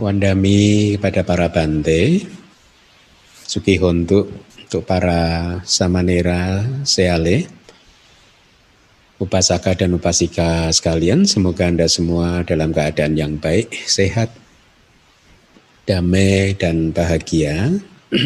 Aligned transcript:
Wandami 0.00 0.96
kepada 0.96 1.20
para 1.28 1.52
bante, 1.52 2.24
Sukihontu 3.44 4.32
untuk 4.64 4.88
para 4.88 5.60
samanera 5.68 6.64
seale, 6.88 7.44
upasaka 9.20 9.76
dan 9.76 9.92
upasika 9.92 10.72
sekalian, 10.72 11.28
semoga 11.28 11.68
Anda 11.68 11.84
semua 11.84 12.40
dalam 12.48 12.72
keadaan 12.72 13.12
yang 13.12 13.36
baik, 13.36 13.68
sehat, 13.84 14.32
damai 15.84 16.56
dan 16.56 16.96
bahagia. 16.96 17.76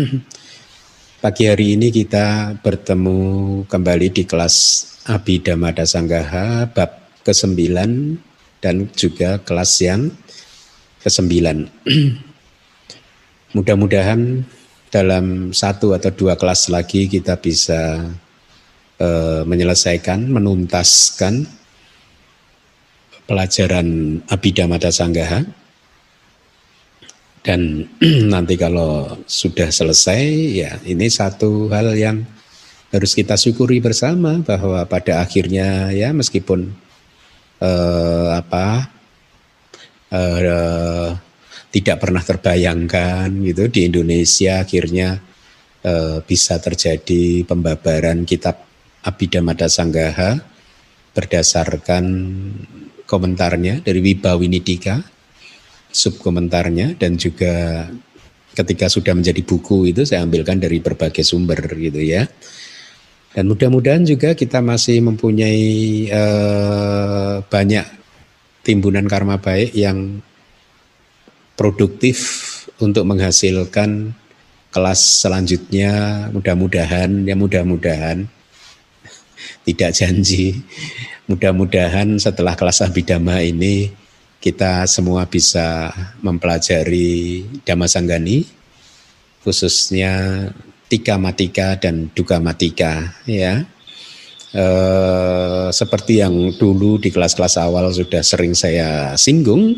Pagi 1.27 1.45
hari 1.51 1.75
ini 1.75 1.91
kita 1.91 2.55
bertemu 2.63 3.19
kembali 3.67 4.15
di 4.15 4.23
kelas 4.23 4.87
Abhidhamma 5.11 5.75
Dasanggaha 5.75 6.71
bab 6.71 7.03
ke-9 7.27 7.59
dan 8.63 8.87
juga 8.95 9.43
kelas 9.43 9.73
yang 9.83 10.15
ke-9. 11.05 11.31
Mudah-mudahan 13.55 14.43
dalam 14.89 15.53
satu 15.53 15.93
atau 15.93 16.11
dua 16.11 16.35
kelas 16.35 16.73
lagi 16.73 17.07
kita 17.07 17.37
bisa 17.39 18.09
uh, 18.99 19.43
menyelesaikan, 19.47 20.27
menuntaskan 20.33 21.47
pelajaran 23.29 24.21
Abhidhamma 24.29 24.81
Dasanggaha 24.81 25.45
dan 27.45 27.85
nanti 28.33 28.57
kalau 28.57 29.21
sudah 29.29 29.69
selesai 29.69 30.23
ya 30.57 30.81
ini 30.89 31.13
satu 31.13 31.69
hal 31.69 31.93
yang 31.93 32.25
harus 32.89 33.13
kita 33.13 33.37
syukuri 33.37 33.85
bersama 33.85 34.41
bahwa 34.41 34.81
pada 34.89 35.21
akhirnya 35.21 35.93
ya 35.93 36.15
meskipun 36.17 36.73
eh, 37.61 38.29
apa 38.33 38.89
eh, 40.15 41.11
tidak 41.75 41.97
pernah 41.99 42.23
terbayangkan 42.23 43.27
gitu 43.43 43.67
di 43.67 43.91
Indonesia 43.91 44.63
akhirnya 44.63 45.19
eh, 45.83 46.19
bisa 46.23 46.63
terjadi 46.63 47.43
pembabaran 47.43 48.23
kitab 48.23 48.63
Abhidhamma 49.05 49.59
Sanggaha 49.67 50.39
berdasarkan 51.15 52.05
komentarnya 53.05 53.85
dari 53.85 54.01
Wibawinidika 54.01 55.03
subkomentarnya 55.95 56.99
dan 56.99 57.15
juga 57.15 57.87
ketika 58.55 58.87
sudah 58.91 59.15
menjadi 59.15 59.43
buku 59.43 59.95
itu 59.95 60.03
saya 60.07 60.27
ambilkan 60.27 60.59
dari 60.59 60.83
berbagai 60.83 61.23
sumber 61.23 61.59
gitu 61.75 62.03
ya. 62.03 62.27
Dan 63.35 63.51
mudah-mudahan 63.51 64.07
juga 64.07 64.39
kita 64.39 64.63
masih 64.63 65.03
mempunyai 65.03 66.07
eh, 66.07 67.35
banyak 67.43 68.04
timbunan 68.65 69.05
karma 69.05 69.37
baik 69.37 69.77
yang 69.77 70.25
produktif 71.55 72.19
untuk 72.81 73.07
menghasilkan 73.07 74.17
kelas 74.75 75.23
selanjutnya 75.23 76.27
mudah-mudahan 76.35 77.23
ya 77.29 77.39
mudah-mudahan 77.39 78.27
tidak 79.69 79.95
janji 79.95 80.65
mudah-mudahan 81.31 82.19
setelah 82.19 82.59
kelas 82.59 82.83
abidama 82.83 83.39
ini 83.45 83.95
kita 84.43 84.85
semua 84.91 85.25
bisa 85.25 85.95
mempelajari 86.21 87.47
Dhamma 87.63 87.87
Sanggani 87.87 88.45
khususnya 89.47 90.13
Tika 90.89 91.17
Matika 91.17 91.81
dan 91.81 92.13
Duka 92.13 92.41
Matika 92.41 93.17
ya. 93.25 93.65
E, 94.55 94.67
seperti 95.75 96.23
yang 96.23 96.55
dulu 96.55 97.03
di 97.03 97.11
kelas-kelas 97.11 97.59
awal 97.59 97.91
sudah 97.91 98.23
sering 98.23 98.55
saya 98.55 99.19
singgung 99.19 99.75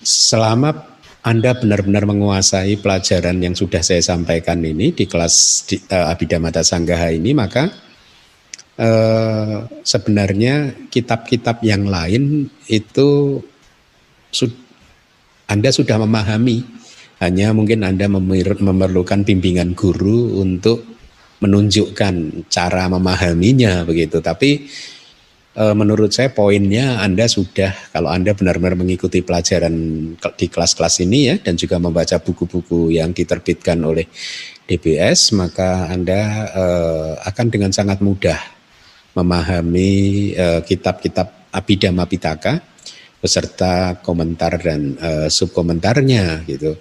selama 0.00 0.92
anda 1.22 1.54
benar-benar 1.54 2.02
menguasai 2.08 2.80
pelajaran 2.82 3.38
yang 3.38 3.54
sudah 3.54 3.78
saya 3.78 4.00
sampaikan 4.02 4.58
ini 4.64 4.90
di 4.90 5.06
kelas 5.06 5.68
di, 5.70 5.78
uh, 5.86 6.10
Abhidhamma 6.10 6.50
Sanggaha 6.50 7.14
ini 7.14 7.30
maka 7.30 7.70
eh, 8.74 9.56
sebenarnya 9.86 10.88
kitab-kitab 10.90 11.62
yang 11.62 11.86
lain 11.86 12.50
itu 12.66 13.38
Anda 15.46 15.68
sudah 15.68 16.00
memahami, 16.00 16.64
hanya 17.20 17.52
mungkin 17.52 17.84
Anda 17.84 18.08
memerlukan 18.08 19.28
bimbingan 19.28 19.76
guru 19.76 20.40
untuk 20.40 20.91
menunjukkan 21.42 22.46
cara 22.46 22.86
memahaminya 22.86 23.82
begitu. 23.82 24.22
Tapi 24.22 24.70
e, 25.58 25.64
menurut 25.74 26.14
saya 26.14 26.30
poinnya 26.30 27.02
Anda 27.02 27.26
sudah 27.26 27.90
kalau 27.90 28.14
Anda 28.14 28.32
benar-benar 28.38 28.78
mengikuti 28.78 29.20
pelajaran 29.26 29.74
di 30.38 30.46
kelas-kelas 30.46 31.02
ini 31.02 31.34
ya 31.34 31.36
dan 31.42 31.58
juga 31.58 31.82
membaca 31.82 32.22
buku-buku 32.22 32.94
yang 32.94 33.10
diterbitkan 33.10 33.82
oleh 33.82 34.06
DBS 34.70 35.34
maka 35.34 35.90
Anda 35.90 36.20
e, 36.54 36.64
akan 37.26 37.46
dengan 37.50 37.74
sangat 37.74 37.98
mudah 37.98 38.62
memahami 39.12 39.90
uh, 40.36 40.60
kitab-kitab 40.64 41.52
Abhidhamma 41.52 42.08
Pitaka 42.08 42.60
beserta 43.20 44.00
komentar 44.00 44.58
dan 44.58 44.96
uh, 44.98 45.28
subkomentarnya 45.28 46.48
gitu. 46.48 46.74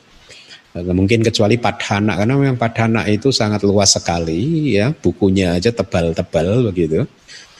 Mungkin 0.71 1.19
kecuali 1.19 1.59
Padhana 1.59 2.15
karena 2.15 2.39
memang 2.39 2.55
Padhana 2.55 3.03
itu 3.11 3.27
sangat 3.27 3.59
luas 3.67 3.91
sekali 3.91 4.71
ya, 4.79 4.95
bukunya 4.95 5.59
aja 5.59 5.67
tebal-tebal 5.75 6.71
begitu. 6.71 7.03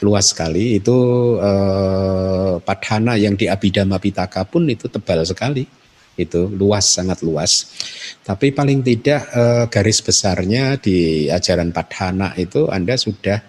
Luas 0.00 0.32
sekali 0.32 0.80
itu 0.80 0.96
uh, 1.36 2.56
Padhana 2.64 3.20
yang 3.20 3.36
di 3.36 3.52
Abhidhamma 3.52 4.00
Pitaka 4.00 4.48
pun 4.48 4.64
itu 4.64 4.88
tebal 4.88 5.28
sekali. 5.28 5.68
Itu 6.16 6.48
luas 6.48 6.88
sangat 6.88 7.20
luas. 7.20 7.68
Tapi 8.24 8.48
paling 8.52 8.80
tidak 8.80 9.28
uh, 9.32 9.64
garis 9.68 10.00
besarnya 10.00 10.80
di 10.80 11.28
ajaran 11.28 11.68
Padhana 11.68 12.32
itu 12.40 12.64
Anda 12.72 12.96
sudah 12.96 13.44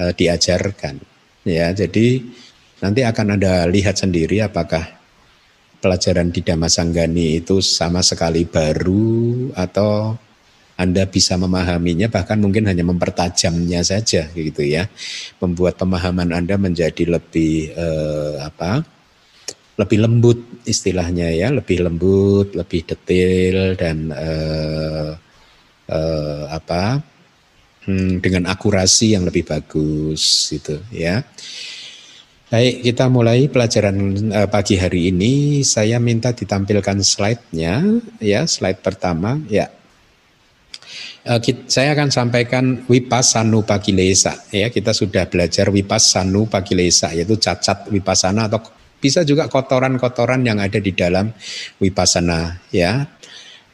uh, 0.00 0.12
diajarkan. 0.16 0.96
Ya, 1.44 1.76
jadi 1.76 2.24
nanti 2.80 3.04
akan 3.04 3.36
ada 3.36 3.68
lihat 3.68 4.00
sendiri 4.00 4.40
apakah 4.40 5.03
pelajaran 5.84 6.32
di 6.32 6.40
Damasanggani 6.40 7.44
itu 7.44 7.60
sama 7.60 8.00
sekali 8.00 8.48
baru 8.48 9.52
atau 9.52 10.16
anda 10.74 11.06
bisa 11.06 11.38
memahaminya 11.38 12.10
bahkan 12.10 12.40
mungkin 12.40 12.66
hanya 12.66 12.82
mempertajamnya 12.82 13.84
saja 13.86 14.26
gitu 14.34 14.64
ya 14.64 14.90
membuat 15.38 15.78
pemahaman 15.78 16.34
Anda 16.34 16.58
menjadi 16.58 17.14
lebih 17.14 17.70
eh, 17.70 18.34
apa 18.42 18.82
lebih 19.78 19.98
lembut 20.02 20.66
istilahnya 20.66 21.30
ya 21.30 21.54
lebih 21.54 21.86
lembut 21.86 22.58
lebih 22.58 22.90
detail 22.90 23.78
dan 23.78 24.10
eh, 24.10 25.10
eh, 25.94 26.44
apa 26.50 26.98
hmm, 27.86 28.24
dengan 28.24 28.48
akurasi 28.50 29.14
yang 29.14 29.24
lebih 29.28 29.44
bagus 29.44 30.50
gitu 30.50 30.80
ya. 30.90 31.22
Baik, 32.54 32.86
kita 32.86 33.10
mulai 33.10 33.50
pelajaran 33.50 33.98
uh, 34.30 34.46
pagi 34.46 34.78
hari 34.78 35.10
ini. 35.10 35.66
Saya 35.66 35.98
minta 35.98 36.30
ditampilkan 36.30 37.02
slide-nya 37.02 37.82
ya, 38.22 38.46
slide 38.46 38.78
pertama 38.78 39.42
ya. 39.50 39.66
Kita, 41.26 41.66
saya 41.66 41.98
akan 41.98 42.14
sampaikan 42.14 42.86
wipasanu 42.86 43.66
pagilesa 43.66 44.38
ya. 44.54 44.70
Kita 44.70 44.94
sudah 44.94 45.26
belajar 45.26 45.66
wipasanu 45.66 46.46
pagilesa 46.46 47.10
yaitu 47.10 47.34
cacat 47.42 47.90
wipasana 47.90 48.46
atau 48.46 48.62
bisa 49.02 49.26
juga 49.26 49.50
kotoran-kotoran 49.50 50.46
yang 50.46 50.62
ada 50.62 50.78
di 50.78 50.94
dalam 50.94 51.34
wipasana 51.82 52.62
ya 52.70 53.02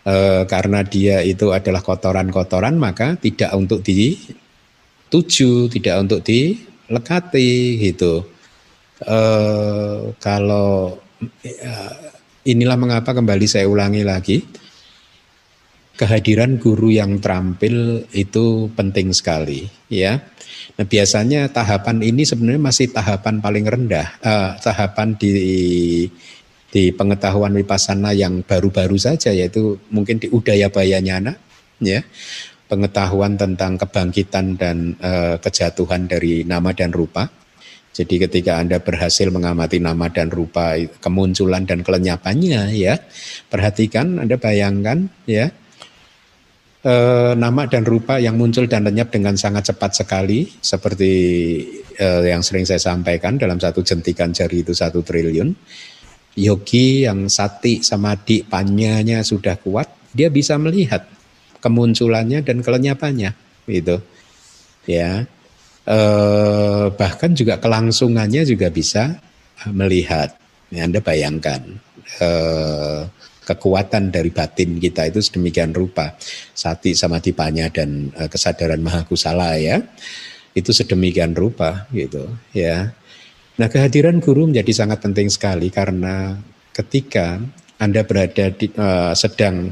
e, 0.09 0.49
karena 0.49 0.81
dia 0.89 1.21
itu 1.21 1.53
adalah 1.53 1.85
kotoran-kotoran 1.85 2.81
maka 2.81 3.21
tidak 3.21 3.53
untuk 3.53 3.85
dituju, 3.85 5.69
tidak 5.69 5.97
untuk 6.01 6.25
dilekati 6.25 7.77
gitu. 7.77 8.40
E, 9.01 9.19
kalau 10.21 11.01
ya, 11.45 11.77
inilah 12.45 12.77
mengapa 12.77 13.17
kembali 13.17 13.47
saya 13.49 13.69
ulangi 13.69 14.05
lagi 14.05 14.39
kehadiran 16.01 16.57
guru 16.57 16.89
yang 16.89 17.21
terampil 17.21 18.09
itu 18.17 18.73
penting 18.73 19.13
sekali 19.13 19.69
ya. 19.93 20.25
Nah 20.81 20.89
biasanya 20.89 21.53
tahapan 21.53 22.01
ini 22.01 22.25
sebenarnya 22.25 22.63
masih 22.63 22.89
tahapan 22.89 23.45
paling 23.45 23.69
rendah, 23.69 24.09
uh, 24.25 24.57
tahapan 24.57 25.13
di 25.21 26.09
di 26.71 26.95
pengetahuan 26.95 27.53
wipasana 27.53 28.17
yang 28.17 28.47
baru-baru 28.47 28.97
saja 28.97 29.35
yaitu 29.35 29.77
mungkin 29.93 30.23
di 30.23 30.31
Udaya 30.31 30.71
Bayanyana 30.71 31.35
ya 31.83 32.01
pengetahuan 32.71 33.35
tentang 33.35 33.75
kebangkitan 33.75 34.55
dan 34.55 34.95
e, 35.03 35.43
kejatuhan 35.43 36.07
dari 36.07 36.47
nama 36.47 36.71
dan 36.71 36.95
rupa. 36.95 37.27
Jadi 38.01 38.15
ketika 38.17 38.57
Anda 38.57 38.81
berhasil 38.81 39.29
mengamati 39.29 39.77
nama 39.77 40.09
dan 40.09 40.33
rupa 40.33 40.81
kemunculan 41.05 41.69
dan 41.69 41.85
kelenyapannya 41.85 42.73
ya, 42.73 42.97
perhatikan 43.53 44.17
Anda 44.17 44.41
bayangkan 44.41 45.13
ya 45.29 45.53
e, 46.81 46.95
nama 47.37 47.69
dan 47.69 47.85
rupa 47.85 48.17
yang 48.17 48.41
muncul 48.41 48.65
dan 48.65 48.89
lenyap 48.89 49.13
dengan 49.13 49.37
sangat 49.37 49.69
cepat 49.69 50.01
sekali 50.01 50.49
seperti 50.65 51.13
e, 51.93 52.07
yang 52.25 52.41
sering 52.41 52.65
saya 52.65 52.81
sampaikan 52.81 53.37
dalam 53.37 53.61
satu 53.61 53.85
jentikan 53.85 54.33
jari 54.33 54.65
itu 54.65 54.73
satu 54.73 55.05
triliun 55.05 55.53
yogi 56.39 57.07
yang 57.07 57.27
sati 57.27 57.83
samadhi 57.83 58.47
panyanya 58.47 59.21
sudah 59.27 59.59
kuat, 59.59 59.91
dia 60.15 60.31
bisa 60.31 60.55
melihat 60.61 61.07
kemunculannya 61.59 62.41
dan 62.41 62.63
kelenyapannya 62.63 63.35
gitu. 63.67 63.99
Ya. 64.87 65.27
Eh, 65.89 66.87
bahkan 66.93 67.33
juga 67.33 67.57
kelangsungannya 67.57 68.45
juga 68.45 68.69
bisa 68.69 69.17
melihat. 69.73 70.37
Ya, 70.69 70.87
Anda 70.87 71.01
bayangkan 71.01 71.81
eh, 72.21 73.01
kekuatan 73.49 74.13
dari 74.13 74.31
batin 74.31 74.77
kita 74.77 75.09
itu 75.09 75.25
sedemikian 75.25 75.73
rupa. 75.73 76.15
Sati 76.53 76.93
samadhi 76.93 77.33
panya 77.33 77.73
dan 77.73 78.13
eh, 78.13 78.29
kesadaran 78.29 78.85
mahakusala 78.85 79.57
ya. 79.57 79.81
Itu 80.53 80.77
sedemikian 80.77 81.33
rupa 81.33 81.89
gitu 81.95 82.29
ya. 82.53 82.93
Nah, 83.57 83.69
kehadiran 83.69 84.21
guru 84.25 84.49
menjadi 84.49 84.73
sangat 84.85 85.05
penting 85.05 85.29
sekali 85.29 85.69
karena 85.69 86.37
ketika 86.73 87.41
Anda 87.77 88.05
berada 88.05 88.53
di 88.53 88.73
uh, 88.77 89.13
sedang 89.13 89.69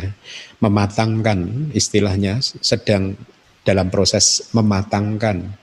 mematangkan 0.60 1.72
istilahnya 1.72 2.40
sedang 2.40 3.16
dalam 3.64 3.88
proses 3.88 4.48
mematangkan 4.52 5.56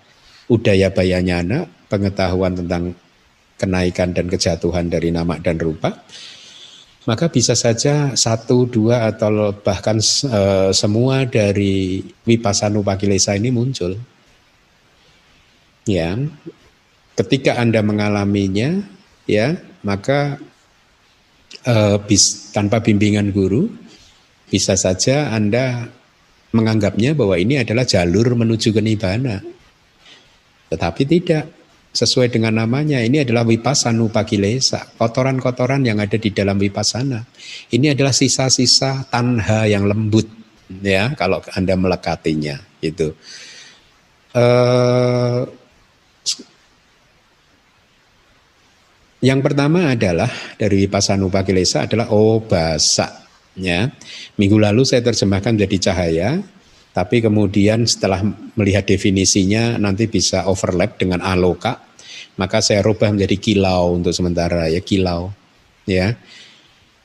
udaya 0.51 0.93
bayanyana, 0.93 1.65
pengetahuan 1.89 2.53
tentang 2.53 2.93
kenaikan 3.55 4.11
dan 4.11 4.27
kejatuhan 4.27 4.91
dari 4.91 5.09
nama 5.09 5.39
dan 5.39 5.57
rupa, 5.57 6.03
maka 7.05 7.29
bisa 7.29 7.53
saja 7.53 8.17
satu, 8.17 8.65
dua 8.65 9.09
atau 9.13 9.53
bahkan 9.61 10.01
uh, 10.01 10.69
semua 10.73 11.23
dari 11.29 12.01
Vipassana 12.25 12.81
ini 13.37 13.49
muncul. 13.53 13.93
Ya, 15.85 16.17
Ketika 17.15 17.55
Anda 17.55 17.79
mengalaminya, 17.79 18.83
ya, 19.23 19.55
maka 19.87 20.35
uh, 21.63 21.97
bis, 22.03 22.51
tanpa 22.51 22.83
bimbingan 22.83 23.31
guru, 23.31 23.71
bisa 24.51 24.75
saja 24.75 25.31
Anda 25.31 25.87
menganggapnya 26.51 27.15
bahwa 27.15 27.39
ini 27.39 27.63
adalah 27.63 27.87
jalur 27.87 28.35
menuju 28.35 28.75
ke 28.75 28.83
nibbana. 28.83 29.39
Tetapi 30.75 31.01
tidak 31.07 31.43
sesuai 31.95 32.27
dengan 32.27 32.59
namanya. 32.59 32.99
Ini 32.99 33.23
adalah 33.23 33.47
wipasanu 33.47 34.11
pakilesa, 34.11 34.99
kotoran-kotoran 34.99 35.87
yang 35.87 36.03
ada 36.03 36.19
di 36.19 36.35
dalam 36.35 36.59
wipasana. 36.59 37.23
Ini 37.71 37.95
adalah 37.95 38.11
sisa-sisa 38.11 39.07
tanha 39.07 39.63
yang 39.71 39.87
lembut, 39.87 40.27
ya 40.83 41.15
kalau 41.15 41.39
anda 41.55 41.79
melekatinya, 41.79 42.59
itu. 42.83 43.15
Uh, 44.35 45.47
Yang 49.25 49.41
pertama 49.41 49.89
adalah 49.97 50.29
dari 50.53 50.85
Pasanupa 50.85 51.41
Kilesa 51.41 51.89
adalah 51.89 52.13
obasa. 52.13 53.25
Ya. 53.57 53.89
Minggu 54.37 54.61
lalu 54.61 54.85
saya 54.85 55.01
terjemahkan 55.01 55.57
jadi 55.57 55.77
cahaya, 55.81 56.29
tapi 56.95 57.19
kemudian 57.19 57.83
setelah 57.83 58.23
melihat 58.55 58.87
definisinya 58.87 59.75
nanti 59.75 60.07
bisa 60.07 60.47
overlap 60.47 60.95
dengan 60.95 61.19
aloka, 61.19 61.83
maka 62.39 62.63
saya 62.63 62.79
rubah 62.79 63.11
menjadi 63.11 63.35
kilau 63.35 63.99
untuk 63.99 64.15
sementara 64.15 64.71
ya 64.71 64.79
kilau. 64.79 65.35
Ya. 65.83 66.15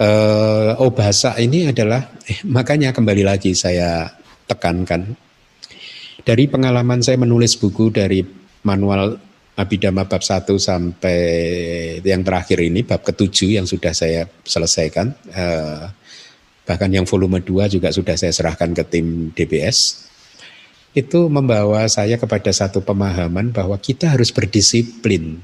Eh, 0.01 0.73
obasa 0.79 1.35
ini 1.43 1.69
adalah 1.69 2.07
eh, 2.25 2.39
makanya 2.47 2.95
kembali 2.95 3.21
lagi 3.27 3.53
saya 3.53 4.09
tekankan 4.49 5.13
dari 6.25 6.49
pengalaman 6.49 7.05
saya 7.05 7.21
menulis 7.21 7.57
buku 7.61 7.93
dari 7.93 8.25
manual 8.65 9.21
Abhidhamma 9.61 10.09
bab 10.09 10.25
1 10.25 10.57
sampai 10.57 11.21
yang 12.01 12.25
terakhir 12.25 12.65
ini 12.65 12.81
bab 12.81 13.05
ketujuh 13.05 13.61
yang 13.61 13.69
sudah 13.69 13.93
saya 13.93 14.25
selesaikan 14.41 15.13
eh, 15.37 15.85
bahkan 16.71 16.87
yang 16.87 17.03
volume 17.03 17.43
2 17.43 17.67
juga 17.67 17.91
sudah 17.91 18.15
saya 18.15 18.31
serahkan 18.31 18.71
ke 18.71 18.87
tim 18.87 19.35
DBS 19.35 20.07
itu 20.95 21.27
membawa 21.31 21.87
saya 21.87 22.15
kepada 22.19 22.51
satu 22.51 22.83
pemahaman 22.83 23.51
bahwa 23.51 23.75
kita 23.79 24.15
harus 24.15 24.35
berdisiplin 24.35 25.39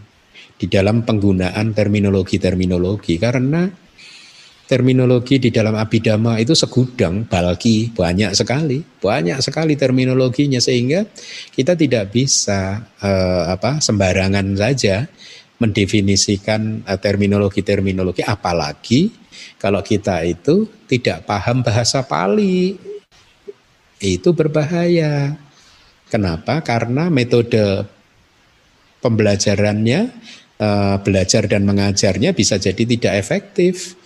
di 0.59 0.67
dalam 0.67 1.07
penggunaan 1.07 1.71
terminologi-terminologi. 1.71 3.19
Karena 3.23 3.67
terminologi 4.67 5.39
di 5.39 5.55
dalam 5.55 5.79
abidama 5.79 6.43
itu 6.43 6.51
segudang 6.59 7.31
balki 7.31 7.95
banyak 7.95 8.35
sekali. 8.35 8.83
Banyak 8.83 9.39
sekali 9.39 9.79
terminologinya 9.79 10.59
sehingga 10.59 11.07
kita 11.55 11.79
tidak 11.79 12.11
bisa 12.11 12.83
uh, 12.99 13.55
apa 13.55 13.79
sembarangan 13.79 14.59
saja 14.59 15.07
mendefinisikan 15.57 16.85
terminologi-terminologi 17.01 18.21
apalagi 18.21 19.09
kalau 19.57 19.81
kita 19.81 20.21
itu 20.25 20.69
tidak 20.85 21.25
paham 21.25 21.65
bahasa 21.65 22.05
Pali. 22.05 22.77
Itu 23.97 24.37
berbahaya. 24.37 25.33
Kenapa? 26.13 26.61
Karena 26.61 27.09
metode 27.09 27.89
pembelajarannya 29.01 30.01
uh, 30.61 30.97
belajar 31.01 31.49
dan 31.49 31.65
mengajarnya 31.65 32.37
bisa 32.37 32.61
jadi 32.61 32.83
tidak 32.85 33.15
efektif. 33.17 33.97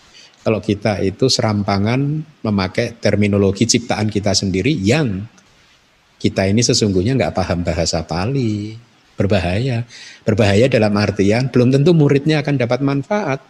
Kalau 0.41 0.63
kita 0.63 1.05
itu 1.05 1.29
serampangan 1.29 2.25
memakai 2.41 2.97
terminologi 2.97 3.69
ciptaan 3.69 4.09
kita 4.09 4.33
sendiri 4.33 4.73
yang 4.73 5.29
kita 6.17 6.49
ini 6.49 6.65
sesungguhnya 6.65 7.13
nggak 7.19 7.37
paham 7.37 7.61
bahasa 7.61 8.01
Pali, 8.09 8.73
berbahaya. 9.21 9.85
Berbahaya 10.25 10.73
dalam 10.73 10.97
artian 10.97 11.53
belum 11.53 11.69
tentu 11.69 11.93
muridnya 11.93 12.41
akan 12.41 12.57
dapat 12.57 12.81
manfaat. 12.81 13.45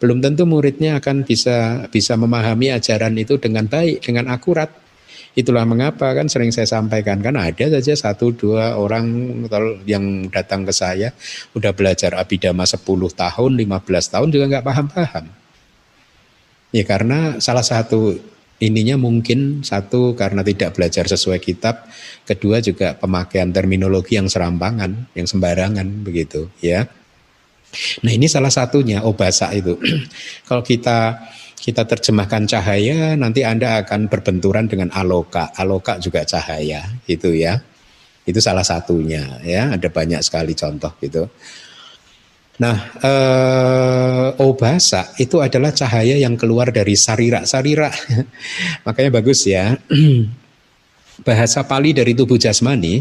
Belum 0.00 0.24
tentu 0.24 0.48
muridnya 0.48 0.96
akan 0.96 1.28
bisa 1.28 1.84
bisa 1.92 2.16
memahami 2.16 2.72
ajaran 2.72 3.12
itu 3.20 3.36
dengan 3.36 3.68
baik, 3.68 4.00
dengan 4.00 4.32
akurat. 4.32 4.72
Itulah 5.30 5.62
mengapa 5.62 6.10
kan 6.10 6.26
sering 6.26 6.50
saya 6.50 6.66
sampaikan 6.66 7.22
kan 7.22 7.38
ada 7.38 7.70
saja 7.78 7.94
satu 7.94 8.34
dua 8.34 8.74
orang 8.74 9.06
yang 9.86 10.26
datang 10.26 10.66
ke 10.66 10.74
saya 10.74 11.14
udah 11.54 11.70
belajar 11.70 12.18
abidama 12.18 12.66
10 12.66 12.82
tahun, 13.14 13.50
15 13.54 13.62
tahun 14.10 14.28
juga 14.34 14.44
nggak 14.50 14.66
paham-paham. 14.66 15.24
Ya 16.74 16.82
karena 16.82 17.38
salah 17.38 17.62
satu 17.62 18.18
ininya 18.60 19.00
mungkin 19.00 19.64
satu 19.64 20.12
karena 20.14 20.44
tidak 20.44 20.76
belajar 20.76 21.08
sesuai 21.08 21.40
kitab, 21.40 21.88
kedua 22.28 22.60
juga 22.60 22.94
pemakaian 22.94 23.48
terminologi 23.50 24.20
yang 24.20 24.28
serampangan, 24.28 25.10
yang 25.16 25.26
sembarangan 25.26 26.04
begitu 26.04 26.52
ya. 26.60 26.86
Nah 28.04 28.12
ini 28.12 28.28
salah 28.28 28.52
satunya 28.52 29.00
obasa 29.02 29.50
itu. 29.56 29.80
Kalau 30.48 30.60
kita 30.60 31.18
kita 31.60 31.84
terjemahkan 31.84 32.48
cahaya, 32.48 33.16
nanti 33.20 33.44
Anda 33.44 33.84
akan 33.84 34.08
berbenturan 34.08 34.64
dengan 34.68 34.88
aloka. 34.96 35.52
Aloka 35.56 36.00
juga 36.00 36.24
cahaya, 36.24 36.88
itu 37.04 37.36
ya. 37.36 37.60
Itu 38.24 38.40
salah 38.40 38.64
satunya 38.64 39.40
ya. 39.44 39.76
Ada 39.76 39.88
banyak 39.92 40.20
sekali 40.24 40.56
contoh 40.56 40.92
gitu. 41.00 41.28
Nah, 42.60 42.76
eh, 43.00 44.28
obasa 44.44 45.16
itu 45.16 45.40
adalah 45.40 45.72
cahaya 45.72 46.20
yang 46.20 46.36
keluar 46.36 46.68
dari 46.68 46.92
sarira. 46.92 47.48
Sarira, 47.48 47.88
makanya 48.86 49.10
bagus 49.16 49.48
ya. 49.48 49.80
Bahasa 51.26 51.64
Pali 51.64 51.96
dari 51.96 52.12
tubuh 52.12 52.36
jasmani 52.36 53.00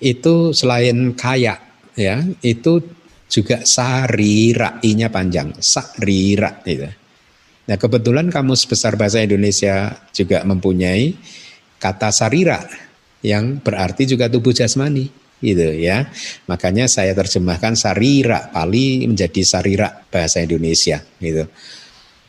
itu 0.00 0.52
selain 0.52 1.16
kaya, 1.16 1.56
ya, 1.96 2.20
itu 2.44 2.80
juga 3.28 3.64
sarira, 3.64 4.80
i-nya 4.84 5.08
panjang, 5.08 5.56
sarira. 5.60 6.60
Gitu. 6.64 6.88
Nah, 7.68 7.76
kebetulan 7.76 8.32
kamus 8.32 8.64
besar 8.64 8.96
bahasa 8.96 9.20
Indonesia 9.20 10.00
juga 10.12 10.40
mempunyai 10.44 11.12
kata 11.76 12.08
sarira 12.12 12.64
yang 13.20 13.60
berarti 13.60 14.08
juga 14.08 14.28
tubuh 14.32 14.56
jasmani 14.56 15.12
gitu 15.42 15.74
ya. 15.74 16.10
Makanya 16.50 16.90
saya 16.90 17.14
terjemahkan 17.14 17.74
sarira 17.74 18.50
Pali 18.50 19.06
menjadi 19.06 19.42
sarira 19.42 19.90
bahasa 20.10 20.42
Indonesia 20.42 21.02
gitu. 21.18 21.46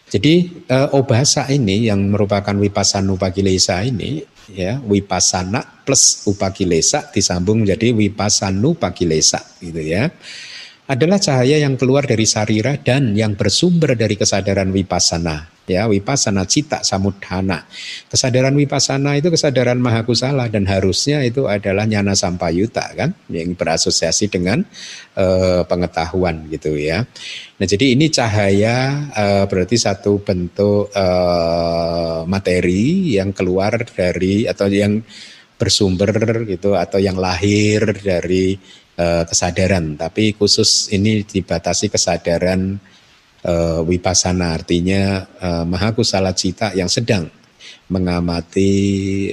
Jadi 0.10 0.66
uh, 0.74 0.98
obasa 0.98 1.46
ini 1.54 1.86
yang 1.86 2.02
merupakan 2.10 2.58
wipasana 2.58 3.14
upakilesa 3.14 3.86
ini 3.86 4.26
ya 4.50 4.82
wipasana 4.82 5.86
plus 5.86 6.26
upakilesa 6.26 7.14
disambung 7.14 7.62
menjadi 7.62 7.94
wipasanu 7.94 8.74
upakilesa 8.74 9.38
gitu 9.62 9.78
ya 9.78 10.10
adalah 10.90 11.22
cahaya 11.22 11.62
yang 11.62 11.78
keluar 11.78 12.10
dari 12.10 12.26
sarira 12.26 12.74
dan 12.82 13.14
yang 13.14 13.38
bersumber 13.38 13.94
dari 13.94 14.18
kesadaran 14.18 14.74
wipasana 14.74 15.60
ya 15.70 15.86
wipasana 15.86 16.50
cita 16.50 16.82
samudhana. 16.82 17.70
Kesadaran 18.10 18.58
wipasana 18.58 19.16
itu 19.22 19.30
kesadaran 19.30 19.78
mahakusala 19.78 20.50
dan 20.50 20.66
harusnya 20.66 21.22
itu 21.22 21.46
adalah 21.46 21.86
nyana 21.86 22.18
sampayuta 22.18 22.90
kan? 22.98 23.14
Yang 23.30 23.54
berasosiasi 23.54 24.34
dengan 24.34 24.66
uh, 25.14 25.62
pengetahuan 25.70 26.50
gitu 26.50 26.74
ya. 26.74 27.06
Nah 27.62 27.68
jadi 27.70 27.94
ini 27.94 28.10
cahaya 28.10 29.08
uh, 29.14 29.46
berarti 29.46 29.78
satu 29.78 30.26
bentuk 30.26 30.90
uh, 30.98 32.26
materi 32.26 33.14
yang 33.16 33.30
keluar 33.32 33.86
dari 33.94 34.50
atau 34.50 34.66
yang 34.66 35.06
bersumber 35.60 36.48
gitu 36.50 36.74
atau 36.74 36.98
yang 36.98 37.20
lahir 37.20 37.84
dari 38.00 38.56
kesadaran, 39.00 39.96
tapi 39.96 40.36
khusus 40.36 40.92
ini 40.92 41.24
dibatasi 41.24 41.88
kesadaran 41.88 42.76
uh, 43.48 43.80
wipasana 43.88 44.60
artinya 44.60 45.24
uh, 45.40 45.64
mahakusala 45.64 46.36
cita 46.36 46.76
yang 46.76 46.92
sedang 46.92 47.32
mengamati 47.88 48.72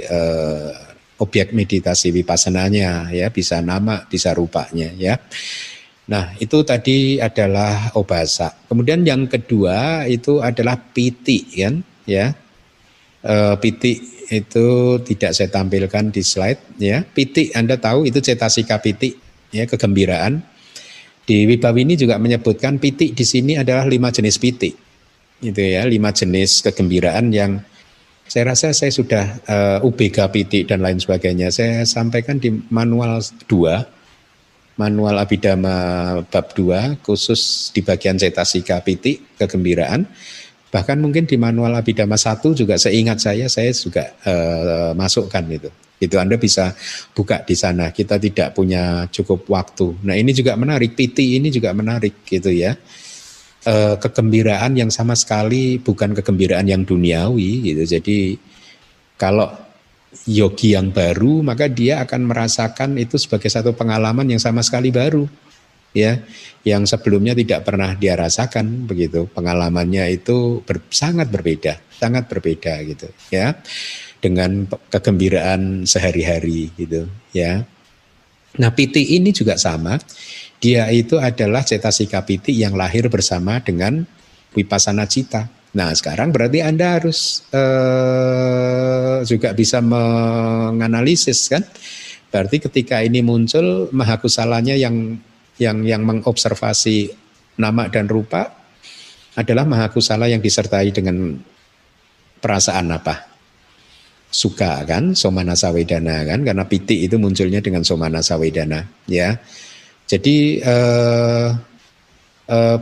uh, 0.06 0.70
objek 1.18 1.56
meditasi 1.56 2.12
vipasananya 2.12 3.08
ya 3.10 3.26
bisa 3.32 3.58
nama 3.64 4.04
bisa 4.06 4.36
rupanya 4.36 4.92
ya. 4.94 5.16
Nah, 6.06 6.38
itu 6.38 6.62
tadi 6.62 7.18
adalah 7.18 7.90
obasa. 7.98 8.54
Kemudian 8.70 9.02
yang 9.02 9.26
kedua 9.26 10.06
itu 10.06 10.38
adalah 10.38 10.78
piti 10.78 11.42
kan 11.58 11.82
ya. 12.06 12.30
E, 13.26 13.34
piti 13.58 13.98
itu 14.30 14.66
tidak 15.02 15.34
saya 15.34 15.50
tampilkan 15.50 16.14
di 16.14 16.22
slide 16.22 16.78
ya. 16.78 17.02
Piti 17.02 17.50
Anda 17.58 17.74
tahu 17.74 18.06
itu 18.06 18.22
cetasika 18.22 18.78
piti 18.78 19.18
ya 19.50 19.64
kegembiraan. 19.66 20.42
Di 21.26 21.42
Wibawi 21.42 21.82
ini 21.82 21.98
juga 21.98 22.22
menyebutkan 22.22 22.78
piti 22.78 23.10
di 23.10 23.24
sini 23.26 23.58
adalah 23.58 23.82
lima 23.90 24.14
jenis 24.14 24.38
piti. 24.38 24.70
Itu 25.42 25.58
ya, 25.58 25.82
lima 25.84 26.14
jenis 26.14 26.62
kegembiraan 26.62 27.34
yang 27.34 27.58
saya 28.26 28.54
rasa 28.54 28.70
saya 28.74 28.90
sudah 28.94 29.24
uh, 29.46 29.78
eh, 29.82 29.86
UBG 29.86 30.18
piti 30.30 30.60
dan 30.62 30.82
lain 30.82 31.02
sebagainya. 31.02 31.50
Saya 31.50 31.82
sampaikan 31.82 32.38
di 32.38 32.54
manual 32.70 33.22
2 33.50 33.96
manual 34.76 35.16
Abidama 35.16 35.76
bab 36.28 36.52
2 36.52 37.00
khusus 37.00 37.72
di 37.72 37.80
bagian 37.80 38.20
cetasika 38.20 38.84
piti 38.84 39.16
kegembiraan 39.40 40.04
bahkan 40.68 41.00
mungkin 41.00 41.24
di 41.24 41.40
manual 41.40 41.72
Abidama 41.72 42.20
1 42.20 42.44
juga 42.52 42.76
seingat 42.76 43.24
saya 43.24 43.48
saya 43.48 43.72
juga 43.72 44.12
uh, 44.28 44.92
masukkan 44.92 45.40
itu 45.48 45.72
itu 45.96 46.16
Anda 46.20 46.36
bisa 46.36 46.76
buka 47.16 47.40
di 47.46 47.56
sana 47.56 47.92
kita 47.92 48.20
tidak 48.20 48.52
punya 48.52 49.08
cukup 49.08 49.48
waktu 49.48 50.04
nah 50.04 50.12
ini 50.12 50.36
juga 50.36 50.52
menarik 50.54 50.92
piti 50.92 51.40
ini 51.40 51.48
juga 51.48 51.72
menarik 51.72 52.24
gitu 52.28 52.52
ya 52.52 52.76
uh, 53.64 53.94
kegembiraan 53.96 54.76
yang 54.76 54.92
sama 54.92 55.16
sekali 55.16 55.80
bukan 55.80 56.12
kegembiraan 56.12 56.68
yang 56.68 56.84
duniawi 56.84 57.72
gitu 57.72 57.96
jadi 57.96 58.18
kalau 59.16 59.66
yogi 60.24 60.72
yang 60.72 60.88
baru, 60.94 61.44
maka 61.44 61.68
dia 61.68 62.00
akan 62.00 62.24
merasakan 62.24 62.96
itu 62.96 63.20
sebagai 63.20 63.52
satu 63.52 63.76
pengalaman 63.76 64.24
yang 64.24 64.40
sama 64.40 64.64
sekali 64.64 64.88
baru. 64.88 65.28
Ya, 65.96 66.20
yang 66.60 66.84
sebelumnya 66.84 67.32
tidak 67.32 67.64
pernah 67.64 67.96
dia 67.96 68.20
rasakan 68.20 68.84
begitu. 68.84 69.24
Pengalamannya 69.32 70.12
itu 70.12 70.60
ber, 70.60 70.84
sangat 70.92 71.32
berbeda, 71.32 71.80
sangat 71.96 72.28
berbeda 72.28 72.84
gitu, 72.84 73.08
ya. 73.32 73.56
Dengan 74.26 74.66
kegembiraan 74.90 75.86
sehari-hari 75.86 76.74
gitu, 76.74 77.06
ya. 77.30 77.62
Nah, 78.58 78.74
piti 78.74 79.14
ini 79.14 79.30
juga 79.30 79.54
sama. 79.54 80.02
Dia 80.58 80.90
itu 80.90 81.20
adalah 81.22 81.62
cetasika 81.62 82.26
piti 82.26 82.58
yang 82.58 82.74
lahir 82.74 83.06
bersama 83.06 83.62
dengan 83.62 84.02
wipasana 84.56 85.04
cita. 85.06 85.52
Nah 85.76 85.92
sekarang 85.92 86.32
berarti 86.32 86.64
Anda 86.64 86.96
harus 86.96 87.44
uh, 87.52 89.20
juga 89.28 89.52
bisa 89.52 89.84
menganalisis 89.84 91.52
kan. 91.52 91.60
Berarti 92.32 92.64
ketika 92.64 93.04
ini 93.04 93.20
muncul 93.20 93.92
mahakusalanya 93.92 94.72
yang 94.72 95.20
yang 95.60 95.84
yang 95.84 96.02
mengobservasi 96.08 97.12
nama 97.60 97.92
dan 97.92 98.08
rupa 98.08 98.56
adalah 99.36 99.68
mahakusala 99.68 100.32
yang 100.32 100.40
disertai 100.40 100.96
dengan 100.96 101.36
perasaan 102.40 102.88
apa? 102.88 103.35
Suka 104.26 104.82
kan, 104.84 105.14
somana 105.16 105.54
sawedana 105.54 106.26
kan, 106.26 106.42
karena 106.42 106.66
piti 106.66 107.06
itu 107.06 107.16
munculnya 107.16 107.62
dengan 107.62 107.86
somana 107.86 108.20
sawedana 108.20 108.84
ya. 109.08 109.38
Jadi 110.06 110.60
uh, 110.62 111.50
uh, 112.50 112.78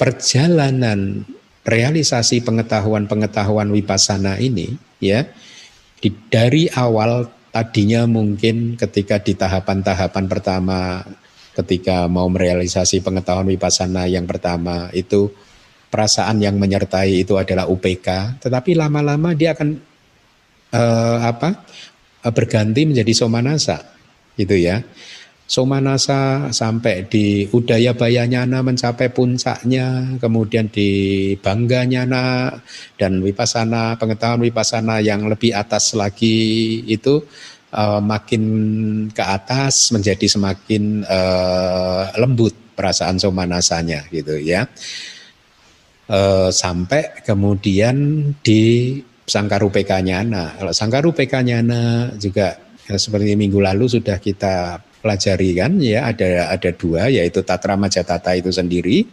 perjalanan 0.00 1.28
realisasi 1.64 2.40
pengetahuan-pengetahuan 2.40 3.68
wipasana 3.68 4.40
ini 4.40 4.72
ya 4.96 5.28
di, 6.00 6.08
dari 6.32 6.72
awal 6.72 7.28
tadinya 7.52 8.08
mungkin 8.08 8.80
ketika 8.80 9.20
di 9.20 9.36
tahapan-tahapan 9.36 10.24
pertama 10.24 11.04
ketika 11.52 12.08
mau 12.08 12.32
merealisasi 12.32 13.04
pengetahuan 13.04 13.44
wipasana 13.52 14.08
yang 14.08 14.24
pertama 14.24 14.88
itu 14.96 15.28
perasaan 15.92 16.40
yang 16.40 16.56
menyertai 16.56 17.20
itu 17.20 17.36
adalah 17.36 17.68
UPK 17.68 18.40
tetapi 18.40 18.72
lama-lama 18.72 19.36
dia 19.36 19.52
akan 19.52 19.89
uh, 20.72 21.18
apa 21.24 21.66
berganti 22.30 22.84
menjadi 22.84 23.12
somanasa 23.16 23.80
gitu 24.36 24.56
ya 24.56 24.84
Somanasa 25.50 26.46
sampai 26.54 27.10
di 27.10 27.42
Udaya 27.50 27.90
Bayanyana 27.90 28.62
mencapai 28.62 29.10
puncaknya, 29.10 30.14
kemudian 30.22 30.70
di 30.70 31.34
Bangganyana 31.42 32.54
dan 32.94 33.18
Wipasana, 33.18 33.98
pengetahuan 33.98 34.46
Wipasana 34.46 35.02
yang 35.02 35.26
lebih 35.26 35.50
atas 35.50 35.98
lagi 35.98 36.78
itu 36.86 37.26
uh, 37.74 37.98
makin 37.98 38.42
ke 39.10 39.24
atas 39.26 39.90
menjadi 39.90 40.30
semakin 40.30 41.02
uh, 41.02 42.14
lembut 42.14 42.54
perasaan 42.78 43.18
somanasanya 43.18 44.06
gitu 44.14 44.38
ya. 44.38 44.70
Sampai 46.50 47.22
kemudian 47.26 47.94
di 48.42 48.98
Sangkarupekanyana. 49.30 50.58
Kalau 50.58 50.74
Sangkarupekanyana 50.74 52.10
juga 52.18 52.58
ya, 52.90 52.98
seperti 52.98 53.38
minggu 53.38 53.62
lalu 53.62 53.86
sudah 53.86 54.18
kita 54.18 54.82
pelajari 55.00 55.56
kan 55.56 55.80
ya 55.80 56.10
ada 56.10 56.50
ada 56.52 56.70
dua 56.74 57.08
yaitu 57.08 57.40
Tatra 57.40 57.78
Majatata 57.78 58.36
itu 58.36 58.50
sendiri 58.52 59.06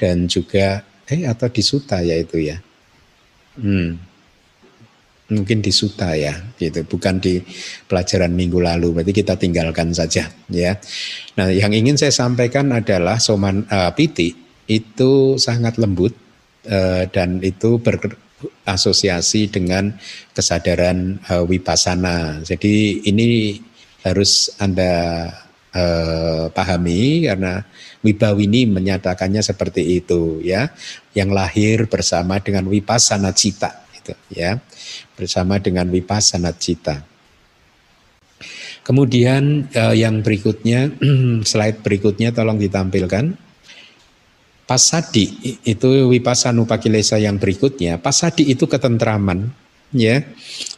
dan 0.00 0.26
juga 0.26 0.82
eh 1.04 1.28
atau 1.28 1.52
di 1.52 1.62
Suta 1.62 2.00
ya. 2.00 2.16
Hmm. 3.60 4.00
Mungkin 5.30 5.62
di 5.62 5.70
Suta 5.70 6.18
ya 6.18 6.34
gitu, 6.58 6.82
bukan 6.88 7.22
di 7.22 7.38
pelajaran 7.86 8.34
minggu 8.34 8.58
lalu. 8.58 8.98
Berarti 8.98 9.12
kita 9.14 9.38
tinggalkan 9.38 9.94
saja 9.94 10.26
ya. 10.50 10.74
Nah, 11.38 11.54
yang 11.54 11.70
ingin 11.70 11.94
saya 11.94 12.10
sampaikan 12.10 12.74
adalah 12.74 13.22
soman 13.22 13.62
uh, 13.70 13.94
piti 13.94 14.34
itu 14.66 15.38
sangat 15.38 15.78
lembut 15.78 16.14
uh, 16.66 17.06
dan 17.14 17.38
itu 17.46 17.78
berasosiasi 18.40 19.52
dengan 19.52 19.92
kesadaran 20.32 21.20
uh, 21.28 21.44
wipasana. 21.44 22.40
Jadi 22.40 23.04
ini 23.04 23.60
harus 24.00 24.48
Anda 24.56 25.28
uh, 25.76 26.48
pahami 26.50 27.28
karena 27.28 27.64
Wibawini 28.00 28.64
menyatakannya 28.64 29.44
seperti 29.44 30.00
itu 30.00 30.40
ya, 30.40 30.72
yang 31.12 31.36
lahir 31.36 31.84
bersama 31.84 32.40
dengan 32.40 32.64
Wipasana 32.64 33.36
Cita 33.36 33.84
itu 33.92 34.16
ya, 34.32 34.56
bersama 35.20 35.60
dengan 35.60 35.84
Wipasana 35.92 36.56
Cita. 36.56 37.04
Kemudian 38.80 39.68
uh, 39.76 39.92
yang 39.92 40.24
berikutnya 40.24 40.88
slide 41.50 41.84
berikutnya 41.84 42.32
tolong 42.32 42.56
ditampilkan. 42.56 43.49
Pasadi 44.70 45.58
itu 45.66 46.06
Wipasanupakilesa 46.06 47.18
yang 47.18 47.42
berikutnya. 47.42 47.98
Pasadi 47.98 48.54
itu 48.54 48.70
ketentraman 48.70 49.50
ya. 49.90 50.22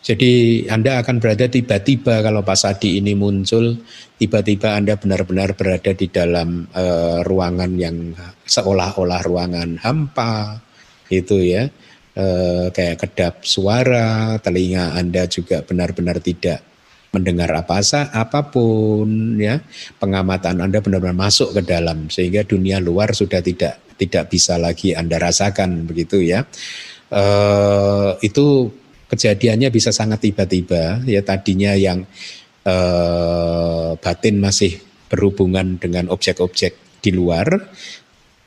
Jadi 0.00 0.64
Anda 0.66 1.04
akan 1.04 1.20
berada 1.20 1.46
tiba-tiba 1.46 2.25
kalau 2.25 2.40
Pak 2.40 2.56
Sadi 2.56 2.99
ini 2.99 3.12
muncul, 3.12 3.76
tiba-tiba 4.16 4.80
Anda 4.80 4.96
benar-benar 4.96 5.54
berada 5.54 5.92
di 5.92 6.08
dalam 6.08 6.66
uh, 6.72 7.20
ruangan 7.22 7.72
yang 7.76 8.16
seolah-olah 8.49 9.20
ruangan 9.22 9.78
hampa, 9.78 10.58
itu 11.12 11.38
ya, 11.38 11.68
uh, 12.16 12.72
kayak 12.72 12.99
kedap 12.99 13.34
suara, 13.44 14.40
telinga 14.40 14.96
Anda 14.96 15.28
juga 15.28 15.62
benar-benar 15.62 16.18
tidak 16.25 16.72
mendengar 17.12 17.52
apa 17.52 17.84
saja 17.84 18.08
apa 18.16 18.49
pun 18.49 19.37
ya 19.37 19.61
pengamatan 20.00 20.64
Anda 20.64 20.80
benar-benar 20.80 21.12
masuk 21.12 21.52
ke 21.52 21.61
dalam 21.61 22.08
sehingga 22.08 22.40
dunia 22.40 22.80
luar 22.80 23.12
sudah 23.12 23.44
tidak 23.44 23.82
tidak 23.96 24.32
bisa 24.32 24.56
lagi 24.56 24.96
Anda 24.96 25.20
rasakan 25.20 25.88
begitu 25.88 26.20
ya. 26.22 26.44
Uh, 27.12 28.16
itu 28.25 28.72
kejadiannya 29.12 29.68
bisa 29.68 29.92
sangat 29.92 30.25
tiba-tiba 30.25 31.04
ya. 31.04 31.20
Tadinya 31.20 31.76
yang 31.76 32.08
eh, 32.64 33.90
batin 34.00 34.40
masih 34.40 34.80
berhubungan 35.12 35.76
dengan 35.76 36.08
objek-objek 36.08 37.04
di 37.04 37.12
luar 37.12 37.68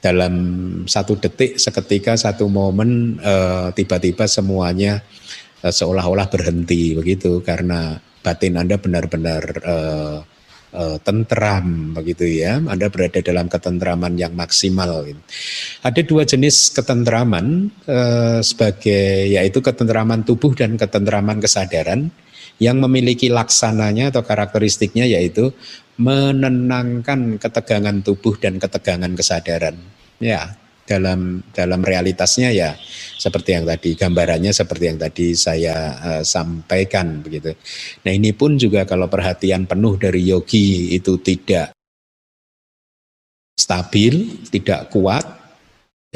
dalam 0.01 0.33
satu 0.89 1.21
detik 1.21 1.61
seketika 1.61 2.17
satu 2.17 2.49
momen 2.49 3.21
eh, 3.21 3.69
tiba-tiba 3.77 4.25
semuanya 4.25 5.05
seolah-olah 5.61 6.25
berhenti 6.33 6.97
begitu. 6.97 7.45
Karena 7.45 7.93
batin 8.25 8.57
Anda 8.57 8.81
benar-benar 8.81 9.43
uh, 10.75 10.97
tentram 10.99 11.95
begitu 11.95 12.27
ya. 12.27 12.59
Anda 12.59 12.91
berada 12.91 13.23
dalam 13.23 13.47
ketentraman 13.47 14.19
yang 14.19 14.35
maksimal. 14.35 15.07
Ada 15.81 16.01
dua 16.03 16.27
jenis 16.27 16.75
ketentraman 16.75 17.71
uh, 17.87 18.43
sebagai 18.43 19.31
yaitu 19.31 19.63
ketentraman 19.63 20.27
tubuh 20.27 20.51
dan 20.51 20.75
ketentraman 20.75 21.39
kesadaran 21.39 22.11
yang 22.59 22.79
memiliki 22.79 23.31
laksananya 23.31 24.11
atau 24.11 24.23
karakteristiknya 24.23 25.07
yaitu 25.07 25.51
menenangkan 25.95 27.39
ketegangan 27.39 28.03
tubuh 28.03 28.35
dan 28.35 28.59
ketegangan 28.59 29.11
kesadaran. 29.15 29.79
Ya, 30.19 30.55
dalam 30.85 31.41
dalam 31.49 31.81
realitasnya 31.81 32.53
ya 32.53 32.77
seperti 33.17 33.57
yang 33.57 33.65
tadi 33.65 33.97
gambarannya 33.97 34.53
seperti 34.53 34.83
yang 34.85 34.99
tadi 35.01 35.33
saya 35.33 35.75
uh, 35.97 36.23
sampaikan 36.23 37.25
begitu. 37.25 37.57
Nah 38.05 38.11
ini 38.13 38.37
pun 38.37 38.55
juga 38.55 38.85
kalau 38.85 39.09
perhatian 39.09 39.65
penuh 39.65 39.97
dari 39.97 40.29
yogi 40.29 40.93
itu 40.93 41.17
tidak 41.25 41.73
stabil, 43.57 44.45
tidak 44.53 44.93
kuat, 44.93 45.25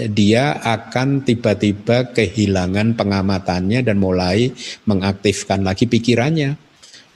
dia 0.07 0.61
akan 0.61 1.25
tiba-tiba 1.25 2.13
kehilangan 2.13 2.93
pengamatannya 2.93 3.83
dan 3.83 3.97
mulai 3.97 4.53
mengaktifkan 4.85 5.65
lagi 5.65 5.89
pikirannya 5.89 6.55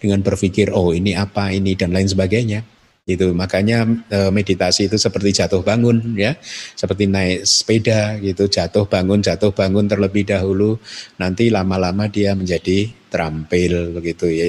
dengan 0.04 0.20
berpikir 0.20 0.74
oh 0.76 0.92
ini 0.92 1.16
apa 1.16 1.56
ini 1.56 1.80
dan 1.80 1.96
lain 1.96 2.12
sebagainya 2.12 2.73
itu 3.04 3.36
makanya 3.36 3.84
e, 4.08 4.32
meditasi 4.32 4.88
itu 4.88 4.96
seperti 4.96 5.36
jatuh 5.36 5.60
bangun 5.60 6.16
ya. 6.16 6.40
Seperti 6.76 7.12
naik 7.12 7.44
sepeda 7.44 8.16
gitu. 8.24 8.48
Jatuh 8.48 8.88
bangun 8.88 9.20
jatuh 9.20 9.52
bangun 9.52 9.92
terlebih 9.92 10.24
dahulu 10.24 10.80
nanti 11.20 11.52
lama-lama 11.52 12.08
dia 12.08 12.32
menjadi 12.32 12.88
terampil 13.12 13.92
begitu 14.00 14.32
ya. 14.32 14.48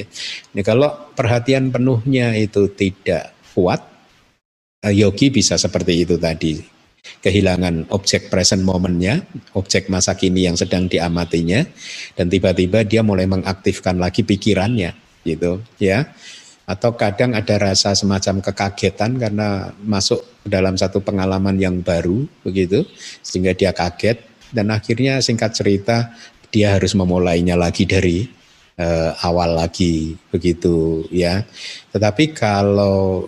Ini 0.55 0.63
kalau 0.63 1.11
perhatian 1.19 1.75
penuhnya 1.75 2.39
itu 2.39 2.71
tidak 2.71 3.35
kuat 3.59 3.83
e, 4.87 4.89
yogi 4.95 5.35
bisa 5.35 5.59
seperti 5.59 6.07
itu 6.07 6.15
tadi. 6.15 6.63
Kehilangan 7.05 7.93
objek 7.93 8.33
present 8.33 8.65
momennya 8.65 9.21
objek 9.59 9.93
masa 9.93 10.17
kini 10.17 10.49
yang 10.49 10.57
sedang 10.57 10.89
diamatinya 10.89 11.61
dan 12.17 12.33
tiba-tiba 12.33 12.81
dia 12.81 13.05
mulai 13.05 13.29
mengaktifkan 13.29 14.01
lagi 14.01 14.25
pikirannya 14.25 14.97
gitu 15.21 15.61
ya 15.77 16.09
atau 16.64 16.97
kadang 16.97 17.37
ada 17.37 17.61
rasa 17.61 17.92
semacam 17.92 18.40
kekagetan 18.40 19.21
karena 19.21 19.73
masuk 19.85 20.25
dalam 20.44 20.76
satu 20.80 21.04
pengalaman 21.04 21.61
yang 21.61 21.85
baru 21.85 22.25
begitu 22.40 22.88
sehingga 23.21 23.52
dia 23.52 23.76
kaget 23.76 24.21
dan 24.49 24.73
akhirnya 24.73 25.21
singkat 25.21 25.52
cerita 25.52 26.14
dia 26.49 26.78
harus 26.78 26.94
memulainya 26.94 27.59
lagi 27.59 27.85
dari 27.85 28.25
uh, 28.78 29.11
awal 29.26 29.59
lagi 29.59 30.14
begitu 30.30 31.04
ya. 31.11 31.42
Tetapi 31.90 32.30
kalau 32.30 33.26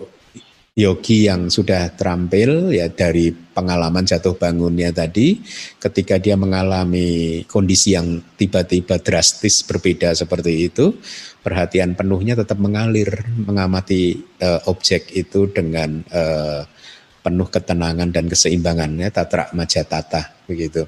yogi 0.77 1.25
yang 1.25 1.49
sudah 1.49 1.89
terampil 1.97 2.69
ya 2.69 2.85
dari 2.93 3.33
pengalaman 3.33 4.05
jatuh 4.05 4.37
bangunnya 4.37 4.93
tadi 4.93 5.41
ketika 5.81 6.21
dia 6.21 6.37
mengalami 6.37 7.41
kondisi 7.49 7.97
yang 7.97 8.21
tiba-tiba 8.37 9.01
drastis 9.01 9.65
berbeda 9.65 10.13
seperti 10.13 10.69
itu 10.69 10.93
perhatian 11.41 11.97
penuhnya 11.97 12.37
tetap 12.37 12.61
mengalir 12.61 13.09
mengamati 13.41 14.21
uh, 14.37 14.69
objek 14.69 15.09
itu 15.17 15.49
dengan 15.49 16.05
uh, 16.13 16.61
penuh 17.25 17.49
ketenangan 17.49 18.13
dan 18.13 18.29
keseimbangannya 18.29 19.09
tatra 19.09 19.49
majatata 19.57 20.45
begitu. 20.45 20.85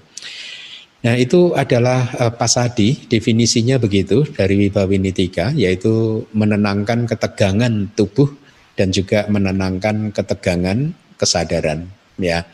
Nah 1.00 1.16
itu 1.18 1.58
adalah 1.58 2.14
uh, 2.14 2.32
pasadi 2.32 3.10
definisinya 3.10 3.82
begitu 3.82 4.22
dari 4.38 4.68
Wibawinitika 4.68 5.50
yaitu 5.58 6.28
menenangkan 6.36 7.10
ketegangan 7.10 7.90
tubuh 7.98 8.39
dan 8.80 8.96
juga 8.96 9.28
menenangkan 9.28 10.16
ketegangan 10.16 10.96
kesadaran 11.20 11.92
ya. 12.16 12.48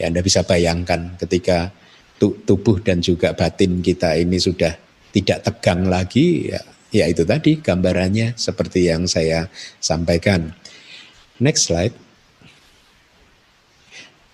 Ya 0.00 0.04
Anda 0.08 0.24
bisa 0.24 0.40
bayangkan 0.40 1.20
ketika 1.20 1.72
tubuh 2.20 2.80
dan 2.80 3.04
juga 3.04 3.36
batin 3.36 3.84
kita 3.84 4.16
ini 4.16 4.40
sudah 4.40 4.72
tidak 5.12 5.44
tegang 5.44 5.88
lagi 5.88 6.52
ya, 6.52 6.60
ya 6.92 7.04
itu 7.08 7.24
tadi 7.28 7.60
gambarannya 7.60 8.36
seperti 8.36 8.88
yang 8.88 9.04
saya 9.04 9.52
sampaikan. 9.80 10.52
Next 11.40 11.68
slide. 11.68 11.92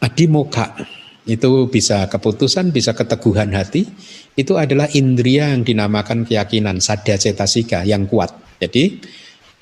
Adimoka 0.03 0.75
itu 1.23 1.71
bisa 1.71 2.11
keputusan, 2.11 2.75
bisa 2.75 2.91
keteguhan 2.95 3.55
hati. 3.55 3.87
Itu 4.35 4.59
adalah 4.59 4.91
indria 4.91 5.55
yang 5.55 5.63
dinamakan 5.63 6.27
keyakinan 6.27 6.83
sadya 6.83 7.15
cetasika 7.19 7.87
yang 7.87 8.11
kuat. 8.11 8.35
Jadi 8.59 8.99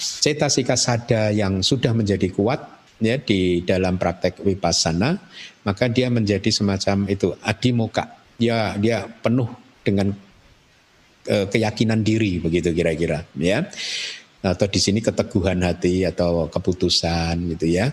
cetasika 0.01 0.75
sada 0.81 1.29
yang 1.29 1.61
sudah 1.61 1.93
menjadi 1.93 2.33
kuat 2.33 2.65
ya 3.01 3.21
di 3.21 3.61
dalam 3.65 4.01
praktek 4.01 4.41
vipassana 4.41 5.21
maka 5.65 5.93
dia 5.93 6.09
menjadi 6.09 6.49
semacam 6.49 7.05
itu 7.13 7.37
adimoka 7.45 8.21
dia 8.41 8.73
dia 8.81 9.05
penuh 9.05 9.53
dengan 9.85 10.17
uh, 11.29 11.47
keyakinan 11.53 12.01
diri 12.01 12.41
begitu 12.41 12.73
kira-kira 12.73 13.29
ya. 13.37 13.69
Atau 14.41 14.73
di 14.73 14.81
sini 14.81 15.05
keteguhan 15.05 15.61
hati 15.61 16.09
atau 16.09 16.49
keputusan 16.49 17.53
gitu 17.57 17.67
ya. 17.69 17.93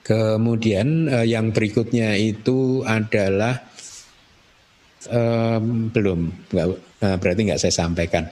Kemudian 0.00 1.12
uh, 1.12 1.26
yang 1.28 1.52
berikutnya 1.52 2.16
itu 2.16 2.80
adalah 2.88 3.60
um, 5.12 5.92
belum 5.92 6.48
nggak 6.48 6.66
uh, 7.04 7.16
berarti 7.20 7.40
nggak 7.44 7.60
saya 7.60 7.74
sampaikan 7.76 8.24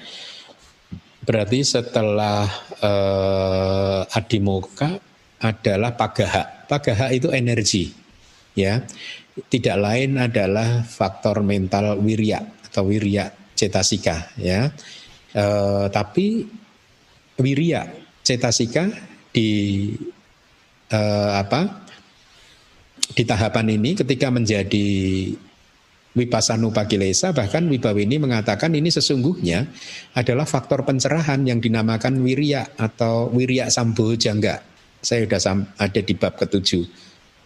Berarti 1.22 1.62
setelah 1.62 2.50
uh, 2.82 4.02
adimoka 4.10 4.98
adalah 5.38 5.94
pagaha. 5.94 6.66
Pagaha 6.66 7.14
itu 7.14 7.30
energi, 7.30 7.94
ya. 8.58 8.82
Tidak 9.32 9.76
lain 9.78 10.18
adalah 10.18 10.82
faktor 10.82 11.46
mental 11.46 11.96
wirya 12.02 12.42
atau 12.66 12.90
wirya 12.90 13.30
cetasika, 13.54 14.34
ya. 14.34 14.74
Uh, 15.32 15.86
tapi 15.94 16.44
wirya 17.38 17.86
cetasika 18.26 18.90
di 19.30 19.48
uh, 20.90 21.38
apa? 21.38 21.86
Di 23.12 23.22
tahapan 23.22 23.78
ini 23.78 23.94
ketika 23.94 24.26
menjadi 24.32 24.88
Wipassanupakilesa 26.12 27.32
bahkan 27.32 27.64
Wibawini 27.72 28.20
mengatakan 28.20 28.76
ini 28.76 28.92
sesungguhnya 28.92 29.64
adalah 30.12 30.44
faktor 30.44 30.84
pencerahan 30.84 31.40
yang 31.48 31.56
dinamakan 31.56 32.20
wirya 32.20 32.76
atau 32.76 33.32
wirya 33.32 33.72
sambo 33.72 34.12
jangga. 34.12 34.60
Saya 35.00 35.24
sudah 35.24 35.72
ada 35.80 36.00
di 36.04 36.12
bab 36.12 36.36
ketujuh, 36.36 36.84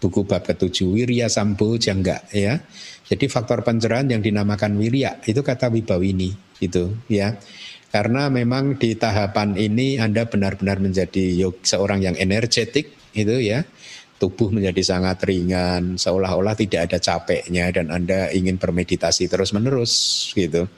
buku 0.02 0.26
bab 0.26 0.42
ketujuh 0.42 0.98
wirya 0.98 1.30
sambo 1.30 1.78
jangga 1.78 2.26
ya. 2.34 2.58
Jadi 3.06 3.30
faktor 3.30 3.62
pencerahan 3.62 4.10
yang 4.10 4.18
dinamakan 4.18 4.74
wirya 4.82 5.22
itu 5.22 5.46
kata 5.46 5.70
Wibawini 5.70 6.34
itu 6.58 6.90
ya. 7.06 7.38
Karena 7.94 8.26
memang 8.26 8.82
di 8.82 8.98
tahapan 8.98 9.54
ini 9.54 10.02
Anda 10.02 10.26
benar-benar 10.26 10.82
menjadi 10.82 11.38
seorang 11.62 12.02
yang 12.02 12.18
energetik 12.18 13.14
itu 13.14 13.38
ya 13.40 13.62
tubuh 14.16 14.48
menjadi 14.48 14.96
sangat 14.96 15.20
ringan, 15.28 16.00
seolah-olah 16.00 16.56
tidak 16.56 16.88
ada 16.88 16.98
capeknya 17.00 17.68
dan 17.68 17.92
Anda 17.92 18.32
ingin 18.32 18.56
bermeditasi 18.56 19.28
terus-menerus 19.28 19.92
gitu. 20.32 20.68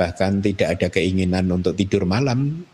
Bahkan 0.00 0.40
tidak 0.40 0.68
ada 0.78 0.86
keinginan 0.88 1.52
untuk 1.52 1.76
tidur 1.76 2.08
malam, 2.08 2.64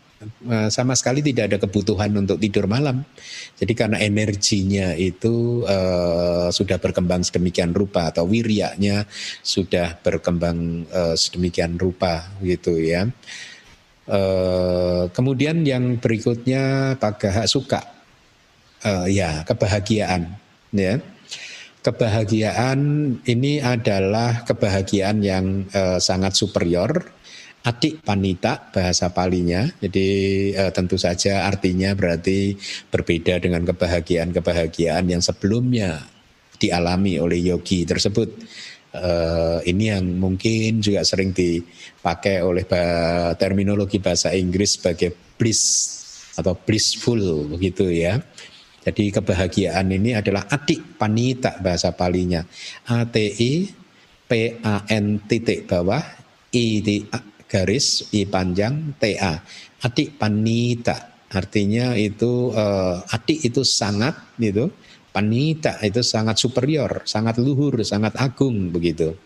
eh, 0.47 0.69
sama 0.71 0.95
sekali 0.95 1.19
tidak 1.19 1.51
ada 1.51 1.57
kebutuhan 1.59 2.15
untuk 2.15 2.39
tidur 2.39 2.63
malam. 2.71 3.03
Jadi 3.59 3.73
karena 3.75 3.97
energinya 4.03 4.91
itu 4.99 5.63
uh, 5.63 6.51
sudah 6.51 6.75
berkembang 6.75 7.23
sedemikian 7.23 7.71
rupa 7.71 8.11
atau 8.11 8.27
wiryanya 8.27 9.07
sudah 9.39 9.95
berkembang 10.03 10.83
uh, 10.91 11.15
sedemikian 11.15 11.79
rupa 11.79 12.35
gitu 12.43 12.75
ya. 12.75 13.07
Uh, 14.05 15.07
kemudian 15.15 15.65
yang 15.65 15.97
berikutnya 15.97 16.93
Pagaha 16.99 17.47
suka 17.47 17.94
uh, 18.85 19.07
ya 19.09 19.41
kebahagiaan 19.43 20.37
ya. 20.71 21.01
Kebahagiaan 21.85 22.79
ini 23.29 23.61
adalah 23.61 24.41
kebahagiaan 24.41 25.21
yang 25.21 25.69
uh, 25.69 26.01
sangat 26.01 26.33
superior. 26.33 27.13
Adik 27.65 28.01
panita 28.05 28.69
bahasa 28.73 29.13
palinya. 29.13 29.69
Jadi 29.81 30.09
uh, 30.57 30.73
tentu 30.73 30.97
saja 30.97 31.45
artinya 31.45 31.93
berarti 31.93 32.57
berbeda 32.89 33.37
dengan 33.37 33.65
kebahagiaan-kebahagiaan 33.69 35.05
yang 35.09 35.21
sebelumnya 35.21 36.01
dialami 36.57 37.21
oleh 37.21 37.53
yogi 37.53 37.85
tersebut. 37.85 38.33
Uh, 38.95 39.61
ini 39.69 39.93
yang 39.93 40.07
mungkin 40.17 40.81
juga 40.81 41.05
sering 41.05 41.35
dipakai 41.35 42.41
oleh 42.41 42.65
terminologi 43.37 44.01
bahasa 44.01 44.31
Inggris 44.33 44.79
sebagai 44.79 45.13
bliss 45.35 45.61
atau 46.39 46.55
blissful 46.55 47.47
begitu 47.51 47.91
ya 47.91 48.23
jadi 48.85 49.17
kebahagiaan 49.17 49.89
ini 49.89 50.13
adalah 50.13 50.45
adik 50.45 51.01
panita 51.01 51.57
bahasa 51.57 51.89
palinya. 51.97 52.45
A 52.85 53.01
T 53.09 53.17
I 53.33 53.65
P 54.29 54.61
A 54.61 54.85
N 54.93 55.25
titik 55.25 55.65
bawah 55.65 56.05
I 56.53 56.85
di 56.85 57.01
garis 57.49 58.13
I 58.13 58.29
panjang 58.29 58.93
T 59.01 59.17
A. 59.17 59.41
Adik 59.81 60.21
panita 60.21 61.17
artinya 61.33 61.97
itu 61.97 62.53
uh, 62.53 63.01
adik 63.09 63.41
itu 63.49 63.65
sangat 63.65 64.37
gitu. 64.37 64.69
Panita 65.09 65.81
itu 65.81 66.05
sangat 66.05 66.37
superior, 66.37 67.01
sangat 67.09 67.41
luhur, 67.41 67.81
sangat 67.81 68.13
agung 68.21 68.69
begitu. 68.69 69.17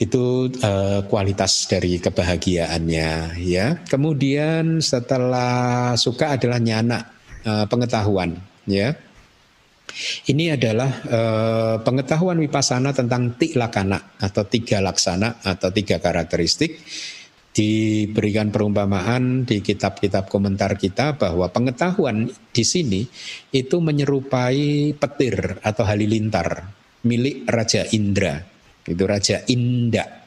Itu 0.00 0.48
uh, 0.48 1.04
kualitas 1.12 1.68
dari 1.68 2.00
kebahagiaannya 2.00 3.36
ya. 3.42 3.84
Kemudian 3.84 4.80
setelah 4.80 5.92
suka 6.00 6.40
adalah 6.40 6.56
nyana 6.56 7.20
uh, 7.44 7.66
pengetahuan 7.68 8.38
ya 8.66 8.94
Ini 10.24 10.56
adalah 10.56 10.90
uh, 11.04 11.76
pengetahuan 11.84 12.40
wipasana 12.40 12.96
tentang 12.96 13.36
tiklakana 13.36 14.16
atau 14.16 14.48
tiga 14.48 14.80
laksana 14.80 15.44
atau 15.44 15.68
tiga 15.68 16.00
karakteristik 16.00 16.80
diberikan 17.52 18.48
perumpamaan 18.48 19.44
di 19.44 19.60
kitab-kitab 19.60 20.32
komentar 20.32 20.80
kita 20.80 21.20
bahwa 21.20 21.52
pengetahuan 21.52 22.24
di 22.48 22.64
sini 22.64 23.04
itu 23.52 23.76
menyerupai 23.84 24.96
petir 24.96 25.60
atau 25.60 25.84
halilintar 25.84 26.64
milik 27.04 27.44
Raja 27.44 27.84
Indra. 27.92 28.40
Itu 28.88 29.04
Raja 29.04 29.44
Inda. 29.52 30.24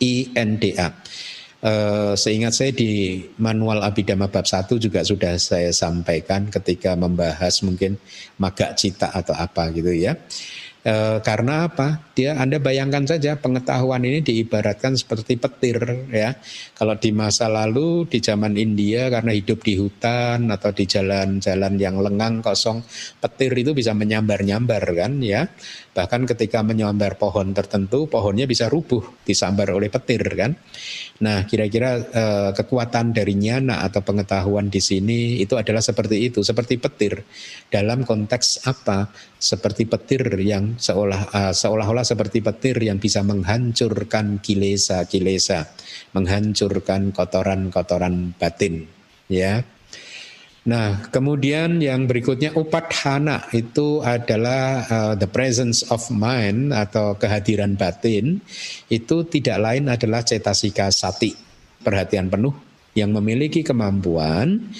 I 0.00 0.12
N 0.36 0.50
D 0.60 0.76
A. 0.76 0.88
Uh, 1.60 2.16
seingat 2.16 2.56
saya 2.56 2.72
di 2.72 3.20
manual 3.36 3.84
Abhidhamma 3.84 4.32
bab 4.32 4.48
1 4.48 4.80
juga 4.80 5.04
sudah 5.04 5.36
saya 5.36 5.68
sampaikan 5.76 6.48
ketika 6.48 6.96
membahas 6.96 7.60
mungkin 7.60 8.00
magak 8.40 8.80
cita 8.80 9.12
atau 9.12 9.36
apa 9.36 9.68
gitu 9.76 9.92
ya. 9.92 10.16
E, 10.80 11.20
karena 11.20 11.68
apa? 11.68 12.08
Dia 12.16 12.40
Anda 12.40 12.56
bayangkan 12.56 13.04
saja 13.04 13.36
pengetahuan 13.36 14.00
ini 14.00 14.24
diibaratkan 14.24 14.96
seperti 14.96 15.36
petir 15.36 15.76
ya. 16.08 16.40
Kalau 16.72 16.96
di 16.96 17.12
masa 17.12 17.52
lalu 17.52 18.08
di 18.08 18.16
zaman 18.24 18.56
India 18.56 19.12
karena 19.12 19.36
hidup 19.36 19.60
di 19.60 19.76
hutan 19.76 20.48
atau 20.48 20.72
di 20.72 20.88
jalan-jalan 20.88 21.76
yang 21.76 22.00
lengang 22.00 22.40
kosong, 22.40 22.80
petir 23.20 23.52
itu 23.52 23.76
bisa 23.76 23.92
menyambar-nyambar 23.92 24.80
kan 24.96 25.20
ya. 25.20 25.52
Bahkan 25.90 26.22
ketika 26.30 26.62
menyambar 26.62 27.18
pohon 27.18 27.50
tertentu, 27.50 28.06
pohonnya 28.06 28.46
bisa 28.46 28.70
rubuh 28.70 29.02
disambar 29.26 29.74
oleh 29.74 29.90
petir 29.90 30.22
kan. 30.38 30.54
Nah, 31.20 31.42
kira-kira 31.50 31.98
e, 31.98 32.24
kekuatan 32.54 33.10
dari 33.10 33.34
nyana 33.34 33.82
atau 33.82 33.98
pengetahuan 33.98 34.70
di 34.70 34.78
sini 34.78 35.42
itu 35.42 35.58
adalah 35.58 35.82
seperti 35.82 36.30
itu, 36.30 36.46
seperti 36.46 36.78
petir. 36.78 37.26
Dalam 37.66 38.06
konteks 38.06 38.70
apa? 38.70 39.10
Seperti 39.40 39.90
petir 39.90 40.22
yang 40.44 40.76
seolah 40.76 41.32
uh, 41.32 41.52
seolah-olah 41.56 42.04
seperti 42.04 42.44
petir 42.44 42.76
yang 42.76 43.00
bisa 43.00 43.24
menghancurkan 43.24 44.44
kilesa-kilesa, 44.44 45.64
menghancurkan 46.12 47.08
kotoran-kotoran 47.10 48.36
batin, 48.36 48.84
ya. 49.32 49.64
Nah, 50.70 51.02
kemudian 51.10 51.82
yang 51.82 52.06
berikutnya 52.06 52.54
upadhana 52.54 53.42
itu 53.50 53.98
adalah 54.06 54.86
uh, 54.86 55.14
the 55.18 55.26
presence 55.26 55.82
of 55.90 55.98
mind 56.14 56.70
atau 56.70 57.18
kehadiran 57.18 57.74
batin 57.74 58.38
itu 58.86 59.26
tidak 59.26 59.58
lain 59.58 59.90
adalah 59.90 60.22
cetasika 60.22 60.94
sati, 60.94 61.34
perhatian 61.82 62.30
penuh 62.30 62.54
yang 62.94 63.10
memiliki 63.10 63.66
kemampuan 63.66 64.70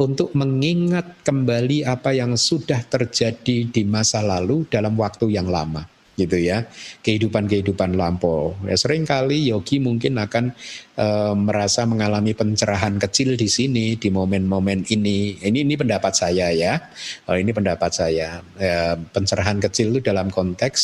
untuk 0.00 0.32
mengingat 0.32 1.20
kembali 1.20 1.84
apa 1.84 2.16
yang 2.16 2.40
sudah 2.40 2.80
terjadi 2.80 3.68
di 3.68 3.82
masa 3.84 4.24
lalu 4.24 4.64
dalam 4.72 4.96
waktu 4.96 5.28
yang 5.28 5.52
lama 5.52 5.84
gitu 6.14 6.38
ya. 6.38 6.66
Kehidupan-kehidupan 7.02 7.98
lampau. 7.98 8.54
Ya 8.66 8.78
sering 8.78 9.06
kali 9.06 9.50
yogi 9.50 9.82
mungkin 9.82 10.18
akan 10.18 10.54
e, 10.94 11.06
merasa 11.34 11.84
mengalami 11.84 12.32
pencerahan 12.32 12.96
kecil 12.98 13.34
di 13.34 13.50
sini 13.50 13.98
di 13.98 14.08
momen-momen 14.10 14.86
ini. 14.90 15.38
Ini 15.42 15.58
ini 15.66 15.74
pendapat 15.74 16.14
saya 16.14 16.50
ya. 16.54 16.78
Oh, 17.26 17.36
ini 17.36 17.50
pendapat 17.50 17.90
saya. 17.90 18.40
E, 18.58 18.98
pencerahan 19.10 19.58
kecil 19.58 19.94
itu 19.94 20.00
dalam 20.06 20.30
konteks 20.30 20.80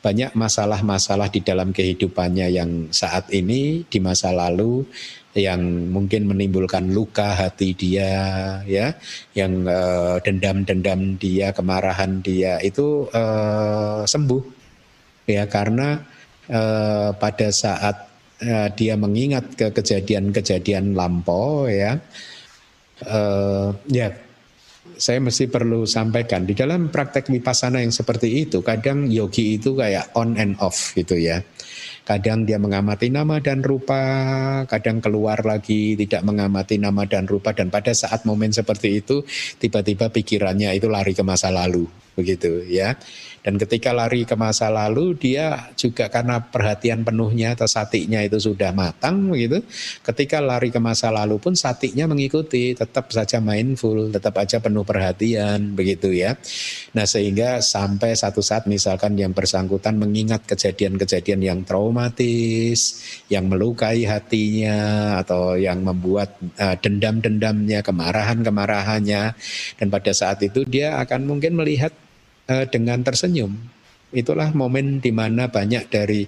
banyak 0.00 0.32
masalah-masalah 0.32 1.28
di 1.28 1.44
dalam 1.44 1.72
kehidupannya 1.72 2.46
yang 2.52 2.70
saat 2.90 3.28
ini 3.32 3.84
di 3.86 3.98
masa 4.00 4.32
lalu 4.32 4.84
yang 5.30 5.62
mungkin 5.94 6.26
menimbulkan 6.26 6.90
luka 6.90 7.38
hati 7.38 7.76
dia 7.76 8.10
ya. 8.66 8.98
Yang 9.36 9.52
dendam-dendam 10.26 11.20
dia 11.20 11.54
kemarahan 11.54 12.18
dia 12.18 12.58
itu 12.64 13.06
uh, 13.14 14.02
sembuh 14.02 14.59
ya 15.30 15.46
karena 15.46 16.02
uh, 16.50 17.14
pada 17.14 17.48
saat 17.54 18.10
uh, 18.42 18.68
dia 18.74 18.98
mengingat 18.98 19.54
ke 19.54 19.70
kejadian-kejadian 19.70 20.98
lampau 20.98 21.70
ya 21.70 22.02
uh, 23.06 23.70
ya 23.86 24.10
saya 25.00 25.22
mesti 25.22 25.48
perlu 25.48 25.88
sampaikan 25.88 26.44
di 26.44 26.52
dalam 26.52 26.90
praktek 26.92 27.30
vipassana 27.30 27.80
yang 27.80 27.94
seperti 27.94 28.44
itu 28.44 28.60
kadang 28.60 29.08
yogi 29.08 29.56
itu 29.56 29.78
kayak 29.78 30.12
on 30.18 30.36
and 30.36 30.58
off 30.58 30.92
gitu 30.98 31.16
ya 31.16 31.40
Kadang 32.10 32.42
dia 32.42 32.58
mengamati 32.58 33.06
nama 33.06 33.38
dan 33.38 33.62
rupa, 33.62 34.02
kadang 34.66 34.98
keluar 34.98 35.46
lagi 35.46 35.94
tidak 35.94 36.26
mengamati 36.26 36.74
nama 36.80 37.06
dan 37.06 37.28
rupa 37.28 37.54
dan 37.54 37.70
pada 37.70 37.94
saat 37.94 38.26
momen 38.26 38.50
seperti 38.50 38.98
itu 38.98 39.22
tiba-tiba 39.62 40.10
pikirannya 40.10 40.74
itu 40.74 40.90
lari 40.90 41.14
ke 41.14 41.22
masa 41.22 41.54
lalu 41.54 41.86
begitu 42.18 42.66
ya. 42.66 42.98
Dan 43.40 43.56
ketika 43.56 43.96
lari 43.96 44.28
ke 44.28 44.36
masa 44.36 44.68
lalu 44.68 45.16
dia 45.16 45.72
juga 45.72 46.12
karena 46.12 46.44
perhatian 46.44 47.00
penuhnya 47.00 47.56
atau 47.56 47.64
satinya 47.64 48.20
itu 48.20 48.36
sudah 48.36 48.68
matang 48.76 49.32
begitu. 49.32 49.64
Ketika 50.04 50.44
lari 50.44 50.68
ke 50.68 50.76
masa 50.76 51.08
lalu 51.08 51.40
pun 51.40 51.56
satinya 51.56 52.04
mengikuti, 52.04 52.76
tetap 52.76 53.08
saja 53.08 53.40
mindful, 53.40 54.12
tetap 54.12 54.36
aja 54.36 54.60
penuh 54.60 54.84
perhatian 54.84 55.72
begitu 55.72 56.12
ya. 56.12 56.36
Nah, 56.92 57.08
sehingga 57.08 57.64
sampai 57.64 58.12
satu 58.12 58.44
saat 58.44 58.68
misalkan 58.68 59.16
yang 59.16 59.32
bersangkutan 59.32 59.96
mengingat 59.96 60.44
kejadian-kejadian 60.44 61.40
yang 61.40 61.60
traumatis, 61.64 63.00
yang 63.32 63.48
melukai 63.48 64.04
hatinya 64.04 65.16
atau 65.24 65.56
yang 65.56 65.80
membuat 65.80 66.36
uh, 66.60 66.76
dendam-dendamnya, 66.76 67.80
kemarahan-kemarahannya 67.80 69.22
dan 69.80 69.86
pada 69.88 70.12
saat 70.12 70.44
itu 70.44 70.68
dia 70.68 71.00
akan 71.00 71.24
mungkin 71.24 71.56
melihat 71.56 71.92
uh, 72.50 72.66
dengan 72.66 72.98
tersenyum. 73.06 73.54
Itulah 74.10 74.50
momen 74.50 74.98
di 74.98 75.14
mana 75.14 75.46
banyak 75.46 75.86
dari 75.86 76.26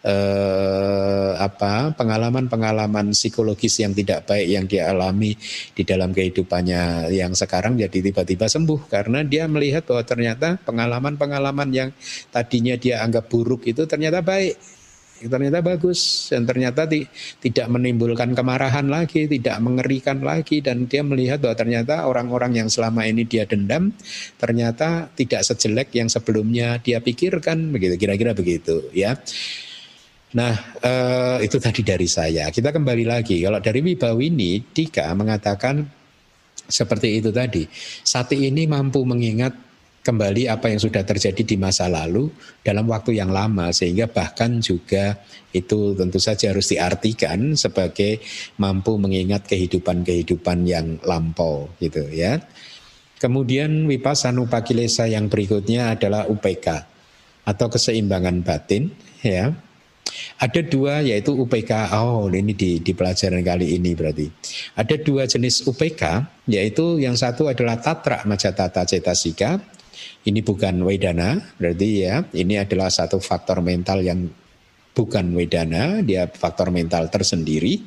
uh, 0.00 1.36
apa 1.36 1.92
pengalaman-pengalaman 1.92 3.12
psikologis 3.12 3.84
yang 3.84 3.92
tidak 3.92 4.24
baik 4.24 4.48
yang 4.48 4.64
dia 4.64 4.88
alami 4.88 5.36
di 5.76 5.82
dalam 5.84 6.16
kehidupannya 6.16 7.12
yang 7.12 7.36
sekarang 7.36 7.76
jadi 7.76 7.98
tiba-tiba 8.00 8.48
sembuh 8.48 8.88
karena 8.88 9.20
dia 9.28 9.44
melihat 9.44 9.84
bahwa 9.84 10.08
ternyata 10.08 10.56
pengalaman-pengalaman 10.64 11.68
yang 11.68 11.90
tadinya 12.32 12.80
dia 12.80 13.04
anggap 13.04 13.28
buruk 13.28 13.68
itu 13.68 13.84
ternyata 13.84 14.24
baik 14.24 14.77
ternyata 15.26 15.58
bagus 15.60 16.30
dan 16.30 16.46
ternyata 16.46 16.86
di, 16.86 17.02
tidak 17.42 17.66
menimbulkan 17.66 18.32
kemarahan 18.32 18.86
lagi, 18.86 19.26
tidak 19.26 19.58
mengerikan 19.58 20.22
lagi 20.22 20.62
dan 20.62 20.86
dia 20.86 21.02
melihat 21.02 21.42
bahwa 21.42 21.56
ternyata 21.58 22.06
orang-orang 22.06 22.64
yang 22.64 22.68
selama 22.70 23.02
ini 23.04 23.26
dia 23.26 23.44
dendam 23.44 23.90
ternyata 24.38 25.10
tidak 25.12 25.42
sejelek 25.42 25.90
yang 25.98 26.06
sebelumnya 26.06 26.78
dia 26.78 27.02
pikirkan 27.02 27.74
begitu 27.74 27.98
kira-kira 27.98 28.32
begitu 28.32 28.88
ya. 28.94 29.18
Nah 30.38 30.54
eh, 30.78 31.36
itu 31.44 31.56
tadi 31.58 31.80
dari 31.82 32.06
saya. 32.06 32.52
Kita 32.52 32.70
kembali 32.70 33.04
lagi 33.08 33.40
kalau 33.42 33.58
dari 33.58 33.80
Wibawini 33.82 34.60
Dika 34.70 35.10
mengatakan 35.18 35.82
seperti 36.68 37.18
itu 37.18 37.32
tadi. 37.32 37.64
Sati 38.04 38.44
ini 38.44 38.68
mampu 38.68 39.02
mengingat 39.02 39.67
kembali 40.02 40.48
apa 40.48 40.72
yang 40.72 40.80
sudah 40.80 41.04
terjadi 41.04 41.42
di 41.44 41.56
masa 41.60 41.90
lalu 41.90 42.32
dalam 42.64 42.88
waktu 42.88 43.18
yang 43.20 43.28
lama 43.28 43.68
sehingga 43.74 44.08
bahkan 44.08 44.62
juga 44.62 45.20
itu 45.52 45.96
tentu 45.96 46.20
saja 46.20 46.52
harus 46.52 46.68
diartikan 46.68 47.56
sebagai 47.56 48.20
mampu 48.60 48.96
mengingat 48.96 49.48
kehidupan-kehidupan 49.48 50.64
yang 50.68 50.96
lampau 51.04 51.72
gitu 51.80 52.04
ya. 52.12 52.40
Kemudian 53.18 53.90
pakilesa 54.46 55.10
yang 55.10 55.26
berikutnya 55.26 55.98
adalah 55.98 56.30
UPK 56.30 56.86
atau 57.42 57.66
keseimbangan 57.66 58.46
batin 58.46 58.94
ya. 59.24 59.50
Ada 60.38 60.64
dua 60.64 61.04
yaitu 61.04 61.34
UPK. 61.36 61.92
Oh, 61.92 62.30
ini 62.32 62.56
di, 62.56 62.80
di 62.80 62.92
pelajaran 62.96 63.44
kali 63.44 63.76
ini 63.76 63.92
berarti. 63.92 64.24
Ada 64.78 64.96
dua 65.02 65.26
jenis 65.28 65.66
UPK 65.66 66.24
yaitu 66.48 67.02
yang 67.02 67.18
satu 67.18 67.50
adalah 67.50 67.76
tatra 67.76 68.24
majatata 68.24 68.86
cetasika 68.88 69.60
ini 70.28 70.44
bukan 70.44 70.84
wedana, 70.84 71.40
berarti 71.56 71.88
ya 72.04 72.20
ini 72.36 72.60
adalah 72.60 72.92
satu 72.92 73.16
faktor 73.16 73.64
mental 73.64 74.04
yang 74.04 74.28
bukan 74.92 75.32
wedana, 75.32 76.04
dia 76.04 76.28
faktor 76.28 76.68
mental 76.68 77.08
tersendiri. 77.08 77.80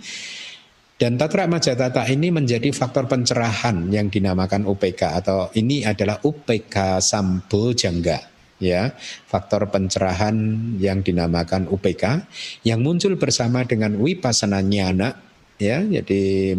Dan 0.98 1.18
Tatra 1.18 1.50
Majatata 1.50 2.06
ini 2.14 2.30
menjadi 2.30 2.70
faktor 2.70 3.10
pencerahan 3.10 3.90
yang 3.90 4.14
dinamakan 4.14 4.70
UPK 4.70 5.02
atau 5.22 5.50
ini 5.58 5.82
adalah 5.82 6.22
UPK 6.22 7.02
Sambo 7.02 7.74
Jangga 7.74 8.22
ya 8.62 8.94
faktor 9.26 9.66
pencerahan 9.74 10.38
yang 10.78 11.02
dinamakan 11.02 11.66
UPK 11.66 12.30
yang 12.62 12.86
muncul 12.86 13.18
bersama 13.18 13.66
dengan 13.66 13.98
Wipasana 13.98 14.62
Nyana 14.62 15.31
ya 15.62 15.86
jadi 15.86 16.58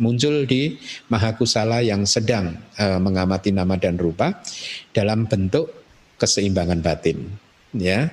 muncul 0.00 0.48
di 0.48 0.80
Mahakusala 1.12 1.84
yang 1.84 2.08
sedang 2.08 2.56
uh, 2.80 2.96
mengamati 2.96 3.52
nama 3.52 3.76
dan 3.76 4.00
rupa 4.00 4.40
dalam 4.96 5.28
bentuk 5.28 5.68
keseimbangan 6.16 6.80
batin. 6.80 7.28
Ya 7.76 8.08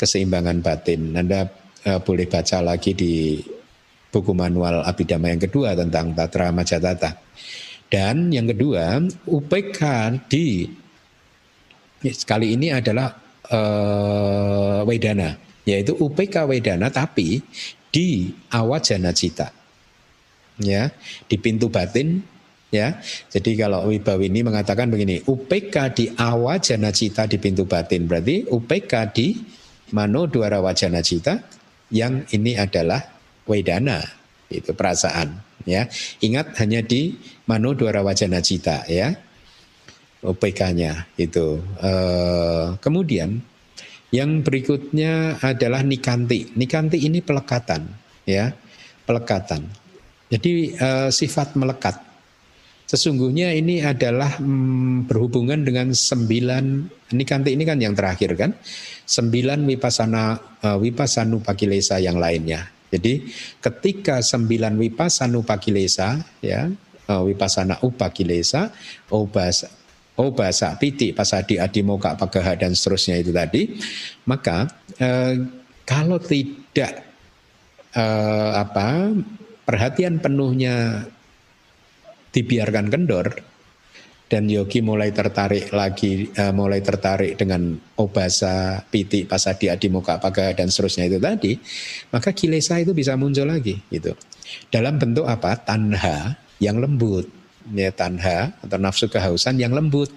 keseimbangan 0.00 0.64
batin. 0.64 1.12
Anda 1.12 1.52
uh, 1.84 2.00
boleh 2.00 2.24
baca 2.24 2.64
lagi 2.64 2.96
di 2.96 3.44
buku 4.08 4.32
manual 4.32 4.80
Abhidhamma 4.88 5.36
yang 5.36 5.42
kedua 5.44 5.76
tentang 5.76 6.16
Tatra 6.16 6.48
Majatata 6.48 7.20
dan 7.92 8.32
yang 8.32 8.48
kedua 8.48 9.04
UPK 9.28 9.80
di 10.26 10.66
Kali 12.06 12.54
ini 12.54 12.68
adalah 12.70 13.08
uh, 13.50 14.84
Wedana, 14.84 15.32
yaitu 15.64 15.96
UPK 15.96 16.44
Wedana 16.44 16.92
tapi 16.92 17.40
di 17.88 18.30
awajana 18.52 19.10
cita. 19.16 19.48
Ya, 20.56 20.88
di 21.28 21.36
pintu 21.36 21.68
batin 21.68 22.24
ya. 22.72 22.96
Jadi 23.28 23.60
kalau 23.60 23.92
Wibawini 23.92 24.40
mengatakan 24.40 24.88
begini, 24.88 25.20
UPK 25.24 25.74
di 25.92 26.04
awajana 26.16 26.90
cita 26.92 27.28
di 27.28 27.36
pintu 27.36 27.68
batin 27.68 28.08
berarti 28.08 28.48
UPK 28.48 28.92
di 29.12 29.36
mano 29.92 30.26
dwara 30.26 30.58
wajana 30.64 31.04
cita 31.04 31.38
yang 31.92 32.26
ini 32.34 32.58
adalah 32.58 32.98
wedana 33.46 34.02
itu 34.48 34.72
perasaan 34.72 35.44
ya. 35.68 35.86
Ingat 36.24 36.56
hanya 36.62 36.80
di 36.80 37.14
mano 37.46 37.76
dwara 37.76 38.00
wajana 38.00 38.40
cita 38.40 38.86
ya. 38.88 39.12
UPK-nya 40.26 41.06
itu. 41.20 41.62
E, 41.78 41.92
kemudian 42.82 43.38
yang 44.10 44.42
berikutnya 44.42 45.38
adalah 45.38 45.86
nikanti. 45.86 46.50
Nikanti 46.58 46.98
ini 47.04 47.22
pelekatan, 47.22 47.86
ya, 48.26 48.50
pelekatan. 49.06 49.70
Jadi 50.26 50.74
e, 50.74 50.88
sifat 51.10 51.54
melekat. 51.54 52.02
Sesungguhnya 52.86 53.50
ini 53.50 53.82
adalah 53.82 54.38
hmm, 54.38 55.10
berhubungan 55.10 55.66
dengan 55.66 55.90
sembilan 55.90 56.64
nikanti 57.14 57.50
ini 57.54 57.66
kan 57.66 57.78
yang 57.82 57.94
terakhir 57.98 58.38
kan, 58.38 58.54
sembilan 59.06 59.66
wipasana 59.66 60.24
e, 60.62 60.68
wipasanu 60.82 61.42
pakilesa 61.42 61.98
yang 62.02 62.18
lainnya. 62.18 62.66
Jadi 62.86 63.26
ketika 63.58 64.22
sembilan 64.22 64.78
wipasanu 64.78 65.42
pakilesa, 65.42 66.22
ya, 66.38 66.70
wipasana 67.06 67.82
upakilesa, 67.82 68.70
obas 69.10 69.66
bahasa 70.16 70.72
piti 70.80 71.12
pasadi 71.12 71.60
adimoka 71.60 72.16
pagaha 72.16 72.56
dan 72.56 72.72
seterusnya 72.72 73.20
itu 73.20 73.30
tadi 73.36 73.76
maka 74.24 74.64
eh, 74.96 75.44
kalau 75.84 76.16
tidak 76.16 77.04
eh, 77.92 78.50
apa 78.56 79.12
perhatian 79.66 80.22
penuhnya 80.22 81.04
dibiarkan 82.30 82.86
kendor 82.86 83.42
dan 84.26 84.50
yogi 84.50 84.82
mulai 84.82 85.14
tertarik 85.14 85.70
lagi 85.70 86.26
uh, 86.34 86.50
mulai 86.50 86.82
tertarik 86.82 87.38
dengan 87.38 87.78
obasa 87.98 88.82
piti 88.82 89.22
pasadi 89.22 89.70
adimoka 89.70 90.18
pagaha 90.18 90.54
dan 90.54 90.66
seterusnya 90.66 91.06
itu 91.06 91.18
tadi 91.22 91.52
maka 92.10 92.34
kilesa 92.34 92.82
itu 92.82 92.90
bisa 92.90 93.14
muncul 93.14 93.46
lagi 93.46 93.78
gitu. 93.90 94.14
Dalam 94.70 94.98
bentuk 94.98 95.26
apa? 95.26 95.58
Tanha 95.58 96.38
yang 96.58 96.78
lembut 96.82 97.26
ya 97.74 97.90
tanha 97.90 98.54
atau 98.62 98.78
nafsu 98.78 99.10
kehausan 99.10 99.58
yang 99.58 99.74
lembut. 99.74 100.10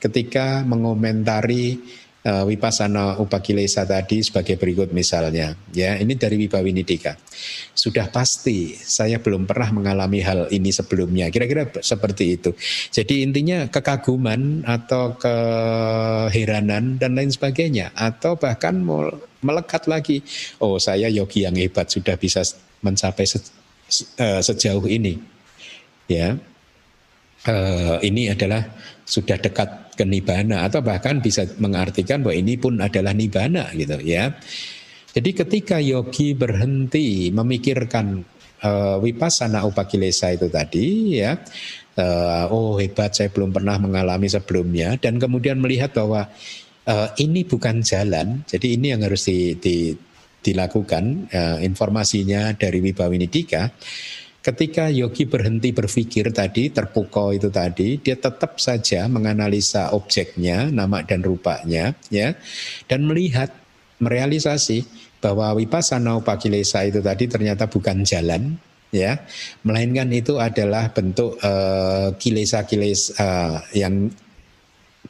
Ketika 0.00 0.60
mengomentari 0.68 1.80
uh, 2.24 2.44
wipasana 2.48 3.20
upakilesa 3.20 3.84
tadi 3.84 4.24
sebagai 4.24 4.56
berikut 4.56 4.90
misalnya. 4.90 5.54
Ya 5.70 5.94
ini 6.00 6.16
dari 6.16 6.40
Wibawinidika. 6.40 7.16
Sudah 7.76 8.08
pasti 8.08 8.74
saya 8.74 9.20
belum 9.20 9.44
pernah 9.44 9.70
mengalami 9.70 10.24
hal 10.24 10.48
ini 10.50 10.72
sebelumnya. 10.72 11.28
Kira-kira 11.28 11.68
seperti 11.84 12.40
itu. 12.40 12.50
Jadi 12.90 13.22
intinya 13.22 13.68
kekaguman 13.68 14.64
atau 14.64 15.14
keheranan 15.20 16.96
dan 16.96 17.14
lain 17.14 17.30
sebagainya. 17.30 17.92
Atau 17.94 18.40
bahkan 18.40 18.80
melekat 19.44 19.86
lagi. 19.86 20.24
Oh 20.58 20.80
saya 20.80 21.12
yogi 21.12 21.44
yang 21.44 21.54
hebat 21.54 21.92
sudah 21.92 22.16
bisa 22.16 22.40
mencapai 22.80 23.28
se, 23.28 23.38
uh, 24.18 24.40
sejauh 24.40 24.88
ini. 24.88 25.20
Ya. 26.08 26.40
Uh, 27.44 28.00
ini 28.00 28.32
adalah 28.32 28.64
sudah 29.04 29.36
dekat 29.36 29.94
ke 29.94 30.04
nibana 30.08 30.66
atau 30.66 30.80
bahkan 30.80 31.20
bisa 31.20 31.44
mengartikan 31.60 32.24
bahwa 32.24 32.34
ini 32.34 32.56
pun 32.56 32.80
adalah 32.80 33.12
nibana 33.12 33.70
gitu 33.76 34.00
ya. 34.00 34.32
Jadi 35.14 35.30
ketika 35.30 35.78
yogi 35.78 36.34
berhenti 36.34 37.30
memikirkan 37.30 38.26
uh, 38.66 38.98
wipasana 38.98 39.62
upakilesa 39.62 40.34
itu 40.34 40.50
tadi 40.50 41.20
ya, 41.22 41.38
uh, 41.94 42.50
oh 42.50 42.74
hebat 42.82 43.14
saya 43.14 43.30
belum 43.30 43.54
pernah 43.54 43.78
mengalami 43.78 44.26
sebelumnya 44.26 44.98
dan 44.98 45.22
kemudian 45.22 45.62
melihat 45.62 45.94
bahwa 45.94 46.26
uh, 46.90 47.08
ini 47.22 47.46
bukan 47.46 47.86
jalan, 47.86 48.42
jadi 48.42 48.74
ini 48.74 48.90
yang 48.90 49.06
harus 49.06 49.30
di, 49.30 49.54
di, 49.54 49.94
dilakukan 50.42 51.30
uh, 51.30 51.58
informasinya 51.62 52.50
dari 52.58 52.82
Wibawinidika 52.82 53.70
ketika 54.44 54.92
yogi 54.92 55.24
berhenti 55.24 55.72
berpikir 55.72 56.28
tadi, 56.28 56.68
terpukau 56.68 57.32
itu 57.32 57.48
tadi, 57.48 57.96
dia 57.96 58.12
tetap 58.12 58.60
saja 58.60 59.08
menganalisa 59.08 59.96
objeknya, 59.96 60.68
nama 60.68 61.00
dan 61.00 61.24
rupanya, 61.24 61.96
ya, 62.12 62.36
dan 62.84 63.08
melihat, 63.08 63.48
merealisasi 64.04 64.84
bahwa 65.24 65.56
wipasana 65.56 66.20
upakilesa 66.20 66.84
itu 66.84 67.00
tadi 67.00 67.24
ternyata 67.24 67.64
bukan 67.72 68.04
jalan, 68.04 68.60
ya, 68.92 69.24
melainkan 69.64 70.12
itu 70.12 70.36
adalah 70.36 70.92
bentuk 70.92 71.40
uh, 71.40 72.12
kilesa-kilesa 72.20 73.16
uh, 73.16 73.56
yang 73.72 74.12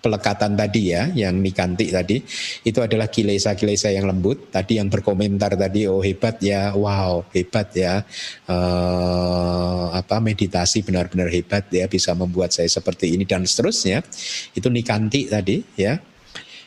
pelekatan 0.05 0.53
tadi 0.53 0.93
ya, 0.93 1.09
yang 1.17 1.41
nikanti 1.41 1.89
tadi, 1.89 2.21
itu 2.61 2.79
adalah 2.85 3.09
kilesa-kilesa 3.09 3.89
yang 3.89 4.05
lembut. 4.05 4.53
Tadi 4.53 4.77
yang 4.77 4.93
berkomentar 4.93 5.57
tadi, 5.57 5.89
oh 5.89 6.05
hebat 6.05 6.37
ya, 6.45 6.77
wow 6.77 7.25
hebat 7.33 7.73
ya, 7.73 8.05
uh, 8.53 9.97
apa 9.97 10.21
meditasi 10.21 10.85
benar-benar 10.85 11.33
hebat 11.33 11.73
ya, 11.73 11.89
bisa 11.89 12.13
membuat 12.13 12.53
saya 12.53 12.69
seperti 12.69 13.17
ini 13.17 13.25
dan 13.25 13.49
seterusnya. 13.49 14.05
Itu 14.53 14.69
nikanti 14.69 15.33
tadi 15.33 15.65
ya, 15.81 15.97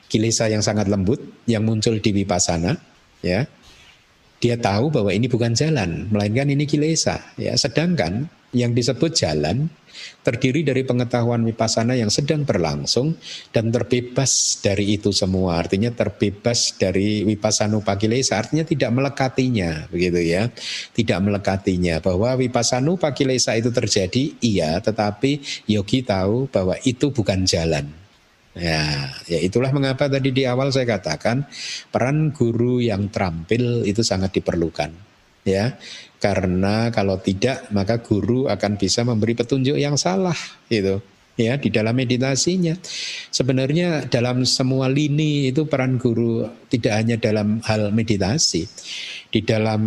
kilesa 0.10 0.50
yang 0.50 0.66
sangat 0.66 0.90
lembut 0.90 1.22
yang 1.46 1.62
muncul 1.62 2.02
di 2.02 2.10
wipasana 2.10 2.74
ya. 3.22 3.46
Dia 4.38 4.54
tahu 4.58 4.94
bahwa 4.94 5.10
ini 5.14 5.26
bukan 5.26 5.54
jalan, 5.54 6.10
melainkan 6.10 6.50
ini 6.50 6.66
kilesa 6.70 7.38
ya. 7.38 7.54
Sedangkan 7.58 8.30
yang 8.54 8.74
disebut 8.74 9.14
jalan 9.18 9.70
terdiri 10.22 10.64
dari 10.68 10.84
pengetahuan 10.84 11.44
wipasana 11.48 11.96
yang 11.96 12.12
sedang 12.12 12.44
berlangsung 12.44 13.16
dan 13.56 13.72
terbebas 13.72 14.60
dari 14.60 15.00
itu 15.00 15.16
semua. 15.16 15.62
Artinya 15.62 15.94
terbebas 15.94 16.76
dari 16.76 17.24
wipasanu 17.24 17.82
pakilesa, 17.82 18.38
artinya 18.40 18.68
tidak 18.68 18.92
melekatinya, 18.92 19.88
begitu 19.88 20.20
ya. 20.24 20.52
Tidak 20.94 21.20
melekatinya 21.24 22.04
bahwa 22.04 22.36
wipasanu 22.38 23.00
pakilesa 23.00 23.56
itu 23.56 23.72
terjadi, 23.72 24.36
iya, 24.44 24.78
tetapi 24.84 25.66
yogi 25.72 26.04
tahu 26.04 26.50
bahwa 26.52 26.76
itu 26.84 27.10
bukan 27.14 27.48
jalan. 27.48 28.08
Ya, 28.58 29.14
ya 29.30 29.38
itulah 29.38 29.70
mengapa 29.70 30.10
tadi 30.10 30.34
di 30.34 30.42
awal 30.50 30.74
saya 30.74 30.98
katakan 30.98 31.46
peran 31.94 32.34
guru 32.34 32.82
yang 32.82 33.06
terampil 33.14 33.86
itu 33.86 34.02
sangat 34.02 34.34
diperlukan. 34.34 34.90
Ya, 35.48 35.80
karena 36.18 36.90
kalau 36.90 37.22
tidak 37.22 37.70
maka 37.70 38.02
guru 38.02 38.50
akan 38.50 38.74
bisa 38.76 39.06
memberi 39.06 39.38
petunjuk 39.38 39.78
yang 39.78 39.96
salah 39.96 40.38
gitu 40.70 40.98
ya 41.38 41.56
di 41.56 41.70
dalam 41.70 41.94
meditasinya. 41.94 42.74
Sebenarnya 43.30 44.10
dalam 44.10 44.44
semua 44.44 44.90
lini 44.90 45.54
itu 45.54 45.70
peran 45.70 46.02
guru 46.02 46.50
tidak 46.68 46.94
hanya 46.98 47.16
dalam 47.22 47.62
hal 47.64 47.94
meditasi. 47.94 48.66
Di 49.28 49.44
dalam 49.44 49.82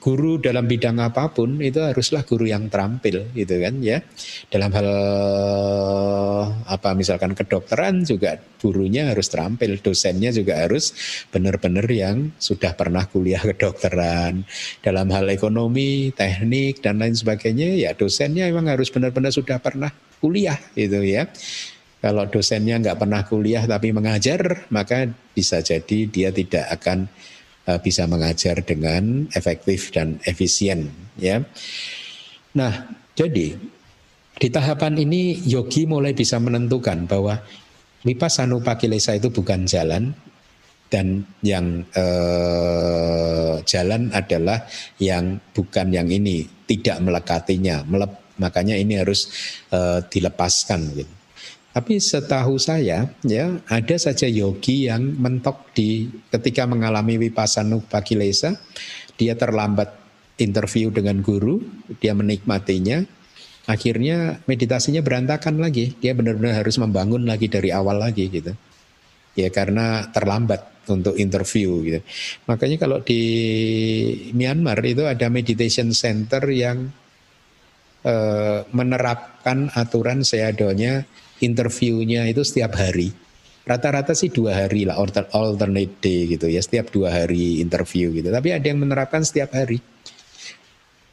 guru 0.00 0.40
dalam 0.40 0.64
bidang 0.64 1.00
apa 1.00 1.32
pun 1.32 1.60
itu 1.60 1.80
haruslah 1.80 2.24
guru 2.24 2.44
yang 2.48 2.72
terampil 2.72 3.28
gitu 3.36 3.60
kan 3.60 3.80
ya. 3.84 4.00
Dalam 4.48 4.72
hal 4.72 4.88
apa 6.64 6.92
misalkan 6.92 7.36
kedokteran 7.36 8.04
juga 8.04 8.40
gurunya 8.60 9.12
harus 9.12 9.28
terampil, 9.28 9.76
dosennya 9.80 10.32
juga 10.32 10.64
harus 10.64 10.96
benar-benar 11.28 11.84
yang 11.88 12.32
sudah 12.40 12.72
pernah 12.72 13.04
kuliah 13.08 13.40
kedokteran. 13.40 14.44
Dalam 14.80 15.08
hal 15.12 15.28
ekonomi, 15.28 16.12
teknik 16.12 16.80
dan 16.80 17.00
lain 17.00 17.16
sebagainya 17.16 17.76
ya 17.76 17.90
dosennya 17.92 18.48
memang 18.48 18.72
harus 18.72 18.88
benar-benar 18.88 19.32
sudah 19.32 19.60
pernah 19.60 19.92
kuliah 20.20 20.56
itu 20.76 21.00
ya. 21.04 21.28
Kalau 22.04 22.28
dosennya 22.28 22.76
nggak 22.84 23.00
pernah 23.00 23.24
kuliah 23.24 23.64
tapi 23.64 23.88
mengajar, 23.88 24.68
maka 24.68 25.08
bisa 25.32 25.64
jadi 25.64 26.04
dia 26.04 26.28
tidak 26.28 26.68
akan 26.76 27.08
uh, 27.68 27.78
bisa 27.80 28.04
mengajar 28.08 28.60
dengan 28.64 29.28
efektif 29.32 29.92
dan 29.92 30.20
efisien 30.24 30.90
ya. 31.16 31.44
Nah, 32.54 32.86
jadi 33.18 33.58
di 34.34 34.48
tahapan 34.50 34.98
ini 34.98 35.42
yogi 35.46 35.86
mulai 35.86 36.14
bisa 36.14 36.38
menentukan 36.42 37.06
bahwa 37.06 37.38
vipassana 38.02 38.58
itu 38.58 39.28
bukan 39.30 39.66
jalan 39.66 40.14
dan 40.92 41.26
yang 41.42 41.82
eh, 41.90 43.54
jalan 43.66 44.14
adalah 44.14 44.62
yang 45.02 45.42
bukan 45.50 45.90
yang 45.90 46.06
ini, 46.06 46.46
tidak 46.70 47.02
melekatinya, 47.02 47.82
melep, 47.82 48.38
makanya 48.38 48.78
ini 48.78 49.02
harus 49.02 49.30
uh, 49.74 49.98
dilepaskan 50.06 50.80
gitu. 50.94 51.14
Tapi 51.74 51.98
setahu 51.98 52.54
saya 52.54 53.10
ya 53.26 53.58
ada 53.66 53.96
saja 53.98 54.30
yogi 54.30 54.86
yang 54.86 55.18
mentok 55.18 55.74
di 55.74 56.06
ketika 56.30 56.70
mengalami 56.70 57.18
vipassana 57.18 57.82
pakilesa 57.82 58.54
dia 59.18 59.34
terlambat 59.34 59.90
interview 60.38 60.90
dengan 60.94 61.18
guru, 61.18 61.58
dia 61.98 62.14
menikmatinya 62.14 63.02
akhirnya 63.66 64.38
meditasinya 64.46 65.02
berantakan 65.02 65.58
lagi. 65.58 65.98
Dia 65.98 66.14
benar-benar 66.14 66.62
harus 66.62 66.78
membangun 66.78 67.26
lagi 67.26 67.50
dari 67.50 67.74
awal 67.74 67.98
lagi 67.98 68.30
gitu. 68.30 68.54
Ya 69.34 69.50
karena 69.50 70.14
terlambat 70.14 70.86
untuk 70.86 71.18
interview 71.18 71.82
gitu. 71.82 72.00
Makanya 72.46 72.76
kalau 72.78 73.02
di 73.02 73.22
Myanmar 74.30 74.78
itu 74.86 75.02
ada 75.10 75.26
meditation 75.26 75.90
center 75.90 76.44
yang 76.54 76.86
eh, 78.06 78.60
menerapkan 78.70 79.74
aturan 79.74 80.22
seadonya 80.22 81.02
interviewnya 81.44 82.24
itu 82.26 82.40
setiap 82.40 82.74
hari. 82.80 83.12
Rata-rata 83.64 84.12
sih 84.12 84.28
dua 84.28 84.64
hari 84.64 84.84
lah 84.84 85.00
alternate 85.32 85.96
day 86.04 86.28
gitu 86.36 86.52
ya 86.52 86.60
setiap 86.60 86.92
dua 86.92 87.12
hari 87.12 87.64
interview 87.64 88.12
gitu. 88.12 88.28
Tapi 88.28 88.52
ada 88.52 88.66
yang 88.68 88.80
menerapkan 88.80 89.24
setiap 89.24 89.56
hari. 89.56 89.80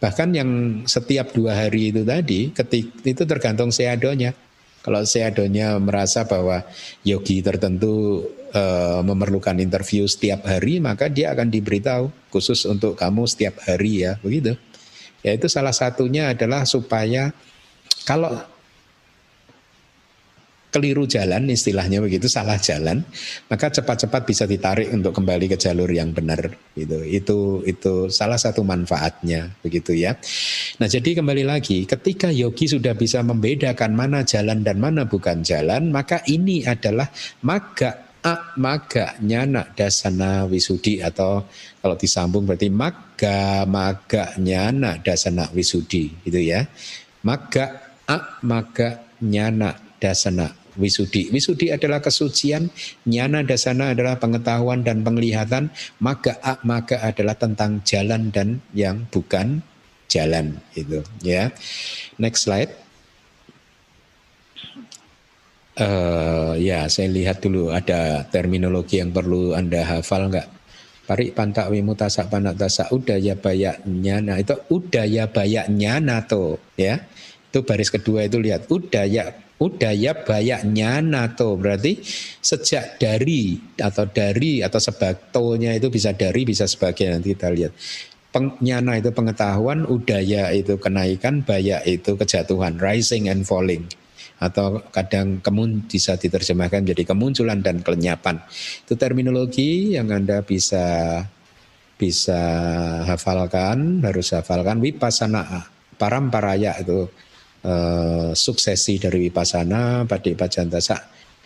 Bahkan 0.01 0.29
yang 0.33 0.49
setiap 0.89 1.29
dua 1.31 1.53
hari 1.53 1.93
itu 1.93 2.01
tadi, 2.01 2.49
ketik 2.49 3.05
itu 3.05 3.23
tergantung 3.23 3.69
seadonya. 3.69 4.33
Kalau 4.81 5.05
seadonya 5.05 5.77
merasa 5.77 6.25
bahwa 6.25 6.65
yogi 7.05 7.45
tertentu 7.45 8.25
e, 8.49 8.63
memerlukan 9.05 9.53
interview 9.61 10.09
setiap 10.09 10.49
hari, 10.49 10.81
maka 10.81 11.05
dia 11.05 11.29
akan 11.37 11.53
diberitahu 11.53 12.33
khusus 12.33 12.65
untuk 12.65 12.97
kamu 12.97 13.29
setiap 13.29 13.61
hari 13.61 14.09
ya, 14.09 14.17
begitu. 14.25 14.57
Ya 15.21 15.37
itu 15.37 15.45
salah 15.45 15.71
satunya 15.71 16.33
adalah 16.33 16.65
supaya 16.65 17.29
kalau 18.01 18.33
keliru 20.71 21.03
jalan 21.03 21.51
istilahnya 21.51 21.99
begitu 21.99 22.31
salah 22.31 22.55
jalan 22.55 23.03
maka 23.51 23.67
cepat-cepat 23.67 24.23
bisa 24.23 24.47
ditarik 24.47 24.87
untuk 24.95 25.11
kembali 25.11 25.51
ke 25.51 25.57
jalur 25.59 25.91
yang 25.91 26.15
benar 26.15 26.47
gitu. 26.73 27.03
Itu 27.03 27.39
itu 27.67 28.07
salah 28.07 28.39
satu 28.39 28.63
manfaatnya 28.63 29.51
begitu 29.59 29.91
ya. 29.91 30.15
Nah 30.79 30.87
jadi 30.87 31.19
kembali 31.19 31.43
lagi 31.43 31.83
ketika 31.83 32.31
yogi 32.31 32.71
sudah 32.71 32.95
bisa 32.95 33.19
membedakan 33.19 33.91
mana 33.91 34.23
jalan 34.23 34.63
dan 34.63 34.79
mana 34.79 35.03
bukan 35.03 35.43
jalan 35.43 35.91
maka 35.91 36.23
ini 36.31 36.63
adalah 36.63 37.11
maga 37.43 38.07
a 38.23 38.55
maga 38.55 39.19
nyana 39.19 39.75
dasana 39.75 40.47
wisudi 40.47 41.03
atau 41.03 41.43
kalau 41.83 41.99
disambung 41.99 42.47
berarti 42.47 42.71
maga 42.71 43.67
maga 43.67 44.39
nyana 44.39 45.03
dasana 45.03 45.51
wisudi 45.51 46.23
gitu 46.23 46.39
ya. 46.39 46.63
Maga 47.27 47.91
a 48.07 48.39
maga 48.47 49.03
nyana 49.19 49.75
dasana 49.99 50.60
Wisudi. 50.79 51.31
Wisudi 51.31 51.71
adalah 51.73 51.99
kesucian, 51.99 52.71
nyana 53.07 53.43
dasana 53.43 53.91
adalah 53.91 54.19
pengetahuan 54.21 54.85
dan 54.85 55.03
penglihatan, 55.03 55.73
maka 55.99 56.39
maka 56.63 57.01
adalah 57.03 57.35
tentang 57.35 57.83
jalan 57.83 58.31
dan 58.31 58.63
yang 58.71 59.07
bukan 59.11 59.63
jalan 60.11 60.59
itu 60.75 60.99
ya. 61.23 61.51
Next 62.19 62.47
slide. 62.47 62.71
Uh, 65.71 66.59
ya, 66.59 66.91
saya 66.91 67.07
lihat 67.07 67.39
dulu 67.39 67.71
ada 67.71 68.27
terminologi 68.27 68.99
yang 68.99 69.15
perlu 69.15 69.55
Anda 69.55 69.87
hafal 69.87 70.27
enggak? 70.27 70.51
Parik 71.07 71.33
pantak 71.33 71.71
wimutasak 71.71 72.27
panak 72.29 72.59
tasak 72.59 72.87
udaya 72.93 73.33
bayak 73.35 73.83
nyana 73.83 74.39
itu 74.39 74.55
udaya 74.69 75.27
bayak 75.31 75.71
nyana 75.71 76.27
tuh 76.27 76.59
ya. 76.75 77.03
Itu 77.51 77.67
baris 77.67 77.91
kedua 77.91 78.27
itu 78.27 78.39
lihat 78.39 78.67
udaya 78.71 79.31
Udaya 79.61 80.17
bayak 80.17 80.65
nyana 80.65 81.37
tuh 81.37 81.53
berarti 81.53 82.01
sejak 82.41 82.97
dari 82.97 83.61
atau 83.77 84.09
dari 84.09 84.65
atau 84.65 84.81
sebatonya 84.81 85.77
itu 85.77 85.93
bisa 85.93 86.17
dari 86.17 86.41
bisa 86.41 86.65
sebagai 86.65 87.13
nanti 87.13 87.37
kita 87.37 87.53
lihat. 87.53 87.71
Pengnyana 88.31 88.97
itu 88.97 89.13
pengetahuan, 89.13 89.85
udaya 89.85 90.49
itu 90.55 90.79
kenaikan, 90.81 91.45
bayak 91.45 91.83
itu 91.85 92.15
kejatuhan, 92.17 92.79
rising 92.81 93.29
and 93.29 93.45
falling 93.45 93.85
atau 94.41 94.81
kadang 94.89 95.37
kemun 95.37 95.85
bisa 95.85 96.17
diterjemahkan 96.17 96.81
menjadi 96.81 97.13
kemunculan 97.13 97.61
dan 97.61 97.85
kelenyapan. 97.85 98.41
Itu 98.81 98.97
terminologi 98.97 99.93
yang 99.93 100.09
Anda 100.09 100.41
bisa 100.41 101.21
bisa 102.01 102.41
hafalkan, 103.05 104.01
harus 104.01 104.33
hafalkan 104.33 104.81
wipasana 104.81 105.69
paramparaya 106.01 106.81
itu 106.81 107.05
uh, 107.65 108.31
suksesi 108.33 109.01
dari 109.01 109.29
wipasana 109.29 110.05
padik 110.05 110.37
pajantasa. 110.37 110.97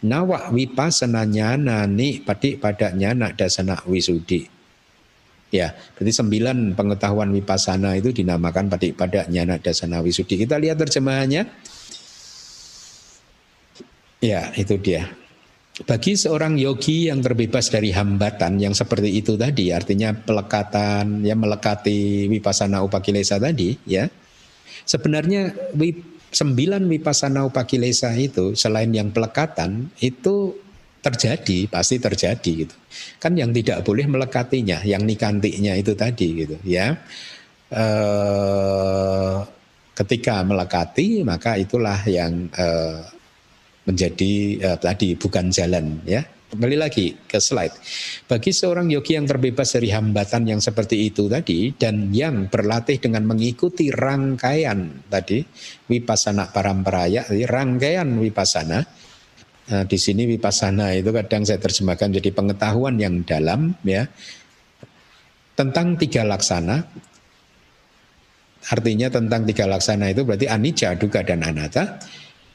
Nawa 0.06 0.52
wipasana 0.52 1.24
nyana 1.24 1.88
ni 1.88 2.20
padik 2.22 2.60
pada 2.60 2.92
nyana 2.92 3.32
dasana 3.32 3.80
wisudi. 3.88 4.46
Ya 5.54 5.72
berarti 5.96 6.12
sembilan 6.12 6.76
pengetahuan 6.76 7.32
wipasana 7.32 7.96
itu 7.96 8.12
dinamakan 8.12 8.68
padik 8.68 9.00
pada 9.00 9.24
nyana 9.32 9.56
dasana 9.58 10.04
wisudi. 10.04 10.36
Kita 10.36 10.60
lihat 10.60 10.78
terjemahannya. 10.84 11.44
Ya 14.20 14.52
itu 14.58 14.76
dia. 14.82 15.08
Bagi 15.76 16.16
seorang 16.16 16.56
yogi 16.56 17.12
yang 17.12 17.20
terbebas 17.20 17.68
dari 17.68 17.92
hambatan 17.92 18.64
yang 18.64 18.72
seperti 18.72 19.12
itu 19.12 19.36
tadi, 19.36 19.76
artinya 19.76 20.16
pelekatan, 20.16 21.20
yang 21.20 21.44
melekati 21.44 22.32
wipasana 22.32 22.80
upakilesa 22.80 23.36
tadi, 23.44 23.76
ya, 23.84 24.08
Sebenarnya 24.86 25.74
sembilan 26.36 26.84
wipasana 26.86 27.48
upakilesa 27.48 28.14
itu 28.18 28.54
selain 28.54 28.92
yang 28.94 29.10
pelekatan 29.10 29.90
itu 30.04 30.54
terjadi 31.06 31.70
pasti 31.70 32.02
terjadi 32.02 32.52
gitu. 32.66 32.76
Kan 33.22 33.38
yang 33.38 33.54
tidak 33.54 33.86
boleh 33.86 34.10
melekatinya 34.10 34.82
yang 34.82 35.06
nikantinya 35.06 35.78
itu 35.78 35.94
tadi 35.94 36.28
gitu 36.46 36.58
ya. 36.66 36.98
E, 37.70 37.86
ketika 39.94 40.42
melekati 40.42 41.22
maka 41.22 41.62
itulah 41.62 42.02
yang 42.10 42.50
e, 42.50 42.68
menjadi 43.86 44.34
e, 44.58 44.70
tadi 44.82 45.14
bukan 45.14 45.54
jalan 45.54 46.02
ya 46.10 46.26
Kembali 46.56 46.80
lagi 46.80 47.12
ke 47.12 47.36
slide. 47.36 47.76
Bagi 48.32 48.56
seorang 48.56 48.88
yogi 48.88 49.20
yang 49.20 49.28
terbebas 49.28 49.76
dari 49.76 49.92
hambatan 49.92 50.48
yang 50.48 50.64
seperti 50.64 51.12
itu 51.12 51.28
tadi 51.28 51.76
dan 51.76 52.16
yang 52.16 52.48
berlatih 52.48 52.96
dengan 52.96 53.28
mengikuti 53.28 53.92
rangkaian 53.92 55.04
tadi 55.12 55.44
wipasana 55.92 56.48
paramparaya, 56.56 57.28
rangkaian 57.28 58.08
wipasana. 58.08 58.80
Nah, 59.68 59.84
di 59.84 60.00
sini 60.00 60.24
wipasana 60.32 60.96
itu 60.96 61.12
kadang 61.12 61.44
saya 61.44 61.60
terjemahkan 61.60 62.24
jadi 62.24 62.32
pengetahuan 62.32 62.96
yang 63.04 63.28
dalam 63.28 63.76
ya 63.84 64.08
tentang 65.60 66.00
tiga 66.00 66.24
laksana. 66.24 66.88
Artinya 68.72 69.12
tentang 69.12 69.44
tiga 69.44 69.68
laksana 69.68 70.08
itu 70.08 70.24
berarti 70.24 70.48
anicca, 70.48 70.96
duga 70.96 71.20
dan 71.20 71.44
anatta 71.44 72.00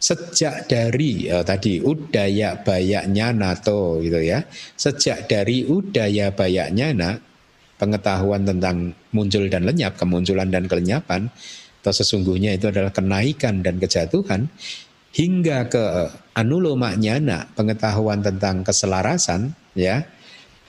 sejak 0.01 0.65
dari 0.67 1.29
uh, 1.29 1.45
tadi 1.45 1.79
udaya 1.85 2.57
bayaknya 2.65 3.37
nato 3.37 4.01
gitu 4.01 4.19
ya. 4.19 4.41
Sejak 4.75 5.29
dari 5.29 5.69
udaya 5.69 6.33
bayaknya 6.33 6.89
na 6.97 7.11
pengetahuan 7.77 8.49
tentang 8.49 8.97
muncul 9.13 9.45
dan 9.53 9.69
lenyap 9.69 10.01
kemunculan 10.01 10.49
dan 10.49 10.65
kelenyapan 10.65 11.29
atau 11.81 11.93
sesungguhnya 11.97 12.57
itu 12.57 12.69
adalah 12.69 12.93
kenaikan 12.93 13.65
dan 13.65 13.81
kejatuhan 13.81 14.53
hingga 15.17 15.67
ke 15.73 15.83
anuloma 16.37 16.93
nyana 16.93 17.49
pengetahuan 17.57 18.21
tentang 18.21 18.63
keselarasan 18.63 19.57
ya 19.73 20.05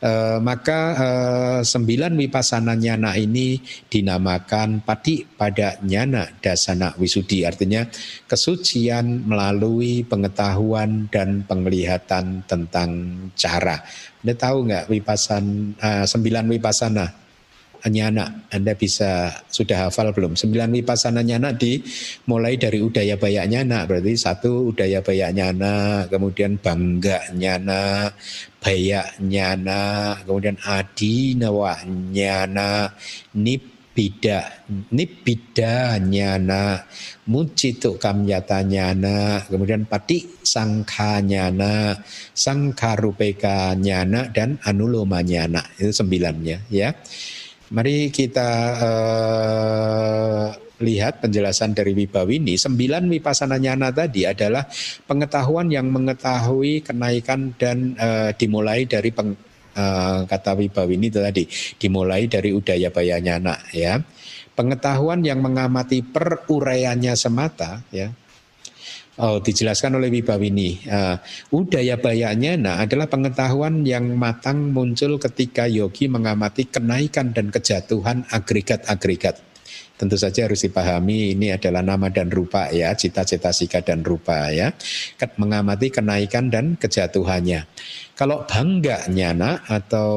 Eh, 0.02 0.40
maka 0.42 0.80
uh, 0.98 1.60
sembilan 1.62 2.18
wipasana 2.18 2.74
nyana 2.74 3.14
ini 3.22 3.62
dinamakan 3.86 4.82
pati 4.82 5.22
pada 5.30 5.78
nyana 5.86 6.26
dasana 6.42 6.98
wisudi 6.98 7.46
artinya 7.46 7.86
kesucian 8.26 9.30
melalui 9.30 10.02
pengetahuan 10.02 11.06
dan 11.14 11.46
penglihatan 11.46 12.42
tentang 12.50 12.90
cara. 13.38 13.78
Anda 14.26 14.34
tahu 14.34 14.58
nggak 14.74 14.90
wipasan 14.90 15.78
uh, 15.78 16.06
sembilan 16.10 16.50
wipasana 16.50 17.21
nyana 17.90 18.46
Anda 18.54 18.78
bisa 18.78 19.32
sudah 19.50 19.90
hafal 19.90 20.14
belum? 20.14 20.38
Sembilan 20.38 20.70
wipasana 20.76 21.26
nyana 21.26 21.56
di 21.56 21.82
mulai 22.30 22.60
dari 22.60 22.84
udaya 22.84 23.18
bayak 23.18 23.48
nyana 23.50 23.88
berarti 23.90 24.14
satu 24.14 24.70
udaya 24.70 25.02
bayak 25.02 25.32
nyana 25.34 26.06
kemudian 26.06 26.62
bangga 26.62 27.34
nyana 27.34 28.12
bayak 28.62 29.18
nyana 29.24 30.16
kemudian 30.22 30.58
adi 30.62 31.34
nawa 31.34 31.82
nyana 31.88 32.94
nipida 33.34 34.70
nipida 34.94 35.98
nyana 35.98 36.86
mucitu 37.26 37.98
kamyata 37.98 38.62
nyana 38.62 39.42
kemudian 39.50 39.90
pati 39.90 40.42
sangka 40.46 41.26
nyana 41.26 41.98
sangkarupeka 42.38 43.74
nyana 43.82 44.30
dan 44.30 44.62
anuloma 44.62 45.26
nyana 45.26 45.66
itu 45.82 45.90
sembilannya 45.90 46.70
ya 46.70 46.94
Mari 47.72 48.12
kita 48.12 48.50
uh, 48.84 50.48
lihat 50.84 51.24
penjelasan 51.24 51.72
dari 51.72 51.96
Wibawini. 51.96 52.60
Sembilan 52.60 53.08
wipasana 53.08 53.56
nyana 53.56 53.96
tadi 53.96 54.28
adalah 54.28 54.68
pengetahuan 55.08 55.72
yang 55.72 55.88
mengetahui 55.88 56.84
kenaikan 56.84 57.56
dan 57.56 57.96
uh, 57.96 58.36
dimulai 58.36 58.84
dari 58.84 59.16
peng, 59.16 59.32
uh, 59.80 60.28
kata 60.28 60.52
Wibawini 60.60 61.08
itu 61.08 61.24
tadi 61.24 61.48
dimulai 61.80 62.28
dari 62.28 62.52
udaya 62.52 62.92
bayanya 62.92 63.40
nak 63.40 63.72
ya. 63.72 64.04
Pengetahuan 64.52 65.24
yang 65.24 65.40
mengamati 65.40 66.04
peruraiannya 66.04 67.16
semata 67.16 67.88
ya. 67.88 68.12
Oh, 69.20 69.44
dijelaskan 69.44 70.00
oleh 70.00 70.08
Wibawini. 70.08 70.88
Uh, 70.88 71.20
udaya 71.52 72.00
bayanya 72.00 72.56
nah 72.56 72.76
adalah 72.80 73.12
pengetahuan 73.12 73.84
yang 73.84 74.16
matang 74.16 74.72
muncul 74.72 75.20
ketika 75.20 75.68
yogi 75.68 76.08
mengamati 76.08 76.72
kenaikan 76.72 77.36
dan 77.36 77.52
kejatuhan 77.52 78.24
agregat-agregat 78.32 79.51
tentu 80.02 80.18
saja 80.18 80.50
harus 80.50 80.66
dipahami 80.66 81.38
ini 81.38 81.54
adalah 81.54 81.86
nama 81.86 82.10
dan 82.10 82.34
rupa 82.34 82.74
ya, 82.74 82.98
cita-cita 82.98 83.54
sika 83.54 83.86
dan 83.86 84.02
rupa 84.02 84.50
ya. 84.50 84.74
Mengamati 85.38 85.94
kenaikan 85.94 86.50
dan 86.50 86.74
kejatuhannya. 86.74 87.70
Kalau 88.18 88.42
bangga 88.50 89.06
nyana 89.14 89.62
atau 89.70 90.10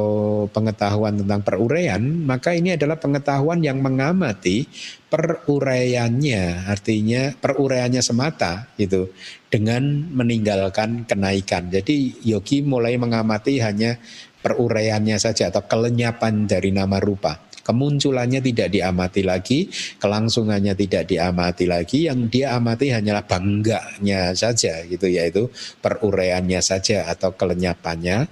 pengetahuan 0.48 1.20
tentang 1.20 1.44
peruraian, 1.44 2.00
maka 2.00 2.56
ini 2.56 2.80
adalah 2.80 2.96
pengetahuan 2.96 3.60
yang 3.60 3.84
mengamati 3.84 4.64
peruraiannya, 5.12 6.64
artinya 6.64 7.36
peruraiannya 7.36 8.00
semata 8.00 8.72
gitu 8.80 9.12
dengan 9.52 9.84
meninggalkan 10.16 11.04
kenaikan. 11.04 11.68
Jadi 11.68 12.24
yogi 12.24 12.64
mulai 12.64 12.96
mengamati 12.96 13.60
hanya 13.60 14.00
peruraiannya 14.40 15.16
saja 15.20 15.48
atau 15.52 15.64
kelenyapan 15.64 16.48
dari 16.48 16.72
nama 16.72 17.00
rupa 17.00 17.53
kemunculannya 17.64 18.44
tidak 18.44 18.68
diamati 18.70 19.24
lagi, 19.24 19.66
kelangsungannya 19.98 20.76
tidak 20.76 21.08
diamati 21.08 21.64
lagi, 21.64 22.06
yang 22.06 22.28
dia 22.28 22.54
amati 22.54 22.92
hanyalah 22.92 23.24
bangganya 23.24 24.36
saja 24.36 24.84
gitu 24.84 25.08
yaitu 25.08 25.48
peruraiannya 25.80 26.60
saja 26.60 27.08
atau 27.08 27.32
kelenyapannya 27.32 28.28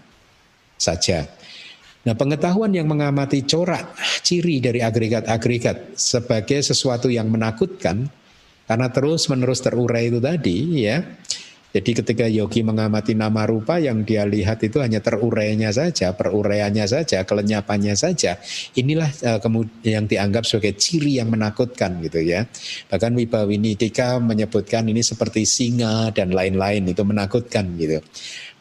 saja. 0.77 1.27
Nah, 2.03 2.19
pengetahuan 2.19 2.75
yang 2.75 2.91
mengamati 2.91 3.47
corak 3.47 3.95
ciri 4.27 4.59
dari 4.59 4.83
agregat-agregat 4.83 5.95
sebagai 5.95 6.59
sesuatu 6.61 7.07
yang 7.07 7.31
menakutkan 7.31 8.11
karena 8.67 8.89
terus-menerus 8.91 9.63
terurai 9.63 10.11
itu 10.11 10.19
tadi 10.19 10.87
ya 10.87 11.03
jadi 11.73 11.91
ketika 12.05 12.29
yogi 12.29 12.61
mengamati 12.61 13.17
nama 13.17 13.49
rupa 13.49 13.81
yang 13.81 14.05
dia 14.05 14.29
lihat 14.29 14.61
itu 14.61 14.77
hanya 14.85 15.01
terurainya 15.01 15.73
saja, 15.73 16.13
peruraiannya 16.13 16.85
saja, 16.85 17.25
kelenyapannya 17.25 17.97
saja. 17.97 18.37
Inilah 18.77 19.41
kemudian 19.41 20.05
yang 20.05 20.07
dianggap 20.07 20.45
sebagai 20.45 20.77
ciri 20.77 21.17
yang 21.17 21.33
menakutkan 21.33 22.05
gitu 22.05 22.21
ya. 22.21 22.45
Bahkan 22.93 23.17
Wibawinidika 23.17 24.21
menyebutkan 24.21 24.85
ini 24.85 25.01
seperti 25.01 25.49
singa 25.49 26.13
dan 26.13 26.37
lain-lain 26.37 26.93
itu 26.93 27.01
menakutkan 27.09 27.73
gitu 27.81 28.05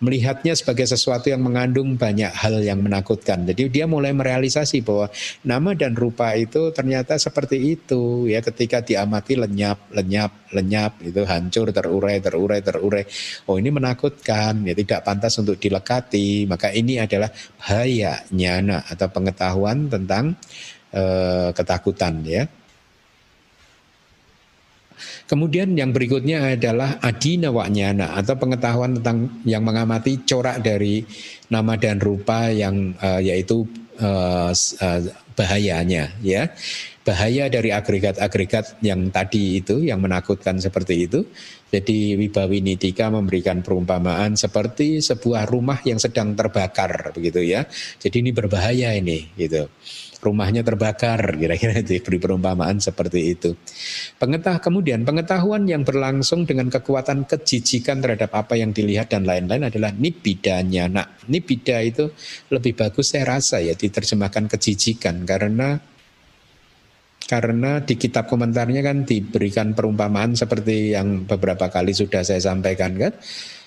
melihatnya 0.01 0.57
sebagai 0.57 0.89
sesuatu 0.89 1.29
yang 1.29 1.45
mengandung 1.45 1.95
banyak 1.95 2.33
hal 2.33 2.59
yang 2.59 2.81
menakutkan. 2.81 3.45
Jadi 3.45 3.69
dia 3.69 3.85
mulai 3.85 4.11
merealisasi 4.11 4.81
bahwa 4.81 5.07
nama 5.45 5.77
dan 5.77 5.93
rupa 5.93 6.33
itu 6.33 6.73
ternyata 6.73 7.15
seperti 7.21 7.77
itu 7.77 8.25
ya 8.25 8.41
ketika 8.41 8.81
diamati 8.81 9.37
lenyap, 9.37 9.93
lenyap, 9.93 10.51
lenyap 10.51 10.99
itu 11.05 11.21
hancur, 11.23 11.69
terurai, 11.69 12.17
terurai, 12.17 12.59
terurai. 12.65 13.05
Oh 13.45 13.61
ini 13.61 13.69
menakutkan, 13.69 14.65
ya 14.65 14.73
tidak 14.73 15.05
pantas 15.05 15.37
untuk 15.37 15.61
dilekati. 15.61 16.49
Maka 16.49 16.73
ini 16.73 16.97
adalah 16.97 17.29
bahaya 17.61 18.25
nyana 18.33 18.81
atau 18.89 19.07
pengetahuan 19.13 19.85
tentang 19.85 20.33
uh, 20.97 21.53
ketakutan 21.53 22.25
ya. 22.25 22.43
Kemudian 25.31 25.79
yang 25.79 25.95
berikutnya 25.95 26.59
adalah 26.59 26.99
adina 26.99 27.55
wanyana 27.55 28.19
atau 28.19 28.35
pengetahuan 28.35 28.99
tentang 28.99 29.39
yang 29.47 29.63
mengamati 29.63 30.27
corak 30.27 30.59
dari 30.59 31.07
nama 31.47 31.79
dan 31.79 32.03
rupa 32.03 32.51
yang 32.51 32.91
uh, 32.99 33.23
yaitu 33.23 33.63
uh, 34.03 34.51
uh, 34.51 34.99
bahayanya 35.39 36.11
ya. 36.19 36.51
Bahaya 37.07 37.47
dari 37.47 37.71
agregat-agregat 37.71 38.83
yang 38.83 39.07
tadi 39.07 39.63
itu 39.63 39.79
yang 39.79 40.03
menakutkan 40.03 40.59
seperti 40.59 41.07
itu. 41.07 41.23
Jadi 41.71 42.19
Wibawinidika 42.19 43.07
memberikan 43.07 43.63
perumpamaan 43.63 44.35
seperti 44.35 44.99
sebuah 44.99 45.47
rumah 45.47 45.79
yang 45.87 45.97
sedang 45.97 46.35
terbakar 46.35 47.15
begitu 47.15 47.39
ya. 47.39 47.63
Jadi 48.03 48.19
ini 48.19 48.35
berbahaya 48.35 48.99
ini 48.99 49.31
gitu 49.39 49.71
rumahnya 50.21 50.61
terbakar 50.61 51.35
kira-kira 51.35 51.81
itu 51.81 51.97
beri 52.05 52.21
perumpamaan 52.21 52.77
seperti 52.77 53.33
itu. 53.33 53.57
Pengetah 54.21 54.61
kemudian 54.61 55.01
pengetahuan 55.01 55.65
yang 55.65 55.81
berlangsung 55.81 56.45
dengan 56.45 56.69
kekuatan 56.69 57.25
kejijikan 57.25 57.99
terhadap 57.99 58.29
apa 58.37 58.53
yang 58.55 58.69
dilihat 58.71 59.09
dan 59.09 59.25
lain-lain 59.25 59.67
adalah 59.67 59.89
nibidanya. 59.91 60.85
Nah, 60.87 61.07
nibida 61.25 61.81
itu 61.81 62.13
lebih 62.53 62.77
bagus 62.77 63.17
saya 63.17 63.37
rasa 63.37 63.59
ya 63.59 63.73
diterjemahkan 63.73 64.45
kejijikan 64.45 65.25
karena 65.25 65.81
karena 67.25 67.79
di 67.79 67.95
kitab 67.95 68.27
komentarnya 68.27 68.83
kan 68.83 69.07
diberikan 69.07 69.71
perumpamaan 69.71 70.35
seperti 70.35 70.91
yang 70.91 71.23
beberapa 71.23 71.71
kali 71.71 71.95
sudah 71.95 72.27
saya 72.27 72.43
sampaikan 72.43 72.91
kan 72.99 73.13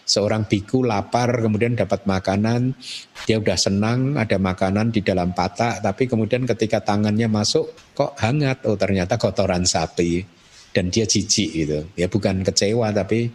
seorang 0.05 0.44
biku 0.46 0.84
lapar 0.84 1.32
kemudian 1.40 1.74
dapat 1.74 2.05
makanan. 2.05 2.76
Dia 3.24 3.40
udah 3.40 3.57
senang 3.57 4.14
ada 4.20 4.36
makanan 4.36 4.92
di 4.92 5.00
dalam 5.00 5.32
patak. 5.32 5.80
Tapi 5.80 6.07
kemudian 6.07 6.44
ketika 6.44 6.84
tangannya 6.84 7.26
masuk 7.26 7.72
kok 7.96 8.14
hangat? 8.20 8.62
Oh 8.68 8.76
ternyata 8.78 9.16
kotoran 9.16 9.64
sapi. 9.64 10.22
Dan 10.70 10.92
dia 10.92 11.09
jijik 11.09 11.50
gitu. 11.50 11.80
Ya 11.98 12.07
bukan 12.07 12.44
kecewa 12.44 12.92
tapi 12.92 13.32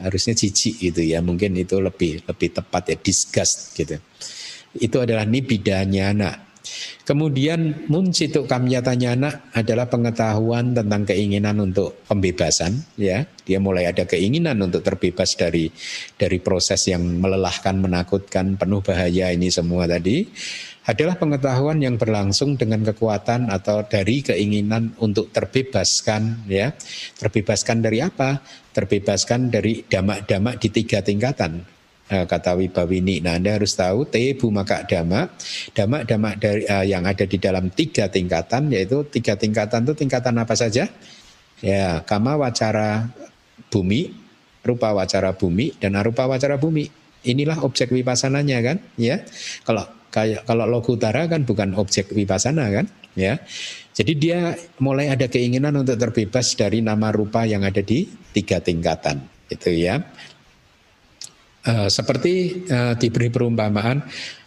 harusnya 0.00 0.34
jijik 0.34 0.80
gitu 0.80 1.02
ya. 1.04 1.20
Mungkin 1.20 1.54
itu 1.54 1.78
lebih 1.78 2.24
lebih 2.26 2.48
tepat 2.56 2.82
ya. 2.90 2.96
Disgust 2.98 3.76
gitu. 3.76 4.00
Itu 4.74 5.02
adalah 5.02 5.26
nibidanya 5.26 6.14
anak 6.14 6.49
Kemudian 7.04 7.90
muncituk 7.90 8.46
kamyatanyana 8.46 9.50
adalah 9.56 9.90
pengetahuan 9.90 10.76
tentang 10.76 11.02
keinginan 11.08 11.58
untuk 11.58 12.02
pembebasan 12.06 12.82
ya. 12.94 13.26
Dia 13.44 13.58
mulai 13.58 13.90
ada 13.90 14.06
keinginan 14.06 14.62
untuk 14.62 14.86
terbebas 14.86 15.34
dari 15.34 15.72
dari 16.14 16.38
proses 16.38 16.86
yang 16.86 17.02
melelahkan, 17.18 17.80
menakutkan, 17.82 18.54
penuh 18.54 18.78
bahaya 18.84 19.34
ini 19.34 19.50
semua 19.50 19.90
tadi 19.90 20.28
adalah 20.86 21.14
pengetahuan 21.14 21.78
yang 21.78 22.00
berlangsung 22.00 22.56
dengan 22.56 22.82
kekuatan 22.82 23.52
atau 23.52 23.84
dari 23.84 24.24
keinginan 24.24 24.96
untuk 25.02 25.30
terbebaskan 25.30 26.50
ya. 26.50 26.74
Terbebaskan 27.18 27.78
dari 27.84 28.02
apa? 28.02 28.42
Terbebaskan 28.70 29.50
dari 29.50 29.82
damak-damak 29.86 30.62
di 30.62 30.68
tiga 30.70 31.02
tingkatan 31.02 31.79
uh, 32.10 32.26
kata 32.26 32.58
Wibawini. 32.58 33.22
Nah 33.22 33.38
Anda 33.38 33.56
harus 33.56 33.72
tahu 33.78 34.04
T 34.10 34.34
maka 34.50 34.82
dama, 34.84 35.30
dama-dama 35.72 36.34
dari 36.36 36.66
uh, 36.66 36.84
yang 36.84 37.06
ada 37.06 37.24
di 37.24 37.38
dalam 37.38 37.70
tiga 37.70 38.10
tingkatan 38.10 38.68
yaitu 38.74 39.06
tiga 39.08 39.38
tingkatan 39.38 39.86
itu 39.86 39.94
tingkatan 39.94 40.34
apa 40.36 40.58
saja? 40.58 40.90
Ya, 41.60 42.00
kama 42.08 42.40
wacara 42.40 43.12
bumi, 43.68 44.16
rupa 44.64 44.96
wacara 44.96 45.36
bumi 45.36 45.76
dan 45.76 45.92
arupa 45.96 46.24
wacara 46.24 46.56
bumi. 46.56 46.88
Inilah 47.20 47.60
objek 47.60 47.92
wipasananya 47.92 48.64
kan, 48.64 48.76
ya. 48.96 49.20
Kalau 49.68 49.84
kayak 50.08 50.48
kalau 50.48 50.80
utara 50.80 51.28
kan 51.28 51.44
bukan 51.44 51.76
objek 51.76 52.08
wipasana 52.16 52.72
kan, 52.72 52.88
ya. 53.12 53.44
Jadi 53.92 54.12
dia 54.16 54.56
mulai 54.80 55.12
ada 55.12 55.28
keinginan 55.28 55.76
untuk 55.76 56.00
terbebas 56.00 56.56
dari 56.56 56.80
nama 56.80 57.12
rupa 57.12 57.44
yang 57.44 57.60
ada 57.60 57.84
di 57.84 58.08
tiga 58.32 58.64
tingkatan, 58.64 59.20
itu 59.52 59.68
ya. 59.68 60.00
Uh, 61.60 61.92
seperti 61.92 62.64
uh, 62.72 62.96
diberi 62.96 63.28
perumpamaan 63.28 64.00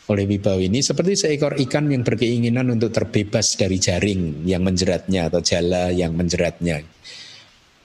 oleh 0.10 0.26
Wibawa 0.26 0.58
ini 0.58 0.82
seperti 0.82 1.14
seekor 1.14 1.62
ikan 1.62 1.86
yang 1.94 2.02
berkeinginan 2.02 2.74
untuk 2.74 2.90
terbebas 2.90 3.54
dari 3.54 3.78
jaring 3.78 4.42
yang 4.50 4.66
menjeratnya 4.66 5.30
atau 5.30 5.38
jala 5.38 5.94
yang 5.94 6.18
menjeratnya. 6.18 6.82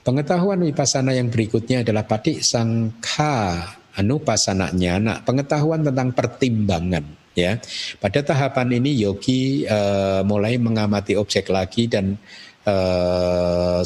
Pengetahuan 0.01 0.64
wipasana 0.64 1.12
yang 1.12 1.29
berikutnya 1.29 1.85
adalah 1.85 2.09
patik 2.09 2.41
sangka 2.41 3.68
anupasananya, 4.01 4.95
nah 4.97 5.16
pengetahuan 5.20 5.85
tentang 5.85 6.16
pertimbangan 6.16 7.05
ya. 7.37 7.61
Pada 8.01 8.24
tahapan 8.24 8.81
ini 8.81 8.97
yogi 8.97 9.68
uh, 9.68 10.24
mulai 10.24 10.57
mengamati 10.57 11.20
objek 11.20 11.53
lagi 11.53 11.85
dan 11.85 12.16
uh, 12.64 13.85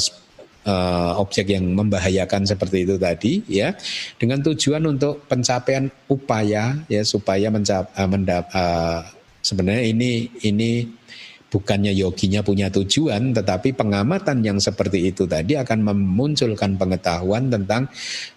uh, 0.65 1.19
objek 1.19 1.51
yang 1.51 1.67
membahayakan 1.71 2.47
seperti 2.47 2.87
itu 2.87 2.95
tadi 2.99 3.43
ya 3.47 3.75
dengan 4.17 4.43
tujuan 4.43 4.83
untuk 4.87 5.23
pencapaian 5.27 5.87
upaya 6.09 6.79
ya 6.87 7.01
supaya 7.03 7.47
mencap 7.53 7.91
uh, 7.95 8.09
mendap, 8.09 8.49
uh, 8.51 9.03
sebenarnya 9.43 9.83
ini 9.91 10.11
ini 10.47 10.71
bukannya 11.53 11.93
yoginya 11.93 12.41
punya 12.41 12.73
tujuan, 12.73 13.29
tetapi 13.37 13.77
pengamatan 13.77 14.41
yang 14.41 14.57
seperti 14.57 15.13
itu 15.13 15.29
tadi 15.29 15.53
akan 15.53 15.85
memunculkan 15.85 16.81
pengetahuan 16.81 17.53
tentang 17.53 17.85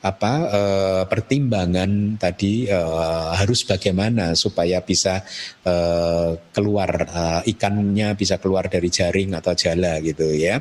apa 0.05 0.33
e, 0.53 0.61
pertimbangan 1.09 2.21
tadi 2.21 2.69
e, 2.69 2.79
harus 3.41 3.65
bagaimana 3.65 4.37
supaya 4.37 4.85
bisa 4.85 5.25
e, 5.65 5.75
keluar 6.53 7.09
e, 7.09 7.23
ikannya 7.57 8.13
bisa 8.13 8.37
keluar 8.37 8.69
dari 8.69 8.93
jaring 8.93 9.33
atau 9.33 9.57
jala 9.57 9.97
gitu 10.05 10.29
ya. 10.37 10.61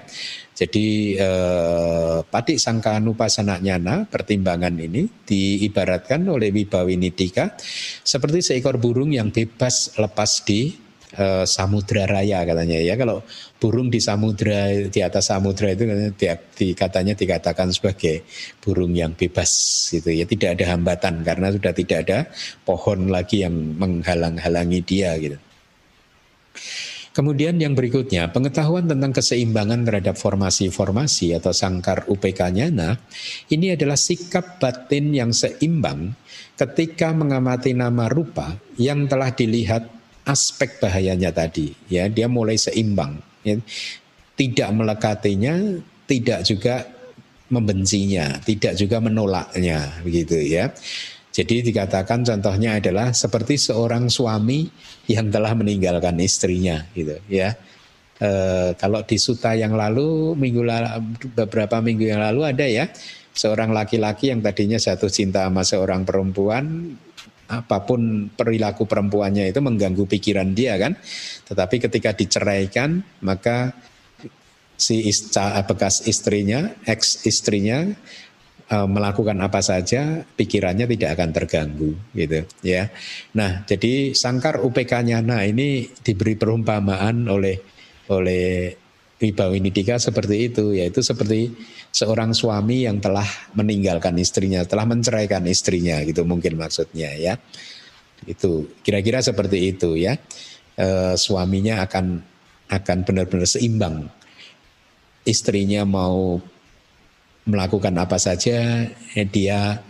Jadi 0.55 1.19
eh, 1.19 2.17
patik 2.23 2.55
sangka 2.55 2.95
nupasana 3.03 3.59
nyana 3.59 4.07
pertimbangan 4.07 4.71
ini 4.79 5.03
diibaratkan 5.27 6.23
oleh 6.31 6.55
Wibawinidika 6.55 7.59
seperti 8.07 8.39
seekor 8.39 8.79
burung 8.79 9.11
yang 9.11 9.35
bebas 9.35 9.99
lepas 9.99 10.47
di 10.47 10.85
uh, 11.19 11.43
samudra 11.47 12.07
raya 12.07 12.43
katanya 12.43 12.79
ya 12.79 12.95
kalau 12.99 13.23
burung 13.59 13.87
di 13.91 13.99
samudra 13.99 14.71
di 14.87 14.99
atas 15.03 15.31
samudra 15.31 15.71
itu 15.71 15.83
katanya, 15.87 16.11
di, 16.15 16.25
di, 16.55 16.67
katanya 16.75 17.13
dikatakan 17.15 17.71
sebagai 17.71 18.23
burung 18.59 18.95
yang 18.95 19.15
bebas 19.15 19.51
gitu 19.91 20.11
ya 20.11 20.27
tidak 20.27 20.59
ada 20.59 20.75
hambatan 20.75 21.23
karena 21.23 21.51
sudah 21.51 21.73
tidak 21.75 21.97
ada 22.07 22.19
pohon 22.63 23.11
lagi 23.11 23.43
yang 23.43 23.55
menghalang-halangi 23.75 24.79
dia 24.83 25.15
gitu. 25.19 25.37
Kemudian 27.15 27.55
yang 27.55 27.79
berikutnya, 27.79 28.27
pengetahuan 28.35 28.91
tentang 28.91 29.15
keseimbangan 29.15 29.87
terhadap 29.87 30.19
formasi-formasi 30.19 31.31
atau 31.39 31.55
sangkar 31.55 32.03
UPK-nya, 32.11 32.67
ini 33.55 33.71
adalah 33.71 33.95
sikap 33.95 34.59
batin 34.59 35.15
yang 35.15 35.31
seimbang 35.31 36.11
ketika 36.59 37.15
mengamati 37.15 37.71
nama 37.71 38.11
rupa 38.11 38.59
yang 38.75 39.07
telah 39.07 39.31
dilihat 39.31 39.95
aspek 40.25 40.81
bahayanya 40.81 41.29
tadi 41.29 41.71
ya 41.85 42.09
dia 42.09 42.25
mulai 42.25 42.57
seimbang 42.57 43.21
ya. 43.45 43.61
tidak 44.33 44.69
melekatinya 44.73 45.79
tidak 46.09 46.41
juga 46.41 46.81
membencinya 47.53 48.41
tidak 48.41 48.73
juga 48.73 48.97
menolaknya 48.97 50.01
begitu 50.01 50.41
ya 50.41 50.73
jadi 51.35 51.67
dikatakan 51.67 52.23
contohnya 52.23 52.79
adalah 52.79 53.11
seperti 53.11 53.59
seorang 53.59 54.07
suami 54.07 54.71
yang 55.11 55.27
telah 55.27 55.51
meninggalkan 55.51 56.15
istrinya 56.23 56.87
gitu 56.95 57.19
ya 57.27 57.51
e, 58.23 58.29
kalau 58.79 59.03
di 59.03 59.19
suta 59.19 59.51
yang 59.51 59.75
lalu 59.75 60.31
minggu 60.39 60.63
lalu 60.63 60.87
beberapa 61.35 61.83
minggu 61.83 62.07
yang 62.07 62.23
lalu 62.23 62.47
ada 62.47 62.63
ya 62.63 62.87
seorang 63.35 63.75
laki-laki 63.75 64.31
yang 64.31 64.39
tadinya 64.39 64.79
jatuh 64.79 65.11
cinta 65.11 65.43
sama 65.51 65.67
seorang 65.67 66.07
perempuan 66.07 66.95
apa 67.45 67.77
pun 67.85 68.31
perilaku 68.33 68.89
perempuannya 68.89 69.53
itu 69.53 69.61
mengganggu 69.61 70.05
pikiran 70.09 70.49
dia 70.57 70.77
kan. 70.81 70.97
Tetapi 71.45 71.75
ketika 71.77 72.15
diceraikan 72.17 73.05
maka 73.21 73.75
si 74.75 75.07
isca, 75.07 75.55
bekas 75.63 76.03
istrinya, 76.09 76.73
ex 76.83 77.23
istrinya 77.23 77.85
melakukan 78.65 79.37
apa 79.45 79.61
saja 79.61 80.25
pikirannya 80.25 80.89
tidak 80.89 81.21
akan 81.21 81.29
terganggu 81.37 81.91
gitu 82.17 82.49
ya. 82.65 82.89
Nah, 83.37 83.61
jadi 83.69 84.17
sangkar 84.17 84.57
UPK-nya 84.65 85.21
nah 85.21 85.45
ini 85.45 85.85
diberi 86.01 86.33
perumpamaan 86.33 87.29
oleh 87.29 87.61
oleh 88.09 88.73
Wibawinidika 89.15 89.95
seperti 89.95 90.51
itu 90.51 90.75
yaitu 90.75 90.99
seperti 90.99 91.55
seorang 91.95 92.35
suami 92.35 92.83
yang 92.83 92.99
telah 92.99 93.23
meninggalkan 93.55 94.19
istrinya, 94.19 94.67
telah 94.67 94.83
menceraikan 94.83 95.47
istrinya 95.47 96.03
gitu 96.03 96.27
mungkin 96.27 96.59
maksudnya 96.59 97.15
ya. 97.15 97.39
Itu 98.27 98.75
kira-kira 98.83 99.23
seperti 99.23 99.71
itu 99.71 99.95
ya. 99.95 100.19
E, 100.75 101.15
suaminya 101.15 101.79
akan 101.87 102.19
akan 102.67 102.97
benar-benar 103.07 103.47
seimbang. 103.47 104.11
Istrinya 105.23 105.87
mau 105.87 106.43
melakukan 107.45 107.93
apa 107.97 108.17
saja, 108.17 108.89
eh, 108.89 109.27
dia 109.29 109.81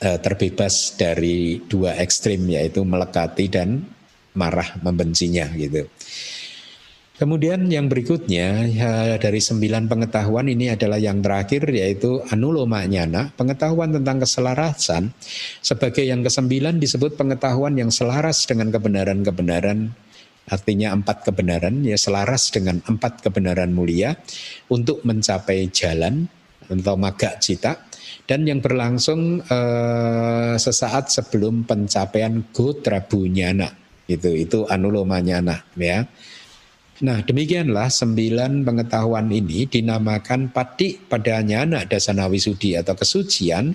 e, 0.00 0.08
terbebas 0.18 0.96
dari 0.96 1.60
dua 1.68 2.00
ekstrim 2.00 2.48
yaitu 2.48 2.80
melekati 2.82 3.46
dan 3.52 3.84
marah 4.32 4.80
membencinya 4.80 5.46
gitu. 5.54 5.84
Kemudian 7.20 7.68
yang 7.68 7.92
berikutnya 7.92 8.64
ya, 8.64 9.20
dari 9.20 9.44
sembilan 9.44 9.92
pengetahuan 9.92 10.48
ini 10.48 10.72
adalah 10.72 10.96
yang 10.96 11.20
terakhir 11.20 11.68
yaitu 11.68 12.24
anuloma 12.32 12.80
nyana, 12.88 13.28
pengetahuan 13.36 13.92
tentang 13.92 14.24
keselarasan. 14.24 15.12
Sebagai 15.60 16.00
yang 16.00 16.24
kesembilan 16.24 16.80
disebut 16.80 17.20
pengetahuan 17.20 17.76
yang 17.76 17.92
selaras 17.92 18.48
dengan 18.48 18.72
kebenaran-kebenaran 18.72 19.92
artinya 20.50 20.92
empat 20.92 21.24
kebenaran 21.30 21.86
ya 21.86 21.94
selaras 21.94 22.50
dengan 22.50 22.82
empat 22.82 23.22
kebenaran 23.22 23.70
mulia 23.70 24.18
untuk 24.68 25.06
mencapai 25.06 25.70
jalan 25.70 26.26
atau 26.66 26.94
maga 26.98 27.38
cita 27.38 27.86
dan 28.26 28.46
yang 28.46 28.58
berlangsung 28.58 29.42
eh, 29.42 30.54
sesaat 30.58 31.10
sebelum 31.10 31.66
pencapaian 31.66 32.50
gotra 32.50 33.02
bunyana 33.02 33.70
itu 34.10 34.34
itu 34.34 34.66
anuloma 34.66 35.22
nyana 35.22 35.62
ya 35.78 36.02
Nah 37.00 37.24
demikianlah 37.24 37.88
sembilan 37.88 38.60
pengetahuan 38.60 39.32
ini 39.32 39.64
dinamakan 39.64 40.52
pati 40.52 41.00
pada 41.00 41.40
nyana 41.40 41.88
dasana 41.88 42.28
wisudi 42.28 42.76
atau 42.76 42.92
kesucian 42.92 43.72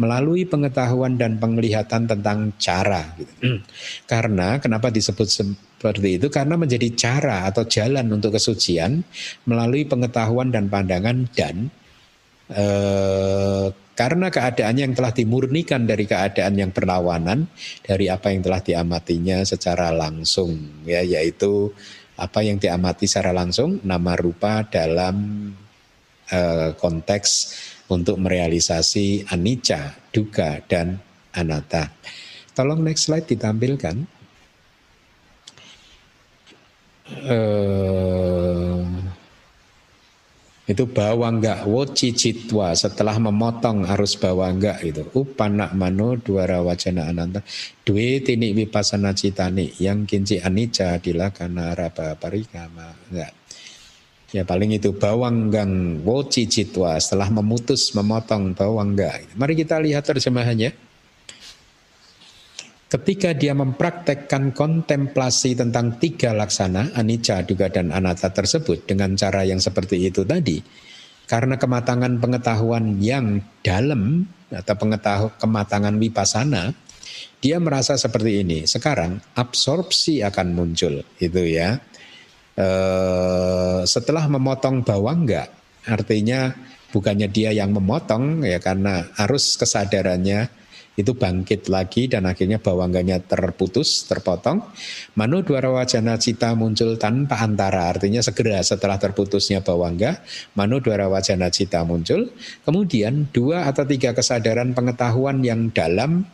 melalui 0.00 0.48
pengetahuan 0.48 1.20
dan 1.20 1.36
penglihatan 1.36 2.08
tentang 2.08 2.56
cara. 2.56 3.12
Gitu. 3.20 3.60
Karena 4.10 4.56
kenapa 4.56 4.88
disebut 4.88 5.28
seperti 5.82 6.22
itu? 6.22 6.30
Karena 6.30 6.54
menjadi 6.54 6.94
cara 6.94 7.50
atau 7.50 7.66
jalan 7.66 8.06
untuk 8.14 8.38
kesucian 8.38 9.02
melalui 9.50 9.82
pengetahuan 9.82 10.54
dan 10.54 10.70
pandangan 10.70 11.26
dan 11.34 11.74
eh, 12.54 13.66
karena 13.92 14.30
keadaannya 14.30 14.82
yang 14.86 14.94
telah 14.94 15.10
dimurnikan 15.10 15.84
dari 15.84 16.06
keadaan 16.06 16.54
yang 16.54 16.70
berlawanan 16.70 17.50
dari 17.82 18.06
apa 18.06 18.30
yang 18.30 18.46
telah 18.46 18.62
diamatinya 18.62 19.42
secara 19.42 19.90
langsung 19.90 20.54
ya 20.86 21.02
yaitu 21.02 21.74
apa 22.16 22.46
yang 22.46 22.62
diamati 22.62 23.10
secara 23.10 23.34
langsung 23.34 23.82
nama 23.82 24.14
rupa 24.14 24.62
dalam 24.70 25.50
uh, 26.30 26.70
konteks 26.78 27.30
untuk 27.92 28.16
merealisasi 28.16 29.28
anicca, 29.28 29.92
duga 30.14 30.64
dan 30.64 30.96
anatta. 31.36 31.92
Tolong 32.52 32.80
next 32.84 33.08
slide 33.08 33.28
ditampilkan. 33.28 34.08
Uh, 37.22 38.84
itu 40.62 40.88
bawangga 40.88 41.66
woci 41.68 42.14
citwa 42.16 42.72
setelah 42.72 43.18
memotong 43.18 43.84
arus 43.92 44.16
bawangga 44.16 44.80
itu? 44.80 45.04
Upana 45.12 45.74
mano 45.74 46.16
dua 46.16 46.48
wacana 46.64 47.12
ananta. 47.12 47.44
Dua 47.82 48.22
tinik 48.22 48.56
wipasana 48.56 49.12
citani 49.12 49.74
yang 49.82 50.08
kinci 50.08 50.40
anicca 50.40 50.96
karena 51.02 51.76
raba 51.76 52.16
parikama 52.16 52.94
enggak. 53.10 53.32
Ya 54.32 54.48
paling 54.48 54.72
itu 54.72 54.96
bawanggang 54.96 56.00
woci 56.08 56.48
citwa 56.48 56.96
setelah 56.96 57.28
memutus 57.28 57.92
memotong 57.92 58.56
bawangga 58.56 59.20
mari 59.36 59.52
kita 59.52 59.76
lihat 59.76 60.08
terjemahannya 60.08 60.72
Ketika 62.92 63.32
dia 63.32 63.56
mempraktekkan 63.56 64.52
kontemplasi 64.52 65.56
tentang 65.56 65.96
tiga 65.96 66.36
laksana, 66.36 66.92
anicca, 66.92 67.40
duga, 67.40 67.72
dan 67.72 67.88
anatta 67.88 68.28
tersebut 68.28 68.84
dengan 68.84 69.16
cara 69.16 69.48
yang 69.48 69.64
seperti 69.64 70.12
itu 70.12 70.28
tadi, 70.28 70.60
karena 71.24 71.56
kematangan 71.56 72.20
pengetahuan 72.20 73.00
yang 73.00 73.40
dalam 73.64 74.28
atau 74.52 74.76
pengetahuan 74.76 75.32
kematangan 75.40 75.96
wipasana, 75.96 76.76
dia 77.40 77.56
merasa 77.56 77.96
seperti 77.96 78.44
ini. 78.44 78.68
Sekarang 78.68 79.16
absorpsi 79.40 80.20
akan 80.20 80.52
muncul, 80.52 81.00
itu 81.16 81.42
ya. 81.48 81.80
E, 82.52 82.68
setelah 83.88 84.28
memotong 84.28 84.84
bawang 84.84 85.24
enggak, 85.24 85.48
artinya 85.88 86.52
bukannya 86.92 87.32
dia 87.32 87.56
yang 87.56 87.72
memotong 87.72 88.44
ya 88.44 88.60
karena 88.60 89.08
arus 89.24 89.56
kesadarannya 89.56 90.60
itu 90.92 91.16
bangkit 91.16 91.72
lagi 91.72 92.04
dan 92.04 92.28
akhirnya 92.28 92.60
bawangganya 92.60 93.24
terputus, 93.24 94.04
terpotong. 94.04 94.60
Manu 95.16 95.40
dwara 95.40 95.72
wajana 95.72 96.20
cita 96.20 96.52
muncul 96.52 97.00
tanpa 97.00 97.40
antara, 97.40 97.88
artinya 97.88 98.20
segera 98.20 98.60
setelah 98.60 99.00
terputusnya 99.00 99.64
bawangga, 99.64 100.20
manu 100.52 100.84
dwara 100.84 101.08
wajana 101.08 101.48
cita 101.48 101.80
muncul. 101.88 102.28
Kemudian 102.68 103.32
dua 103.32 103.72
atau 103.72 103.88
tiga 103.88 104.12
kesadaran 104.12 104.76
pengetahuan 104.76 105.40
yang 105.40 105.72
dalam 105.72 106.28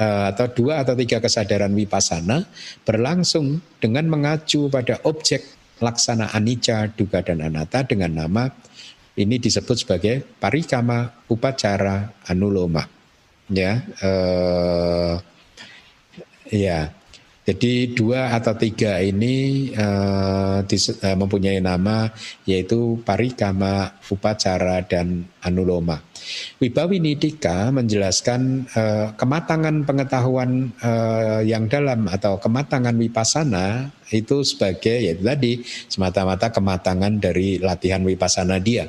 eh, 0.00 0.24
atau 0.32 0.48
dua 0.48 0.80
atau 0.80 0.96
tiga 0.96 1.20
kesadaran 1.20 1.72
wipasana 1.76 2.48
berlangsung 2.88 3.60
dengan 3.84 4.08
mengacu 4.08 4.72
pada 4.72 4.96
objek 5.04 5.44
laksana 5.84 6.32
anicca, 6.32 6.88
duga 6.88 7.20
dan 7.20 7.44
anatta 7.44 7.84
dengan 7.84 8.16
nama 8.16 8.48
ini 9.14 9.36
disebut 9.38 9.76
sebagai 9.76 10.24
parikama 10.40 11.12
upacara 11.28 12.24
anuloma 12.26 13.03
ya 13.50 13.82
uh, 14.00 15.20
ya 16.52 16.92
Jadi 17.44 17.92
dua 17.92 18.32
atau 18.32 18.56
tiga 18.56 19.04
ini 19.04 19.68
uh, 19.76 20.64
dis, 20.64 20.88
uh, 20.88 21.12
mempunyai 21.12 21.60
nama 21.60 22.08
yaitu 22.48 22.96
parikama, 23.04 24.00
upacara, 24.08 24.80
dan 24.88 25.28
anuloma. 25.44 26.00
Wibawinidika 26.56 27.68
menjelaskan 27.68 28.64
uh, 28.72 29.12
kematangan 29.20 29.84
pengetahuan 29.84 30.72
uh, 30.80 31.44
yang 31.44 31.68
dalam 31.68 32.08
atau 32.08 32.40
kematangan 32.40 32.96
wipasana 32.96 33.92
itu 34.08 34.40
sebagai 34.40 35.04
ya 35.04 35.12
tadi 35.12 35.60
semata-mata 35.64 36.48
kematangan 36.48 37.20
dari 37.20 37.60
latihan 37.60 38.00
wipasana 38.08 38.56
dia. 38.56 38.88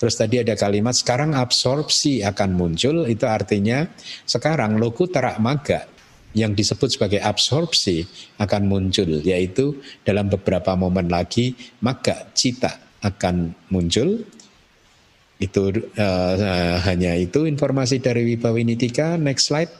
Terus 0.00 0.16
tadi 0.16 0.40
ada 0.40 0.56
kalimat 0.56 0.96
sekarang 0.96 1.36
absorpsi 1.36 2.24
akan 2.24 2.56
muncul 2.56 3.04
itu 3.04 3.28
artinya 3.28 3.84
sekarang 4.24 4.80
loku 4.80 5.04
terak 5.12 5.36
maga 5.44 5.91
yang 6.32 6.56
disebut 6.56 6.96
sebagai 6.96 7.20
absorpsi 7.20 8.08
akan 8.40 8.68
muncul 8.68 9.20
yaitu 9.20 9.76
dalam 10.04 10.32
beberapa 10.32 10.72
momen 10.76 11.08
lagi 11.12 11.52
maka 11.84 12.28
cita 12.32 12.80
akan 13.04 13.52
muncul. 13.68 14.24
Itu 15.42 15.74
uh, 15.74 16.34
uh, 16.38 16.76
hanya 16.86 17.18
itu 17.18 17.50
informasi 17.50 17.98
dari 17.98 18.22
Wibawinitika 18.22 19.18
next 19.18 19.50
slide. 19.50 19.74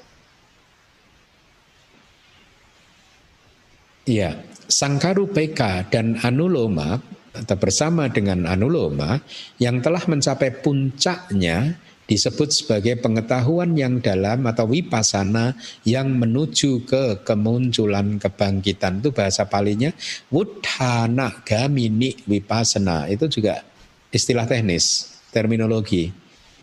Ya 4.03 4.43
Sangkaru 4.67 5.31
PK 5.31 5.93
dan 5.95 6.19
Anuloma 6.27 6.99
atau 7.33 7.57
bersama 7.57 8.09
dengan 8.09 8.45
Anuloma 8.45 9.21
yang 9.57 9.81
telah 9.81 10.03
mencapai 10.05 10.51
puncaknya 10.65 11.77
disebut 12.13 12.53
sebagai 12.53 13.01
pengetahuan 13.01 13.73
yang 13.73 13.97
dalam 14.05 14.45
atau 14.45 14.69
wipasana 14.69 15.57
yang 15.89 16.13
menuju 16.13 16.85
ke 16.85 17.25
kemunculan 17.25 18.21
kebangkitan. 18.21 19.01
Itu 19.01 19.17
bahasa 19.17 19.49
palinya 19.49 19.89
wudhana 20.29 21.41
gamini 21.41 22.13
wipasana. 22.29 23.09
Itu 23.09 23.33
juga 23.33 23.65
istilah 24.13 24.45
teknis 24.45 25.17
terminologi. 25.33 26.13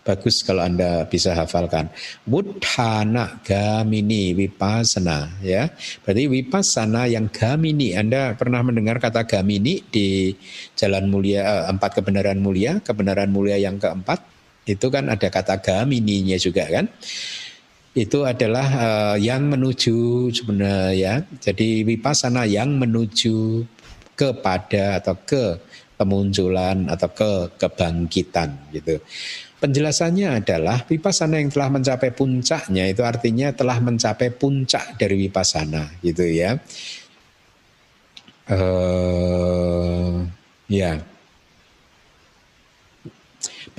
Bagus 0.06 0.46
kalau 0.46 0.62
anda 0.62 1.10
bisa 1.10 1.34
hafalkan. 1.34 1.90
Wudhana 2.30 3.42
gamini 3.42 4.38
wipasana 4.38 5.34
ya. 5.42 5.74
Berarti 6.06 6.30
wipasana 6.30 7.10
yang 7.10 7.26
gamini 7.34 7.98
anda 7.98 8.38
pernah 8.38 8.62
mendengar 8.62 9.02
kata 9.02 9.26
gamini 9.26 9.82
di 9.82 10.38
jalan 10.78 11.10
mulia 11.10 11.42
eh, 11.42 11.64
empat 11.74 11.98
kebenaran 11.98 12.38
mulia? 12.38 12.78
Kebenaran 12.86 13.34
mulia 13.34 13.58
yang 13.58 13.82
keempat 13.82 14.39
itu 14.66 14.88
kan 14.92 15.08
ada 15.08 15.28
kata 15.32 15.62
gamininya 15.62 16.36
juga 16.36 16.68
kan 16.68 16.86
itu 17.98 18.22
adalah 18.22 18.68
uh, 18.70 19.18
yang 19.18 19.50
menuju 19.50 20.30
sebenarnya 20.30 20.94
ya 20.94 21.14
jadi 21.42 21.84
wipasana 21.84 22.46
yang 22.46 22.78
menuju 22.78 23.66
kepada 24.20 25.00
atau 25.00 25.16
ke 25.24 25.58
kemunculan 26.00 26.88
atau 26.88 27.12
ke 27.12 27.32
kebangkitan 27.60 28.56
gitu. 28.72 29.04
Penjelasannya 29.60 30.40
adalah 30.40 30.88
wipasana 30.88 31.44
yang 31.44 31.52
telah 31.52 31.68
mencapai 31.68 32.16
puncaknya 32.16 32.88
itu 32.88 33.04
artinya 33.04 33.52
telah 33.52 33.84
mencapai 33.84 34.32
puncak 34.32 34.96
dari 34.96 35.28
wipasana 35.28 35.92
gitu 36.00 36.24
ya. 36.24 36.56
Uh, 38.48 40.24
ya. 40.72 41.04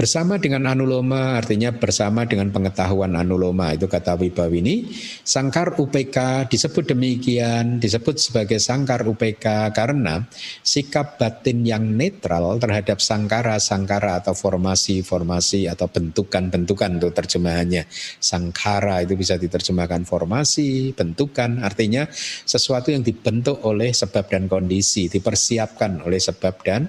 Bersama 0.00 0.40
dengan 0.40 0.64
anuloma 0.64 1.36
artinya 1.36 1.76
bersama 1.76 2.24
dengan 2.24 2.48
pengetahuan 2.48 3.20
anuloma 3.20 3.76
itu 3.76 3.84
kata 3.84 4.16
Wibawini. 4.16 4.88
Sangkar 5.20 5.76
UPK 5.76 6.48
disebut 6.48 6.96
demikian, 6.96 7.76
disebut 7.76 8.16
sebagai 8.16 8.56
sangkar 8.64 9.04
UPK 9.04 9.68
karena 9.76 10.24
sikap 10.64 11.20
batin 11.20 11.68
yang 11.68 11.84
netral 11.84 12.56
terhadap 12.56 12.96
sangkara-sangkara 12.96 14.24
atau 14.24 14.32
formasi-formasi 14.32 15.68
atau 15.68 15.92
bentukan-bentukan 15.92 16.96
itu 16.96 17.08
terjemahannya. 17.12 17.84
Sangkara 18.24 19.04
itu 19.04 19.20
bisa 19.20 19.36
diterjemahkan 19.36 20.08
formasi, 20.08 20.96
bentukan, 20.96 21.60
artinya 21.60 22.08
sesuatu 22.48 22.88
yang 22.88 23.04
dibentuk 23.04 23.60
oleh 23.68 23.92
sebab 23.92 24.32
dan 24.32 24.48
kondisi, 24.48 25.12
dipersiapkan 25.12 26.08
oleh 26.08 26.16
sebab 26.16 26.56
dan 26.64 26.88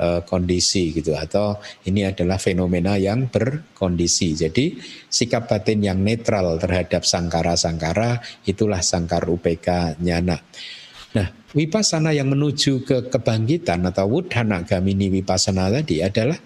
uh, 0.00 0.20
kondisi 0.24 0.96
gitu 0.96 1.12
atau 1.12 1.60
ini 1.84 2.08
adalah 2.08 2.40
fenomena 2.40 2.96
yang 2.96 3.28
berkondisi. 3.28 4.32
Jadi 4.32 4.80
sikap 5.06 5.52
batin 5.52 5.84
yang 5.84 6.00
netral 6.00 6.56
terhadap 6.56 7.04
sangkara-sangkara 7.04 8.18
itulah 8.48 8.80
sangkar 8.80 9.28
UPK 9.28 10.00
nyana. 10.00 10.40
Nah, 11.10 11.26
wipasana 11.52 12.16
yang 12.16 12.32
menuju 12.32 12.86
ke 12.86 13.12
kebangkitan 13.12 13.82
atau 13.84 14.08
wudhana 14.08 14.62
gamini 14.64 15.10
wipasana 15.10 15.68
tadi 15.68 16.00
adalah 16.00 16.38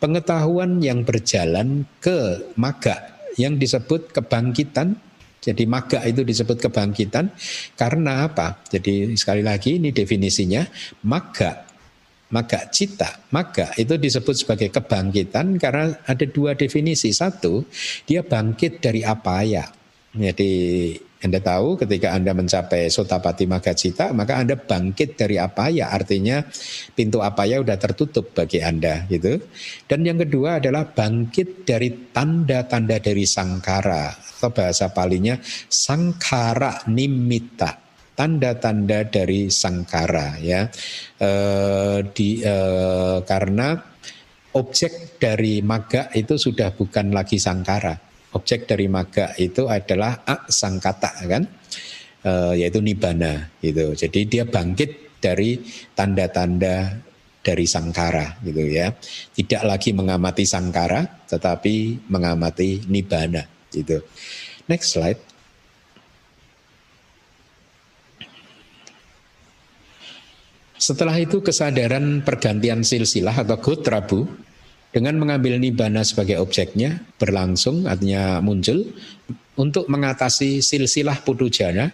pengetahuan 0.00 0.80
yang 0.80 1.04
berjalan 1.04 1.84
ke 2.00 2.48
maga 2.56 3.18
yang 3.36 3.58
disebut 3.58 4.14
kebangkitan 4.14 4.94
jadi 5.42 5.66
maga 5.66 5.98
itu 6.06 6.22
disebut 6.22 6.62
kebangkitan 6.62 7.34
karena 7.74 8.30
apa? 8.30 8.62
Jadi 8.70 9.18
sekali 9.18 9.42
lagi 9.42 9.82
ini 9.82 9.90
definisinya 9.90 10.62
maga 11.02 11.71
maka 12.32 12.66
cita, 12.72 13.28
maka 13.28 13.76
itu 13.76 14.00
disebut 14.00 14.32
sebagai 14.32 14.72
kebangkitan 14.72 15.60
karena 15.60 15.92
ada 16.08 16.24
dua 16.24 16.56
definisi. 16.56 17.12
Satu, 17.12 17.68
dia 18.08 18.24
bangkit 18.24 18.80
dari 18.80 19.04
apa 19.04 19.44
ya. 19.44 19.68
Jadi 20.12 20.52
Anda 21.22 21.38
tahu 21.38 21.78
ketika 21.78 22.16
Anda 22.16 22.32
mencapai 22.32 22.88
sotapati 22.88 23.44
maga 23.44 23.76
cita, 23.76 24.10
maka 24.16 24.40
Anda 24.40 24.56
bangkit 24.56 25.14
dari 25.20 25.36
apa 25.36 25.68
ya. 25.68 25.92
Artinya 25.92 26.40
pintu 26.96 27.20
apa 27.20 27.44
ya 27.44 27.60
udah 27.60 27.76
tertutup 27.76 28.32
bagi 28.32 28.64
Anda 28.64 29.04
gitu. 29.12 29.36
Dan 29.84 30.02
yang 30.02 30.18
kedua 30.18 30.58
adalah 30.58 30.88
bangkit 30.88 31.68
dari 31.68 32.10
tanda-tanda 32.10 32.96
dari 32.96 33.28
sangkara 33.28 34.12
atau 34.12 34.50
bahasa 34.50 34.90
palinya 34.90 35.38
sangkara 35.70 36.82
nimita 36.90 37.81
tanda-tanda 38.12 39.08
dari 39.08 39.48
sangkara 39.48 40.36
ya. 40.38 40.68
E, 41.16 41.30
di 42.12 42.40
e, 42.44 42.56
karena 43.24 43.76
objek 44.52 45.16
dari 45.16 45.64
maga 45.64 46.12
itu 46.12 46.36
sudah 46.36 46.76
bukan 46.76 47.10
lagi 47.12 47.40
sangkara. 47.40 47.96
Objek 48.32 48.64
dari 48.64 48.88
maga 48.88 49.36
itu 49.36 49.68
adalah 49.68 50.24
sangkata 50.48 51.12
kan? 51.24 51.42
E, 52.22 52.32
yaitu 52.60 52.84
nibana 52.84 53.48
gitu. 53.64 53.96
Jadi 53.96 54.20
dia 54.28 54.44
bangkit 54.44 55.20
dari 55.22 55.60
tanda-tanda 55.96 57.00
dari 57.42 57.66
sangkara 57.66 58.38
gitu 58.46 58.62
ya. 58.70 58.94
Tidak 59.34 59.62
lagi 59.66 59.90
mengamati 59.96 60.46
sangkara 60.46 61.26
tetapi 61.26 62.06
mengamati 62.12 62.86
nibana 62.86 63.42
gitu. 63.72 63.98
Next 64.70 64.94
slide 64.94 65.31
Setelah 70.82 71.14
itu 71.14 71.38
kesadaran 71.46 72.26
pergantian 72.26 72.82
silsilah 72.82 73.46
atau 73.46 73.54
gotrabu 73.62 74.26
dengan 74.90 75.14
mengambil 75.14 75.62
nibana 75.62 76.02
sebagai 76.02 76.42
objeknya 76.42 77.06
berlangsung 77.22 77.86
artinya 77.86 78.42
muncul 78.42 78.90
untuk 79.54 79.86
mengatasi 79.86 80.58
silsilah 80.58 81.22
pudujana 81.22 81.86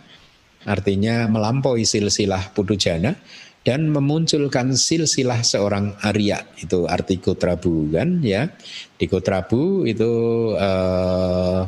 artinya 0.65 1.29
melampaui 1.29 1.85
silsilah 1.85 2.57
pudujana 2.57 3.13
dan 3.61 3.93
memunculkan 3.93 4.73
silsilah 4.73 5.45
seorang 5.45 5.93
Arya. 6.01 6.41
Itu 6.57 6.89
arti 6.89 7.21
gotrabu 7.21 7.93
kan 7.93 8.25
ya. 8.25 8.49
Di 8.97 9.05
gotrabu 9.05 9.85
itu 9.85 10.09
uh, 10.57 11.61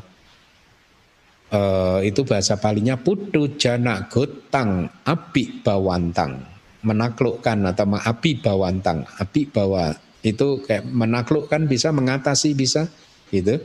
uh, 1.53 2.01
itu 2.01 2.21
bahasa 2.25 2.57
palinya 2.57 2.97
pudujana 2.97 4.09
gotang 4.09 4.89
api 5.05 5.61
bawantang 5.61 6.50
menaklukkan 6.81 7.59
atau 7.75 7.85
mengapi 7.85 8.41
bawantang, 8.41 9.05
api 9.21 9.49
bawa 9.49 9.93
itu 10.21 10.61
kayak 10.65 10.85
menaklukkan 10.89 11.65
bisa 11.69 11.93
mengatasi 11.93 12.53
bisa 12.53 12.89
gitu. 13.33 13.61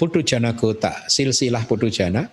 Putu 0.00 0.24
jana 0.24 0.56
gota, 0.56 1.04
silsilah 1.12 1.68
putu 1.68 1.92
jana, 1.92 2.24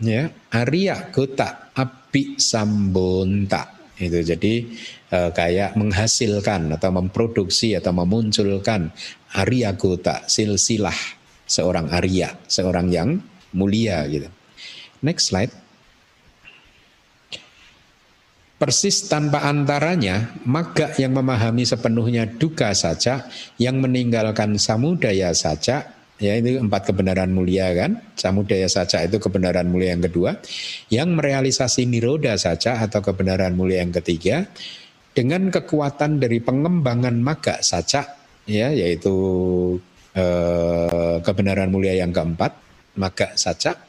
ya, 0.00 0.32
Arya 0.56 1.12
gota, 1.12 1.68
api 1.76 2.40
sambonta. 2.40 3.76
Itu 4.00 4.24
jadi 4.24 4.64
e, 5.12 5.18
kayak 5.28 5.76
menghasilkan 5.76 6.72
atau 6.80 6.88
memproduksi 6.96 7.76
atau 7.76 7.92
memunculkan 7.92 8.88
Arya 9.36 9.76
gota, 9.76 10.24
silsilah 10.24 10.96
seorang 11.44 11.92
Arya, 11.92 12.32
seorang 12.48 12.88
yang 12.88 13.20
mulia 13.52 14.08
gitu. 14.08 14.32
Next 15.04 15.28
slide. 15.28 15.52
Persis 18.60 19.08
tanpa 19.08 19.48
antaranya, 19.48 20.36
maga 20.44 20.92
yang 21.00 21.16
memahami 21.16 21.64
sepenuhnya 21.64 22.28
duka 22.28 22.76
saja, 22.76 23.24
yang 23.56 23.80
meninggalkan 23.80 24.60
samudaya 24.60 25.32
saja, 25.32 25.96
ya 26.20 26.36
itu 26.36 26.60
empat 26.60 26.92
kebenaran 26.92 27.32
mulia 27.32 27.72
kan? 27.72 28.04
Samudaya 28.14 28.68
saca 28.68 29.00
itu 29.00 29.16
kebenaran 29.16 29.64
mulia 29.66 29.96
yang 29.96 30.04
kedua 30.04 30.36
yang 30.92 31.16
merealisasi 31.16 31.88
niroda 31.88 32.36
saca 32.36 32.84
atau 32.84 33.00
kebenaran 33.00 33.56
mulia 33.56 33.80
yang 33.80 33.96
ketiga 33.96 34.44
dengan 35.16 35.48
kekuatan 35.48 36.20
dari 36.20 36.38
pengembangan 36.38 37.16
maga 37.16 37.64
saca 37.64 38.04
ya 38.44 38.68
yaitu 38.70 39.16
eh, 40.12 41.16
kebenaran 41.24 41.72
mulia 41.72 41.96
yang 41.96 42.12
keempat 42.12 42.52
maga 43.00 43.32
saca 43.34 43.80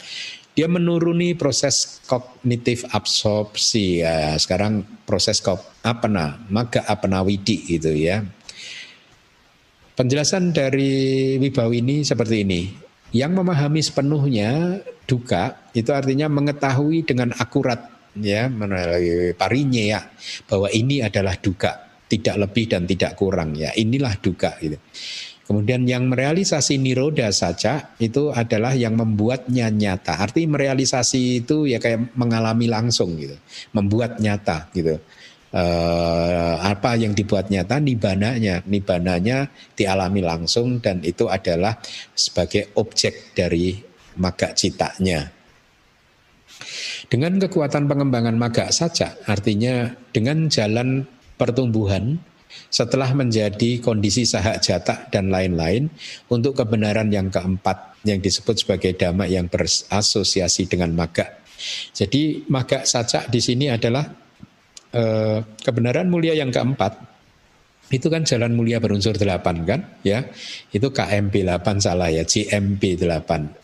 dia 0.61 0.69
menuruni 0.69 1.33
proses 1.33 2.05
kognitif 2.05 2.85
absorpsi 2.93 4.05
ya 4.05 4.37
sekarang 4.37 4.85
proses 5.09 5.41
kop 5.41 5.57
apana 5.81 6.37
maga 6.53 6.85
apana 6.85 7.25
widi 7.25 7.65
gitu 7.65 7.89
ya 7.97 8.21
Penjelasan 9.91 10.49
dari 10.49 11.35
Wibawi 11.37 11.85
ini 11.85 12.01
seperti 12.01 12.41
ini. 12.41 12.73
Yang 13.13 13.31
memahami 13.37 13.81
sepenuhnya 13.85 14.81
duka 15.03 15.69
itu 15.77 15.93
artinya 15.93 16.25
mengetahui 16.25 17.05
dengan 17.05 17.35
akurat 17.37 17.91
ya 18.17 18.49
parinya 19.37 19.83
ya 19.83 19.99
bahwa 20.49 20.73
ini 20.73 21.05
adalah 21.05 21.37
duka, 21.37 22.01
tidak 22.09 22.33
lebih 22.39 22.71
dan 22.73 22.89
tidak 22.89 23.13
kurang 23.13 23.53
ya. 23.53 23.75
Inilah 23.77 24.17
duka 24.17 24.57
gitu. 24.57 24.81
Kemudian 25.41 25.83
yang 25.83 26.07
merealisasi 26.07 26.79
niroda 26.79 27.27
saja 27.33 27.91
itu 27.99 28.31
adalah 28.31 28.71
yang 28.77 28.95
membuatnya 28.95 29.67
nyata. 29.67 30.21
Arti 30.21 30.47
merealisasi 30.47 31.43
itu 31.43 31.67
ya 31.67 31.81
kayak 31.81 32.13
mengalami 32.15 32.69
langsung 32.69 33.17
gitu, 33.17 33.35
membuat 33.75 34.21
nyata 34.21 34.69
gitu. 34.71 35.01
Uh, 35.51 36.55
apa 36.63 36.95
yang 36.95 37.11
dibuat 37.11 37.51
nyata 37.51 37.75
nibananya 37.83 38.63
nibananya 38.63 39.51
dialami 39.75 40.23
langsung 40.23 40.79
dan 40.79 41.03
itu 41.03 41.27
adalah 41.27 41.75
sebagai 42.15 42.71
objek 42.79 43.35
dari 43.35 43.75
maga 44.15 44.55
citanya 44.55 45.27
dengan 47.11 47.35
kekuatan 47.35 47.83
pengembangan 47.83 48.39
maga 48.39 48.71
saja 48.71 49.19
artinya 49.27 49.91
dengan 50.15 50.47
jalan 50.47 51.03
pertumbuhan 51.35 52.15
setelah 52.71 53.11
menjadi 53.13 53.79
kondisi 53.79 54.25
sahak 54.25 54.63
jatak 54.63 55.11
dan 55.13 55.29
lain-lain 55.29 55.91
untuk 56.31 56.57
kebenaran 56.57 57.11
yang 57.11 57.29
keempat 57.29 57.99
yang 58.07 58.17
disebut 58.17 58.65
sebagai 58.65 58.97
dhamma 58.97 59.29
yang 59.29 59.45
berasosiasi 59.45 60.65
dengan 60.65 60.95
maga. 60.97 61.37
Jadi 61.93 62.49
maga 62.49 62.81
saja 62.89 63.29
di 63.29 63.37
sini 63.37 63.69
adalah 63.69 64.09
eh, 64.95 65.39
kebenaran 65.61 66.09
mulia 66.09 66.33
yang 66.33 66.49
keempat. 66.49 67.13
Itu 67.91 68.07
kan 68.07 68.23
jalan 68.23 68.55
mulia 68.55 68.79
berunsur 68.79 69.13
delapan 69.13 69.67
kan 69.67 69.79
ya. 70.01 70.25
Itu 70.71 70.89
KMP 70.89 71.43
8 71.45 71.83
salah 71.83 72.09
ya 72.09 72.23
CMP 72.25 72.97
8 72.97 73.60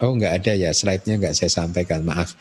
oh 0.00 0.12
nggak 0.16 0.32
ada 0.42 0.52
ya 0.56 0.70
slide-nya 0.72 1.20
nggak 1.20 1.34
saya 1.36 1.50
sampaikan 1.52 2.04
maaf. 2.04 2.36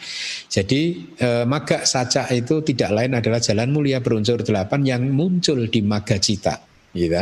Jadi 0.47 1.11
eh, 1.19 1.43
maga 1.43 1.83
saca 1.83 2.27
itu 2.31 2.63
tidak 2.63 2.89
lain 2.95 3.15
adalah 3.15 3.39
jalan 3.43 3.69
mulia 3.71 3.99
berunsur 3.99 4.41
delapan 4.41 4.81
yang 4.87 5.03
muncul 5.11 5.59
di 5.67 5.79
maga 5.83 6.17
cita 6.17 6.59
gitu 6.95 7.15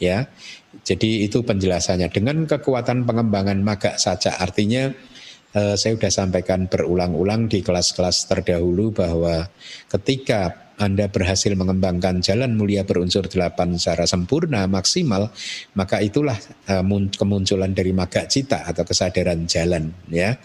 ya. 0.00 0.24
Jadi 0.70 1.26
itu 1.26 1.42
penjelasannya. 1.42 2.08
Dengan 2.14 2.46
kekuatan 2.46 3.04
pengembangan 3.04 3.58
maga 3.60 3.98
saca 3.98 4.38
artinya 4.38 4.88
uh, 5.54 5.74
saya 5.74 5.98
sudah 5.98 6.12
sampaikan 6.12 6.70
berulang-ulang 6.70 7.50
di 7.50 7.60
kelas-kelas 7.60 8.30
terdahulu 8.30 8.94
bahwa 8.94 9.50
ketika 9.90 10.69
anda 10.80 11.12
berhasil 11.12 11.52
mengembangkan 11.52 12.24
jalan 12.24 12.56
mulia 12.56 12.88
berunsur 12.88 13.28
delapan 13.28 13.76
secara 13.76 14.08
sempurna 14.08 14.64
maksimal, 14.64 15.28
maka 15.76 16.00
itulah 16.00 16.40
uh, 16.72 16.82
kemunculan 17.12 17.76
dari 17.76 17.92
maga 17.92 18.24
cita 18.24 18.64
atau 18.64 18.88
kesadaran 18.88 19.44
jalan 19.44 19.92
ya. 20.08 20.40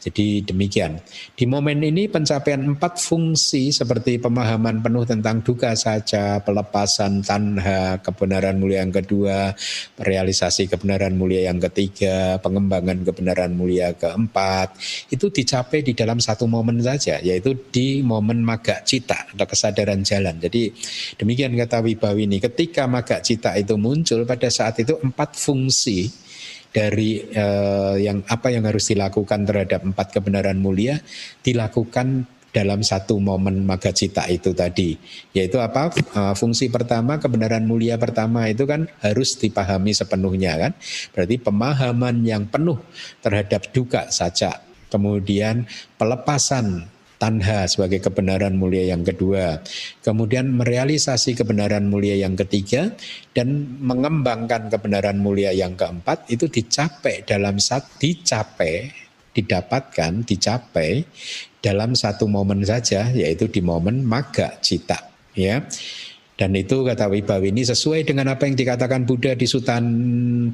Jadi 0.00 0.40
demikian. 0.40 0.96
Di 1.36 1.44
momen 1.44 1.84
ini 1.84 2.08
pencapaian 2.08 2.64
empat 2.64 2.96
fungsi 2.96 3.68
seperti 3.68 4.16
pemahaman 4.16 4.80
penuh 4.80 5.04
tentang 5.04 5.44
duka 5.44 5.76
saja, 5.76 6.40
pelepasan 6.40 7.20
tanha, 7.20 8.00
kebenaran 8.00 8.56
mulia 8.56 8.80
yang 8.80 8.96
kedua, 8.96 9.52
realisasi 10.00 10.72
kebenaran 10.72 11.20
mulia 11.20 11.52
yang 11.52 11.60
ketiga, 11.60 12.40
pengembangan 12.40 13.04
kebenaran 13.04 13.52
mulia 13.52 13.92
keempat, 13.92 14.72
itu 15.12 15.28
dicapai 15.28 15.84
di 15.84 15.92
dalam 15.92 16.16
satu 16.16 16.48
momen 16.48 16.80
saja, 16.80 17.20
yaitu 17.20 17.52
di 17.68 18.00
momen 18.00 18.40
maga 18.40 18.80
cita 18.80 19.28
atau 19.36 19.44
kesadaran 19.44 20.00
jalan. 20.00 20.40
Jadi 20.40 20.72
demikian 21.20 21.52
kata 21.60 21.84
Wibawi 21.84 22.24
ini, 22.24 22.40
ketika 22.40 22.88
maga 22.88 23.20
cita 23.20 23.52
itu 23.60 23.76
muncul 23.76 24.24
pada 24.24 24.48
saat 24.48 24.80
itu 24.80 24.96
empat 24.96 25.36
fungsi 25.36 26.08
dari 26.70 27.22
uh, 27.34 27.98
yang 27.98 28.22
apa 28.30 28.54
yang 28.54 28.66
harus 28.66 28.90
dilakukan 28.90 29.46
terhadap 29.46 29.82
empat 29.82 30.14
kebenaran 30.14 30.58
mulia 30.58 31.02
dilakukan 31.42 32.26
dalam 32.50 32.82
satu 32.82 33.18
momen 33.22 33.62
maga 33.62 33.94
cita 33.94 34.26
itu 34.26 34.50
tadi. 34.54 34.98
Yaitu 35.34 35.62
apa? 35.62 35.94
Uh, 36.14 36.34
fungsi 36.34 36.66
pertama 36.66 37.18
kebenaran 37.22 37.62
mulia 37.62 37.94
pertama 37.94 38.50
itu 38.50 38.66
kan 38.66 38.90
harus 39.02 39.38
dipahami 39.38 39.94
sepenuhnya 39.94 40.58
kan? 40.58 40.72
Berarti 41.14 41.36
pemahaman 41.38 42.26
yang 42.26 42.50
penuh 42.50 42.78
terhadap 43.22 43.70
duka 43.70 44.10
saja. 44.10 44.62
Kemudian 44.90 45.70
pelepasan 45.94 46.90
tanha 47.20 47.68
sebagai 47.68 48.00
kebenaran 48.00 48.56
mulia 48.56 48.88
yang 48.96 49.04
kedua, 49.04 49.60
kemudian 50.00 50.56
merealisasi 50.56 51.36
kebenaran 51.36 51.84
mulia 51.84 52.16
yang 52.16 52.32
ketiga 52.32 52.96
dan 53.36 53.76
mengembangkan 53.84 54.72
kebenaran 54.72 55.20
mulia 55.20 55.52
yang 55.52 55.76
keempat 55.76 56.24
itu 56.32 56.48
dicapai 56.48 57.20
dalam 57.28 57.60
saat 57.60 57.84
dicapai, 58.00 58.88
didapatkan, 59.36 60.24
dicapai 60.24 61.04
dalam 61.60 61.92
satu 61.92 62.24
momen 62.24 62.64
saja 62.64 63.12
yaitu 63.12 63.52
di 63.52 63.60
momen 63.60 64.00
maga 64.00 64.56
cita 64.64 64.96
ya. 65.36 65.60
Dan 66.40 66.56
itu 66.56 66.80
kata 66.88 67.12
Wibawi 67.12 67.52
ini 67.52 67.68
sesuai 67.68 68.08
dengan 68.08 68.32
apa 68.32 68.48
yang 68.48 68.56
dikatakan 68.56 69.04
Buddha 69.04 69.36
di 69.36 69.44
Sutan 69.44 69.84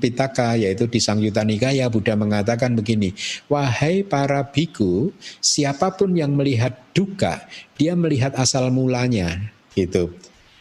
Pitaka 0.02 0.58
yaitu 0.58 0.90
di 0.90 0.98
Sang 0.98 1.22
Yuta 1.22 1.46
Nikaya 1.46 1.86
Buddha 1.86 2.18
mengatakan 2.18 2.74
begini, 2.74 3.14
wahai 3.46 4.02
para 4.02 4.42
biku, 4.50 5.14
siapa 5.38 5.94
pun 5.94 6.18
yang 6.18 6.34
melihat 6.34 6.74
duka, 6.90 7.46
dia 7.78 7.94
melihat 7.94 8.34
asal 8.34 8.66
mulanya 8.74 9.54
gitu. 9.78 10.10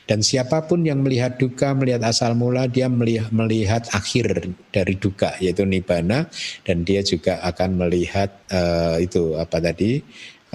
Dan 0.05 0.21
siapa 0.21 0.69
pun 0.69 0.85
yang 0.85 1.01
melihat 1.01 1.41
duka, 1.41 1.73
melihat 1.73 2.05
asal 2.05 2.37
mula, 2.37 2.69
dia 2.69 2.85
melihat, 2.85 3.33
melihat 3.33 3.89
akhir 3.89 4.53
dari 4.69 4.93
duka, 5.01 5.33
yaitu 5.41 5.65
nibana, 5.65 6.29
dan 6.61 6.85
dia 6.85 7.01
juga 7.01 7.41
akan 7.41 7.81
melihat 7.81 8.29
uh, 8.53 9.01
itu 9.01 9.33
apa 9.33 9.57
tadi 9.57 10.05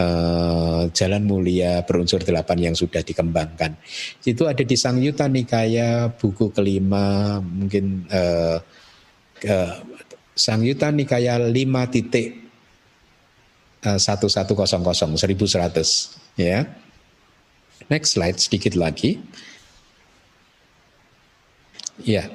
uh, 0.01 0.83
jalan 0.97 1.23
mulia 1.29 1.85
berunsur 1.85 2.25
delapan 2.25 2.73
yang 2.73 2.75
sudah 2.75 3.05
dikembangkan. 3.05 3.77
Itu 4.25 4.49
ada 4.49 4.65
di 4.65 4.77
Sang 4.81 4.97
Yuta 4.97 5.29
Nikaya 5.29 6.09
buku 6.17 6.49
kelima 6.57 7.39
mungkin 7.45 8.09
uh, 8.09 8.57
uh, 9.45 9.75
Sang 10.33 10.65
Yuta 10.65 10.89
Nikaya 10.89 11.37
lima 11.37 11.85
titik 11.93 12.41
satu 13.81 14.29
satu 14.29 14.53
kosong 14.53 15.17
seribu 15.17 15.49
seratus 15.49 16.21
ya. 16.37 16.69
Next 17.89 18.13
slide 18.15 18.37
sedikit 18.37 18.77
lagi. 18.77 19.17
Ya. 22.05 22.29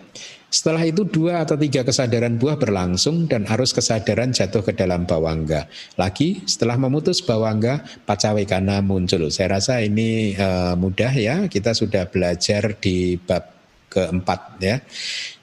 Setelah 0.55 0.87
itu 0.87 1.03
dua 1.03 1.43
atau 1.43 1.59
tiga 1.59 1.83
kesadaran 1.83 2.39
buah 2.39 2.55
berlangsung 2.55 3.27
dan 3.27 3.43
arus 3.43 3.75
kesadaran 3.75 4.31
jatuh 4.31 4.63
ke 4.63 4.71
dalam 4.71 5.03
bawangga. 5.03 5.67
Lagi 5.99 6.47
setelah 6.47 6.79
memutus 6.79 7.19
bawangga, 7.19 7.83
pacawekana 8.07 8.79
muncul. 8.79 9.27
Saya 9.27 9.59
rasa 9.59 9.83
ini 9.83 10.31
uh, 10.39 10.79
mudah 10.79 11.11
ya, 11.11 11.35
kita 11.51 11.75
sudah 11.75 12.07
belajar 12.07 12.71
di 12.79 13.19
bab 13.19 13.51
keempat 13.91 14.39
ya. 14.63 14.79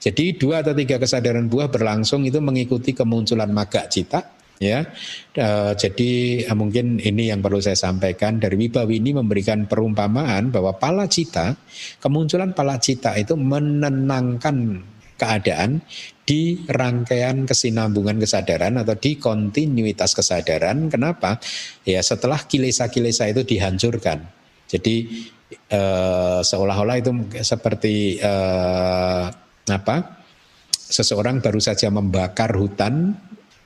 Jadi 0.01 0.33
dua 0.33 0.65
atau 0.65 0.73
tiga 0.73 0.97
kesadaran 0.97 1.45
buah 1.45 1.69
berlangsung 1.69 2.25
itu 2.25 2.41
mengikuti 2.41 2.97
kemunculan 2.97 3.53
maga 3.53 3.85
cita 3.85 4.33
ya. 4.57 4.81
Uh, 5.37 5.77
jadi 5.77 6.41
uh, 6.49 6.57
mungkin 6.57 6.97
ini 6.97 7.29
yang 7.29 7.37
perlu 7.37 7.61
saya 7.61 7.77
sampaikan 7.77 8.41
dari 8.41 8.57
Wibawi 8.57 8.97
ini 8.97 9.13
memberikan 9.13 9.69
perumpamaan 9.69 10.49
bahwa 10.49 10.73
pala 10.73 11.05
cita, 11.05 11.53
kemunculan 12.01 12.57
pala 12.57 12.81
cita 12.81 13.13
itu 13.13 13.37
menenangkan 13.37 14.89
keadaan 15.23 15.79
di 16.23 16.59
rangkaian 16.67 17.47
kesinambungan 17.47 18.19
kesadaran 18.19 18.75
atau 18.79 18.95
di 18.99 19.15
kontinuitas 19.15 20.11
kesadaran. 20.11 20.91
Kenapa? 20.91 21.39
Ya 21.87 22.03
setelah 22.03 22.43
kilesa-kilesa 22.43 23.31
itu 23.31 23.47
dihancurkan. 23.47 24.23
Jadi 24.67 25.27
eh, 25.71 26.39
seolah-olah 26.43 26.97
itu 26.99 27.11
seperti 27.39 28.19
eh, 28.19 29.23
apa? 29.71 29.97
Seseorang 30.75 31.39
baru 31.39 31.63
saja 31.63 31.87
membakar 31.87 32.53
hutan 32.53 33.15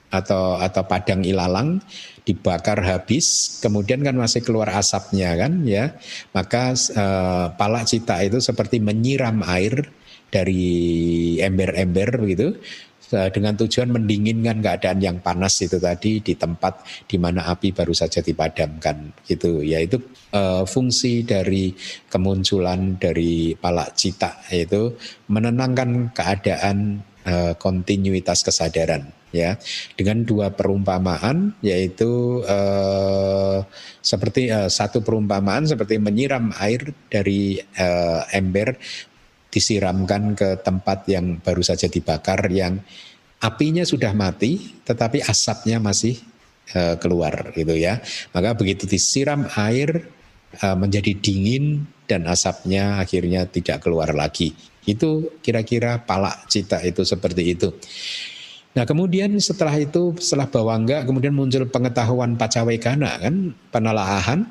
atau 0.07 0.55
atau 0.55 0.87
padang 0.87 1.19
ilalang 1.27 1.83
dibakar 2.23 2.79
habis 2.79 3.59
kemudian 3.59 3.99
kan 3.99 4.15
masih 4.15 4.39
keluar 4.39 4.71
asapnya 4.71 5.35
kan 5.35 5.67
ya 5.67 5.99
maka 6.31 6.71
eh, 6.75 7.45
pala 7.59 7.83
cita 7.83 8.23
itu 8.23 8.39
seperti 8.39 8.79
menyiram 8.79 9.43
air 9.43 9.91
dari 10.31 11.37
ember-ember 11.39 12.09
begitu. 12.19 12.57
Eh, 13.07 13.31
dengan 13.31 13.55
tujuan 13.55 13.87
mendinginkan 13.87 14.59
keadaan 14.59 14.99
yang 14.99 15.23
panas 15.23 15.63
itu 15.63 15.79
tadi 15.79 16.19
di 16.19 16.35
tempat 16.35 16.83
di 17.07 17.15
mana 17.15 17.47
api 17.55 17.71
baru 17.71 17.95
saja 17.95 18.19
dipadamkan 18.19 19.15
gitu. 19.23 19.63
Yaitu 19.63 20.03
uh, 20.35 20.67
fungsi 20.67 21.23
dari 21.23 21.71
kemunculan 22.11 22.99
dari 22.99 23.55
palak 23.55 23.95
cita 23.95 24.43
yaitu 24.51 24.91
menenangkan 25.31 26.11
keadaan 26.11 26.99
uh, 27.23 27.55
kontinuitas 27.55 28.43
kesadaran 28.43 29.07
ya. 29.31 29.55
Dengan 29.95 30.27
dua 30.27 30.51
perumpamaan 30.51 31.55
yaitu 31.63 32.43
uh, 32.43 33.63
seperti 34.03 34.51
uh, 34.51 34.67
satu 34.67 34.99
perumpamaan 34.99 35.63
seperti 35.63 35.95
menyiram 35.95 36.51
air 36.59 36.91
dari 37.07 37.55
uh, 37.79 38.27
ember 38.35 38.75
disiramkan 39.47 40.35
ke 40.35 40.59
tempat 40.61 41.07
yang 41.07 41.39
baru 41.39 41.63
saja 41.63 41.87
dibakar 41.87 42.51
yang 42.51 42.83
apinya 43.39 43.85
sudah 43.85 44.11
mati 44.11 44.75
tetapi 44.83 45.23
asapnya 45.23 45.77
masih 45.79 46.19
uh, 46.75 46.95
keluar 46.99 47.53
gitu 47.55 47.75
ya. 47.77 48.01
Maka 48.33 48.57
begitu 48.57 48.89
disiram 48.89 49.47
air 49.55 50.07
uh, 50.63 50.75
menjadi 50.75 51.15
dingin 51.15 51.87
dan 52.07 52.27
asapnya 52.27 52.99
akhirnya 52.99 53.47
tidak 53.47 53.83
keluar 53.83 54.11
lagi. 54.15 54.55
Itu 54.87 55.39
kira-kira 55.43 56.03
palak 56.07 56.47
cita 56.47 56.79
itu 56.83 57.03
seperti 57.03 57.43
itu. 57.55 57.69
Nah 58.77 58.85
kemudian 58.85 59.33
setelah 59.41 59.73
itu 59.73 60.13
setelah 60.21 60.45
bawangga 60.47 61.01
kemudian 61.01 61.33
muncul 61.33 61.65
pengetahuan 61.65 62.37
pacawekana 62.37 63.25
kan 63.25 63.57
penelaahan 63.73 64.45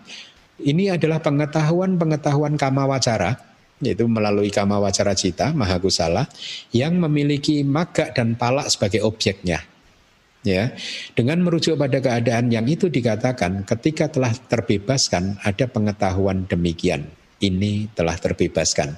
ini 0.59 0.91
adalah 0.91 1.23
pengetahuan-pengetahuan 1.23 2.59
kama 2.59 2.91
wacara 2.91 3.39
yaitu 3.81 4.09
melalui 4.09 4.49
kama 4.49 4.81
wacara 4.81 5.13
cita 5.13 5.53
mahakusala 5.53 6.25
yang 6.73 6.97
memiliki 6.97 7.61
maga 7.61 8.09
dan 8.13 8.37
palak 8.39 8.73
sebagai 8.73 9.05
objeknya. 9.05 9.61
Ya 10.47 10.79
dengan 11.19 11.43
merujuk 11.43 11.75
pada 11.75 11.99
keadaan 11.99 12.55
yang 12.55 12.71
itu 12.71 12.87
dikatakan 12.87 13.67
ketika 13.67 14.07
telah 14.07 14.31
terbebaskan 14.31 15.43
ada 15.43 15.67
pengetahuan 15.67 16.47
demikian. 16.47 17.11
Ini 17.37 17.93
telah 17.93 18.17
terbebaskan. 18.17 18.97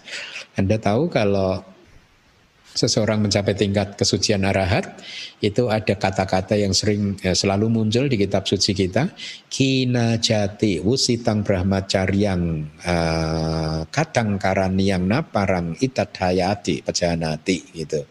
Anda 0.54 0.78
tahu 0.78 1.10
kalau 1.10 1.58
seseorang 2.78 3.18
mencapai 3.18 3.58
tingkat 3.58 3.98
kesucian 3.98 4.46
arahat 4.46 5.02
itu 5.42 5.66
ada 5.66 5.98
kata-kata 5.98 6.54
yang 6.54 6.70
sering 6.70 7.18
ya, 7.18 7.34
selalu 7.34 7.66
muncul 7.66 8.06
di 8.06 8.14
kitab 8.14 8.46
suci 8.46 8.70
kita. 8.70 9.10
Kina 9.50 10.22
jati 10.22 10.78
wusitang 10.78 11.42
brahmacaryang 11.42 12.42
uh, 12.86 13.82
kadang 13.90 14.38
karaniang 14.38 15.10
naparang 15.10 15.74
itat 15.82 16.14
hayati 16.14 16.86
pejanati 16.86 17.58
gitu. 17.74 18.06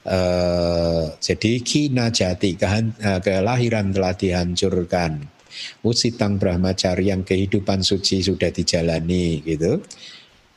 Uh, 0.00 1.12
jadi 1.20 1.60
kina 1.60 2.08
jati 2.08 2.56
kehan, 2.56 2.96
uh, 3.04 3.20
kelahiran 3.20 3.92
telah 3.92 4.16
dihancurkan. 4.16 5.28
Wusitang 5.84 6.40
brahmacaryang 6.40 7.26
kehidupan 7.26 7.84
suci 7.84 8.22
sudah 8.24 8.48
dijalani 8.48 9.44
gitu 9.44 9.82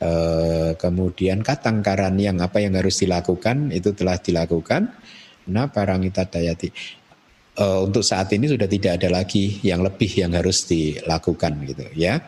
Eh, 0.02 0.74
kemudian 0.74 1.38
katangkaran 1.40 2.18
yang 2.18 2.42
apa 2.42 2.58
yang 2.58 2.74
harus 2.74 2.98
dilakukan 2.98 3.70
itu 3.70 3.94
telah 3.94 4.18
dilakukan. 4.18 4.90
Nah, 5.48 5.70
parangita 5.70 6.26
dayati. 6.26 6.68
Uh, 7.54 7.86
untuk 7.86 8.02
saat 8.02 8.34
ini 8.34 8.50
sudah 8.50 8.66
tidak 8.66 8.98
ada 8.98 9.14
lagi 9.14 9.62
yang 9.62 9.78
lebih 9.78 10.10
yang 10.18 10.34
harus 10.34 10.66
dilakukan 10.66 11.54
gitu 11.70 11.86
ya. 11.94 12.18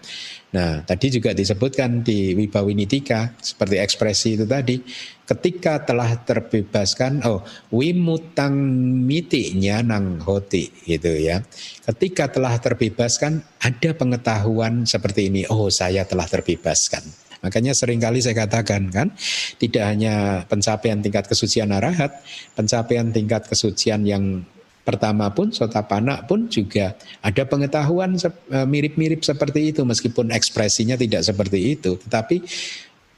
Nah, 0.54 0.86
tadi 0.86 1.10
juga 1.10 1.34
disebutkan 1.34 2.06
di 2.06 2.30
Wibawinitika 2.38 3.34
seperti 3.34 3.82
ekspresi 3.82 4.38
itu 4.38 4.46
tadi, 4.46 4.78
ketika 5.26 5.82
telah 5.82 6.14
terbebaskan, 6.22 7.26
oh 7.26 7.42
wimutang 7.74 8.54
mitinya 9.02 9.82
nang 9.82 10.22
hoti 10.22 10.70
gitu 10.86 11.10
ya. 11.18 11.42
Ketika 11.82 12.30
telah 12.30 12.54
terbebaskan, 12.62 13.42
ada 13.58 13.90
pengetahuan 13.98 14.86
seperti 14.86 15.26
ini, 15.26 15.42
oh 15.50 15.66
saya 15.74 16.06
telah 16.06 16.30
terbebaskan 16.30 17.25
Makanya 17.44 17.72
sering 17.76 18.00
kali 18.00 18.22
saya 18.22 18.36
katakan 18.46 18.88
kan, 18.88 19.12
tidak 19.60 19.84
hanya 19.84 20.44
pencapaian 20.46 21.00
tingkat 21.00 21.28
kesucian 21.28 21.72
arahat, 21.72 22.12
pencapaian 22.56 23.08
tingkat 23.12 23.44
kesucian 23.48 24.04
yang 24.06 24.44
pertama 24.86 25.26
pun 25.34 25.50
sotapana 25.50 26.22
pun 26.22 26.46
juga 26.46 26.94
ada 27.18 27.42
pengetahuan 27.42 28.14
eh, 28.14 28.66
mirip-mirip 28.70 29.26
seperti 29.26 29.74
itu 29.74 29.82
meskipun 29.82 30.30
ekspresinya 30.30 30.94
tidak 30.94 31.26
seperti 31.26 31.74
itu. 31.74 31.98
Tetapi 32.06 32.36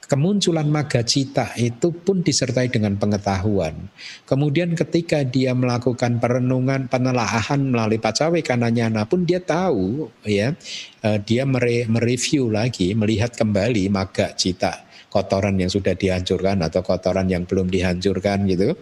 kemunculan 0.09 0.67
maga 0.73 1.05
cita 1.05 1.53
itu 1.61 1.93
pun 1.93 2.25
disertai 2.25 2.73
dengan 2.73 2.97
pengetahuan. 2.97 3.77
Kemudian 4.25 4.73
ketika 4.73 5.21
dia 5.23 5.53
melakukan 5.53 6.17
perenungan, 6.17 6.89
penelaahan 6.89 7.61
melalui 7.69 8.01
pacawe 8.01 8.41
kananyana 8.41 9.05
pun 9.05 9.29
dia 9.29 9.39
tahu 9.39 10.09
ya, 10.25 10.57
uh, 11.05 11.19
dia 11.21 11.45
mere 11.45 11.85
mereview 11.85 12.49
lagi, 12.49 12.97
melihat 12.97 13.37
kembali 13.37 13.93
maga 13.93 14.33
cita 14.33 14.89
kotoran 15.09 15.57
yang 15.57 15.73
sudah 15.73 15.97
dihancurkan 15.97 16.61
atau 16.61 16.85
kotoran 16.85 17.29
yang 17.29 17.49
belum 17.49 17.73
dihancurkan 17.73 18.45
gitu. 18.49 18.77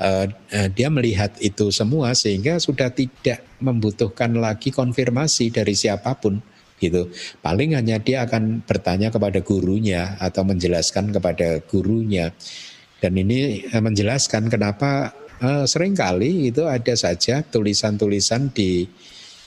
Uh, 0.00 0.28
uh, 0.28 0.68
dia 0.72 0.88
melihat 0.88 1.36
itu 1.40 1.68
semua 1.68 2.16
sehingga 2.16 2.56
sudah 2.56 2.92
tidak 2.92 3.44
membutuhkan 3.60 4.32
lagi 4.36 4.72
konfirmasi 4.72 5.52
dari 5.52 5.72
siapa 5.72 6.16
pun 6.16 6.55
gitu. 6.80 7.08
Paling 7.40 7.76
hanya 7.76 7.96
dia 8.00 8.24
akan 8.28 8.64
bertanya 8.64 9.08
kepada 9.08 9.40
gurunya 9.40 10.16
atau 10.20 10.44
menjelaskan 10.44 11.12
kepada 11.12 11.60
gurunya. 11.64 12.32
Dan 13.00 13.16
ini 13.16 13.64
eh, 13.68 13.82
menjelaskan 13.82 14.48
kenapa 14.48 15.12
uh, 15.44 15.68
sering 15.68 15.92
kali 15.92 16.48
itu 16.48 16.64
ada 16.64 16.96
saja 16.96 17.44
tulisan-tulisan 17.44 18.52
di 18.56 18.88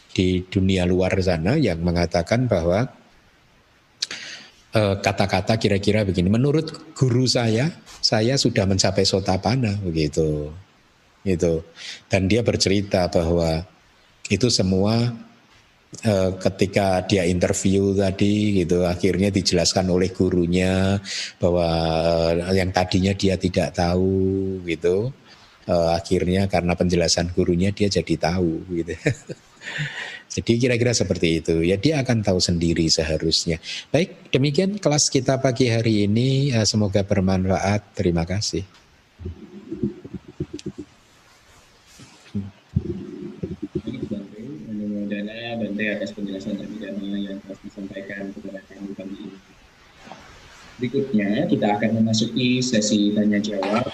di 0.10 0.42
dunia 0.46 0.86
luar 0.90 1.14
sana 1.22 1.58
yang 1.58 1.82
mengatakan 1.86 2.50
bahwa 2.50 2.90
eh, 4.74 4.96
kata-kata 5.02 5.58
kira-kira 5.62 6.06
begini. 6.06 6.30
Menurut 6.34 6.94
guru 6.98 7.26
saya, 7.30 7.70
saya 8.02 8.38
sudah 8.38 8.66
mencapai 8.66 9.06
sotapana 9.06 9.78
begitu. 9.82 10.50
Itu. 11.26 11.62
Dan 12.10 12.26
dia 12.26 12.42
bercerita 12.42 13.06
bahwa 13.12 13.66
itu 14.30 14.48
semua 14.50 14.94
Eh, 15.04 15.29
ketika 16.40 17.04
dia 17.10 17.26
interview 17.26 17.98
tadi 17.98 18.62
gitu 18.64 18.86
akhirnya 18.86 19.34
dijelaskan 19.34 19.90
oleh 19.90 20.14
gurunya 20.14 21.02
bahwa 21.42 21.68
eh, 22.40 22.56
yang 22.56 22.70
tadinya 22.70 23.12
dia 23.18 23.36
tidak 23.36 23.74
tahu 23.74 24.62
gitu 24.64 25.12
uh, 25.70 25.90
akhirnya 25.98 26.50
karena 26.50 26.74
penjelasan 26.74 27.34
gurunya 27.34 27.70
dia 27.74 27.88
jadi 27.88 28.16
tahu 28.18 28.66
gitu. 28.74 28.94
Jadi 30.30 30.62
kira-kira 30.62 30.94
seperti 30.94 31.42
itu. 31.42 31.66
Ya 31.66 31.74
dia 31.74 32.06
akan 32.06 32.22
tahu 32.22 32.38
sendiri 32.38 32.86
seharusnya. 32.86 33.58
Baik 33.90 34.30
demikian 34.30 34.78
kelas 34.78 35.10
kita 35.10 35.42
pagi 35.42 35.74
hari 35.74 36.06
ini. 36.06 36.54
Semoga 36.70 37.02
bermanfaat. 37.02 37.98
Terima 37.98 38.30
kasih 38.30 38.79
Bante 45.80 45.96
atas 45.96 46.12
penjelasan 46.12 46.60
terpidana 46.60 47.16
yang 47.16 47.40
telah 47.40 47.56
disampaikan 47.64 48.36
kepada 48.36 48.60
kami 48.68 48.92
pagi 49.00 49.16
ini. 49.16 49.40
Berikutnya 50.76 51.48
kita 51.48 51.80
akan 51.80 52.04
memasuki 52.04 52.60
sesi 52.60 53.16
tanya 53.16 53.40
jawab. 53.40 53.88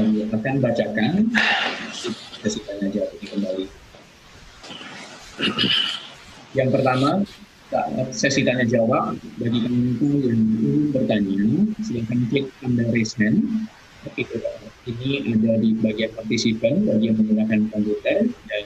Kami 0.00 0.32
akan 0.32 0.54
bacakan 0.64 1.28
sesi 2.40 2.64
tanya 2.64 2.88
jawab 2.88 3.12
ini 3.20 3.26
kembali. 3.36 3.66
Yang 6.56 6.68
pertama, 6.72 7.10
sesi 8.16 8.40
tanya 8.40 8.64
jawab 8.64 9.20
bagi 9.36 9.60
kamu 9.60 10.24
yang 10.24 10.40
ingin 10.40 10.88
bertanya, 10.88 11.68
silakan 11.84 12.20
klik 12.32 12.48
tanda 12.64 12.88
raise 12.96 13.12
hand. 13.20 13.68
Ini 14.88 15.36
ada 15.36 15.52
di 15.60 15.76
bagian 15.84 16.16
partisipan, 16.16 16.88
bagi 16.88 17.12
yang 17.12 17.20
menggunakan 17.20 17.68
komputer 17.68 18.24
dan 18.48 18.64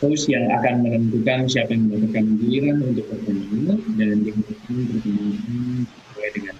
host 0.00 0.28
yang 0.28 0.44
akan 0.52 0.84
menentukan 0.84 1.48
siapa 1.48 1.72
yang 1.72 1.88
mendapatkan 1.88 2.24
giliran 2.40 2.76
untuk 2.84 3.06
pertandingan 3.08 3.78
dan 3.96 4.08
dilakukan 4.20 4.76
pertandingan 4.92 5.84
sesuai 5.88 6.30
dengan 6.36 6.54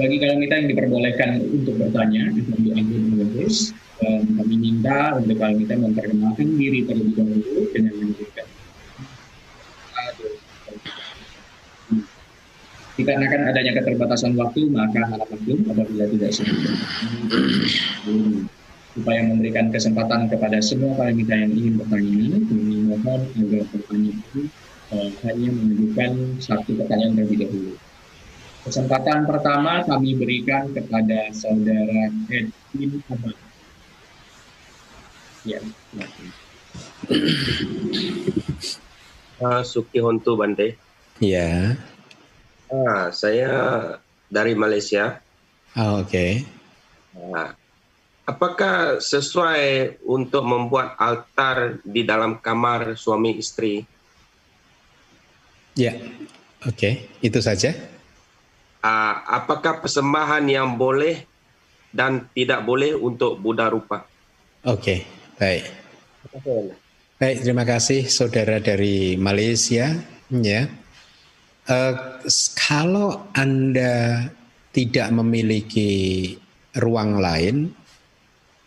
bagi 0.00 0.16
kalian 0.16 0.40
kita 0.40 0.54
yang 0.56 0.68
diperbolehkan 0.72 1.30
untuk 1.44 1.74
bertanya 1.76 2.20
akan 2.32 2.58
diambil 2.64 3.00
oleh 3.12 3.28
host 3.36 3.76
um, 4.00 4.24
kami 4.40 4.56
minta 4.56 5.20
untuk 5.20 5.36
kalian 5.36 5.58
kita 5.60 5.74
memperkenalkan 5.76 6.48
diri 6.56 6.80
terlebih 6.88 7.14
dahulu 7.20 7.62
dengan 7.76 7.92
menyebutkan 8.00 8.46
dikarenakan 12.96 13.40
adanya 13.48 13.72
keterbatasan 13.80 14.32
waktu 14.36 14.68
maka 14.72 15.00
harap 15.08 15.28
maklum 15.28 15.60
apabila 15.68 16.04
tidak 16.08 16.30
sempat 16.32 16.72
upaya 18.98 19.22
memberikan 19.22 19.70
kesempatan 19.70 20.26
kepada 20.26 20.58
semua 20.58 21.10
kita 21.14 21.34
yang 21.34 21.52
ingin 21.54 21.74
bertanya 21.78 22.38
kami 22.42 22.76
mohon 22.82 23.20
agar 23.38 23.62
pertanyaan 23.70 24.18
itu 24.18 24.40
uh, 24.90 25.10
hanya 25.26 25.48
menunjukkan 25.54 26.10
satu 26.42 26.70
pertanyaan 26.74 27.12
terlebih 27.14 27.38
dahulu. 27.46 27.74
Kesempatan 28.60 29.24
pertama 29.24 29.80
kami 29.86 30.18
berikan 30.18 30.68
kepada 30.74 31.32
saudara 31.32 32.12
Edwin 32.28 33.00
Abad. 33.08 33.36
Ya, 35.46 35.58
Uh, 39.40 39.64
Suki 39.64 40.04
Hontu 40.04 40.36
Bante. 40.36 40.76
Ya. 41.16 41.80
Ah, 42.68 43.08
saya 43.08 43.48
dari 44.28 44.52
Malaysia. 44.52 45.24
Oh, 45.80 46.04
Oke. 46.04 46.12
Okay. 46.12 46.32
Uh, 47.16 47.56
apakah 48.30 49.02
sesuai 49.02 49.98
untuk 50.06 50.46
membuat 50.46 50.94
altar 51.02 51.82
di 51.82 52.06
dalam 52.06 52.38
kamar 52.38 52.94
suami 52.94 53.34
istri? 53.34 53.82
Ya, 55.74 55.98
oke. 56.62 56.78
Okay. 56.78 56.92
Itu 57.18 57.42
saja. 57.42 57.74
Uh, 58.80 59.14
apakah 59.26 59.82
persembahan 59.82 60.46
yang 60.46 60.78
boleh 60.78 61.26
dan 61.90 62.30
tidak 62.32 62.62
boleh 62.62 62.94
untuk 62.94 63.36
Buddha 63.42 63.66
rupa? 63.68 64.06
Oke, 64.64 64.78
okay. 64.78 64.98
baik. 65.36 65.64
Baik, 67.20 67.36
terima 67.44 67.64
kasih 67.68 68.08
saudara 68.08 68.62
dari 68.62 69.18
Malaysia. 69.20 69.92
Ya, 70.30 70.70
uh, 71.68 71.94
kalau 72.56 73.28
anda 73.36 74.30
tidak 74.70 75.10
memiliki 75.12 76.36
ruang 76.78 77.18
lain, 77.18 77.74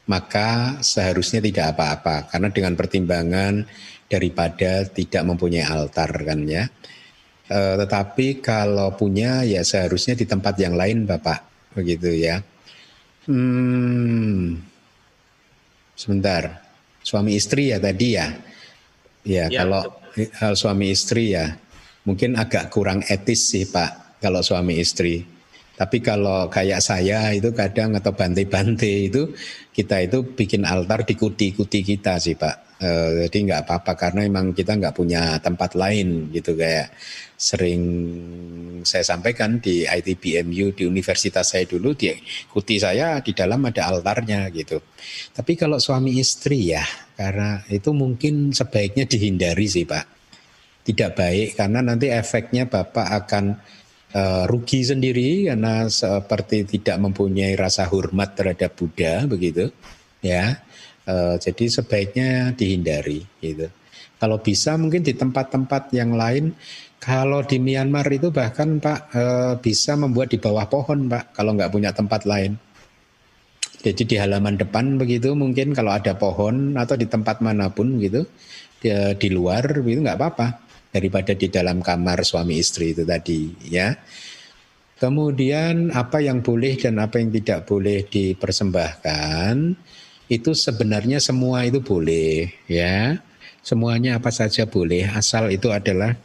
maka 0.03 0.79
seharusnya 0.83 1.39
tidak 1.39 1.75
apa-apa 1.75 2.27
karena 2.27 2.51
dengan 2.51 2.73
pertimbangan 2.75 3.63
daripada 4.11 4.83
tidak 4.85 5.23
mempunyai 5.23 5.63
altar 5.63 6.11
kan 6.11 6.43
ya. 6.43 6.67
Uh, 7.47 7.75
tetapi 7.75 8.39
kalau 8.39 8.95
punya 8.95 9.43
ya 9.43 9.63
seharusnya 9.67 10.15
di 10.15 10.23
tempat 10.23 10.55
yang 10.59 10.75
lain 10.75 11.07
Bapak 11.07 11.43
begitu 11.75 12.11
ya. 12.11 12.39
Hmm, 13.23 14.59
sebentar 15.95 16.63
suami 17.03 17.35
istri 17.39 17.71
ya 17.71 17.79
tadi 17.79 18.07
ya. 18.15 18.27
Ya, 19.23 19.47
ya 19.47 19.63
kalau 19.63 19.87
hal 20.39 20.53
suami 20.59 20.91
istri 20.91 21.31
ya 21.31 21.55
mungkin 22.03 22.35
agak 22.35 22.67
kurang 22.67 23.07
etis 23.07 23.55
sih 23.55 23.67
Pak 23.67 24.19
kalau 24.19 24.43
suami 24.43 24.79
istri. 24.79 25.32
Tapi 25.73 26.05
kalau 26.05 26.53
kayak 26.53 26.85
saya 26.85 27.33
itu 27.33 27.49
kadang 27.49 27.97
atau 27.97 28.13
bantai-bantai 28.13 29.09
itu 29.09 29.33
kita 29.73 30.05
itu 30.05 30.21
bikin 30.21 30.69
altar 30.69 31.01
di 31.01 31.17
kuti-kuti 31.17 31.81
kita 31.81 32.21
sih 32.21 32.37
Pak. 32.37 32.77
Uh, 32.83 33.25
jadi 33.25 33.37
nggak 33.47 33.61
apa-apa 33.65 33.93
karena 33.95 34.27
emang 34.27 34.51
kita 34.53 34.75
nggak 34.75 34.93
punya 34.93 35.39
tempat 35.39 35.73
lain 35.73 36.29
gitu 36.35 36.53
kayak 36.53 36.91
sering 37.39 37.81
saya 38.83 39.07
sampaikan 39.07 39.57
di 39.57 39.87
ITBMU 39.87 40.75
di 40.75 40.83
universitas 40.83 41.55
saya 41.55 41.63
dulu 41.63 41.95
di 41.95 42.11
kuti 42.51 42.77
saya 42.77 43.23
di 43.23 43.33
dalam 43.33 43.65
ada 43.65 43.89
altarnya 43.89 44.51
gitu. 44.53 44.77
Tapi 45.33 45.57
kalau 45.57 45.81
suami 45.81 46.21
istri 46.21 46.75
ya 46.75 46.85
karena 47.17 47.65
itu 47.71 47.89
mungkin 47.95 48.53
sebaiknya 48.53 49.09
dihindari 49.09 49.65
sih 49.65 49.89
Pak. 49.89 50.05
Tidak 50.83 51.15
baik 51.15 51.55
karena 51.57 51.79
nanti 51.79 52.11
efeknya 52.11 52.67
Bapak 52.67 53.07
akan 53.25 53.57
uh, 54.13 54.45
rugi 54.47 54.85
sendiri 54.85 55.49
karena 55.51 55.89
seperti 55.89 56.63
tidak 56.69 56.97
mempunyai 57.01 57.57
rasa 57.57 57.89
hormat 57.89 58.37
terhadap 58.37 58.73
Buddha 58.77 59.27
begitu 59.27 59.69
ya 60.23 60.63
Uh, 61.03 61.35
jadi 61.35 61.67
sebaiknya 61.67 62.55
dihindari 62.55 63.27
gitu. 63.43 63.67
Kalau 64.15 64.39
bisa 64.39 64.79
mungkin 64.79 65.03
di 65.03 65.11
tempat-tempat 65.11 65.91
yang 65.91 66.15
lain. 66.15 66.55
Kalau 67.03 67.43
di 67.43 67.59
Myanmar 67.59 68.07
itu 68.07 68.31
bahkan 68.31 68.79
Pak 68.79 68.99
uh, 69.11 69.53
bisa 69.59 69.99
membuat 69.99 70.31
di 70.31 70.39
bawah 70.39 70.63
pohon 70.71 71.11
Pak 71.11 71.35
kalau 71.35 71.51
nggak 71.51 71.67
punya 71.75 71.91
tempat 71.91 72.23
lain. 72.23 72.55
Jadi 73.83 74.07
di 74.07 74.15
halaman 74.15 74.55
depan 74.55 74.95
begitu 74.95 75.35
mungkin 75.35 75.75
kalau 75.75 75.91
ada 75.91 76.15
pohon 76.15 76.79
atau 76.79 76.95
di 76.95 77.03
tempat 77.03 77.43
mana 77.43 77.67
pun 77.67 77.99
gitu 77.99 78.23
di, 78.79 78.87
di 79.19 79.27
luar 79.27 79.83
itu 79.83 79.99
nggak 79.99 80.15
apa-apa 80.15 80.62
daripada 80.93 81.33
di 81.33 81.49
dalam 81.49 81.81
kamar 81.81 82.21
suami 82.21 82.61
istri 82.61 82.93
itu 82.93 83.01
tadi 83.01 83.49
ya. 83.65 83.97
Kemudian 85.01 85.91
apa 85.91 86.21
yang 86.21 86.45
boleh 86.45 86.77
dan 86.79 87.01
apa 87.01 87.19
yang 87.19 87.33
tidak 87.33 87.65
boleh 87.67 88.05
dipersembahkan 88.07 89.53
itu 90.31 90.51
sebenarnya 90.55 91.17
semua 91.19 91.65
itu 91.65 91.81
boleh 91.81 92.47
ya. 92.69 93.17
Semuanya 93.65 94.21
apa 94.21 94.29
saja 94.29 94.69
boleh 94.69 95.09
asal 95.09 95.49
itu 95.51 95.73
adalah 95.73 96.15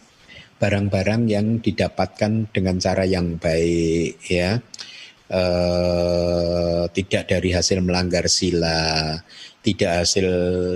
barang-barang 0.58 1.22
yang 1.30 1.46
didapatkan 1.58 2.50
dengan 2.52 2.76
cara 2.78 3.02
yang 3.08 3.40
baik 3.40 4.20
ya. 4.28 4.60
Eh, 5.28 6.82
tidak 6.92 7.28
dari 7.28 7.50
hasil 7.52 7.84
melanggar 7.84 8.26
sila, 8.32 9.12
tidak 9.68 10.00
hasil 10.00 10.28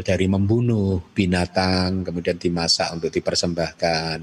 dari 0.05 0.28
membunuh 0.28 1.01
binatang 1.16 2.05
kemudian 2.05 2.36
dimasak 2.36 2.93
untuk 2.93 3.09
dipersembahkan. 3.09 4.18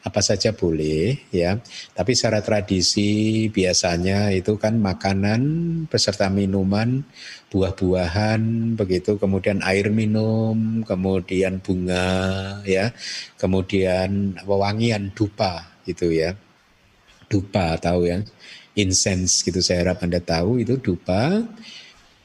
Apa 0.00 0.20
saja 0.24 0.56
boleh 0.56 1.28
ya. 1.28 1.60
Tapi 1.92 2.16
secara 2.16 2.40
tradisi 2.40 3.44
biasanya 3.52 4.32
itu 4.32 4.56
kan 4.56 4.80
makanan 4.80 5.40
beserta 5.92 6.32
minuman 6.32 7.04
buah-buahan 7.52 8.72
begitu 8.80 9.20
kemudian 9.20 9.60
air 9.60 9.92
minum 9.92 10.80
kemudian 10.88 11.60
bunga 11.60 12.08
ya. 12.64 12.96
Kemudian 13.36 14.40
wewangian 14.48 15.12
dupa 15.12 15.68
gitu 15.84 16.08
ya. 16.08 16.32
Dupa 17.28 17.76
tahu 17.76 18.08
ya. 18.08 18.24
Incense 18.72 19.44
gitu 19.44 19.60
saya 19.60 19.84
harap 19.84 20.00
anda 20.00 20.24
tahu 20.24 20.64
itu 20.64 20.80
dupa 20.80 21.44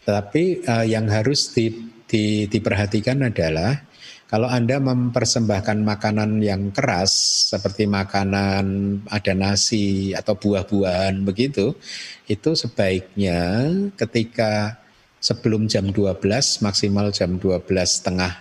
tapi 0.03 0.63
uh, 0.67 0.83
yang 0.83 1.07
harus 1.07 1.51
di, 1.55 1.71
di, 2.07 2.45
diperhatikan 2.47 3.23
adalah 3.23 3.93
kalau 4.33 4.49
Anda 4.49 4.81
mempersembahkan 4.81 5.85
makanan 5.85 6.41
yang 6.41 6.73
keras 6.73 7.13
seperti 7.53 7.85
makanan 7.85 8.65
ada 9.05 9.33
nasi 9.37 10.09
atau 10.17 10.33
buah-buahan 10.33 11.21
begitu, 11.21 11.77
itu 12.25 12.57
sebaiknya 12.57 13.69
ketika 13.93 14.81
sebelum 15.21 15.69
jam 15.69 15.93
12 15.93 16.17
maksimal 16.65 17.13
jam 17.13 17.37
12 17.37 17.61
tengah 18.01 18.33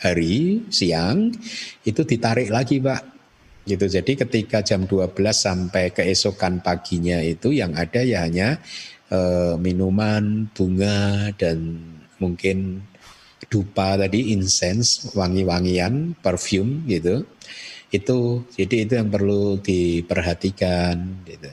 hari 0.00 0.64
siang 0.72 1.28
itu 1.84 2.00
ditarik 2.08 2.48
lagi 2.48 2.80
Pak. 2.80 3.14
Gitu. 3.68 3.84
Jadi 3.84 4.16
ketika 4.16 4.64
jam 4.64 4.88
12 4.88 5.12
sampai 5.32 5.92
keesokan 5.92 6.64
paginya 6.64 7.20
itu 7.20 7.52
yang 7.52 7.76
ada 7.76 8.00
ya 8.00 8.24
hanya 8.24 8.64
uh, 9.14 9.54
minuman, 9.62 10.50
bunga 10.50 11.30
dan 11.38 11.78
mungkin 12.18 12.82
dupa 13.46 13.94
tadi 13.94 14.34
incense, 14.34 15.14
wangi-wangian, 15.14 16.18
perfume 16.18 16.82
gitu. 16.90 17.22
Itu 17.94 18.42
jadi 18.58 18.88
itu 18.88 18.92
yang 18.98 19.08
perlu 19.14 19.62
diperhatikan 19.62 21.22
gitu. 21.22 21.50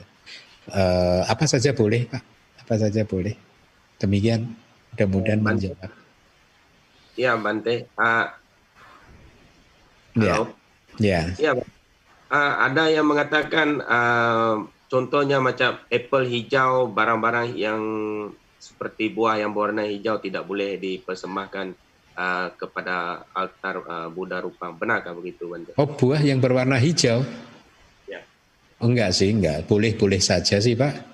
Uh, 0.73 1.21
apa 1.29 1.45
saja 1.45 1.75
boleh, 1.77 2.09
Pak? 2.09 2.23
Apa 2.65 2.81
saja 2.81 3.05
boleh. 3.05 3.37
Demikian 4.01 4.57
mudah-mudahan 4.93 5.41
menjawab. 5.41 5.91
Ya, 7.13 7.37
Bante. 7.37 7.85
Uh, 7.99 8.25
ya. 10.17 10.35
Ya. 10.97 11.21
Ya. 11.37 11.51
Uh, 12.31 12.53
ada 12.63 12.87
yang 12.87 13.05
mengatakan 13.05 13.83
uh, 13.83 14.63
contohnya 14.91 15.39
macam 15.39 15.79
apple 15.87 16.27
hijau, 16.27 16.91
barang-barang 16.91 17.55
yang 17.55 17.81
seperti 18.59 19.07
buah 19.15 19.39
yang 19.39 19.55
berwarna 19.55 19.87
hijau 19.87 20.19
tidak 20.19 20.43
boleh 20.43 20.75
dipersembahkan 20.75 21.67
uh, 22.19 22.47
kepada 22.59 23.23
altar 23.31 23.75
uh, 23.87 24.09
Buddha 24.11 24.43
rupa. 24.43 24.67
Benarkah 24.75 25.15
begitu, 25.15 25.47
Bante? 25.47 25.71
Oh, 25.79 25.87
buah 25.87 26.19
yang 26.19 26.43
berwarna 26.43 26.75
hijau? 26.75 27.23
Ya. 28.11 28.19
Oh, 28.83 28.91
enggak 28.91 29.15
sih, 29.15 29.31
enggak. 29.31 29.63
Boleh-boleh 29.65 30.19
saja 30.19 30.59
sih, 30.59 30.75
Pak. 30.75 31.07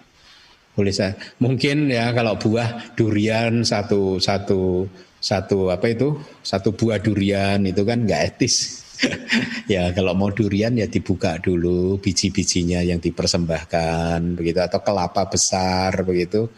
Boleh 0.74 0.92
saja. 0.92 1.14
Mungkin 1.38 1.94
ya 1.94 2.10
kalau 2.18 2.34
buah 2.42 2.98
durian 2.98 3.62
satu 3.62 4.18
satu 4.18 4.90
satu 5.22 5.70
apa 5.70 5.86
itu? 5.94 6.18
Satu 6.42 6.74
buah 6.74 6.98
durian 6.98 7.62
itu 7.62 7.86
kan 7.86 8.10
enggak 8.10 8.34
etis 8.34 8.87
ya 9.74 9.94
kalau 9.94 10.14
mau 10.18 10.34
durian 10.34 10.74
ya 10.74 10.90
dibuka 10.90 11.38
dulu 11.38 12.02
biji-bijinya 12.02 12.82
yang 12.82 12.98
dipersembahkan 12.98 14.38
begitu 14.38 14.60
atau 14.62 14.80
kelapa 14.82 15.28
besar 15.30 16.04
begitu. 16.04 16.50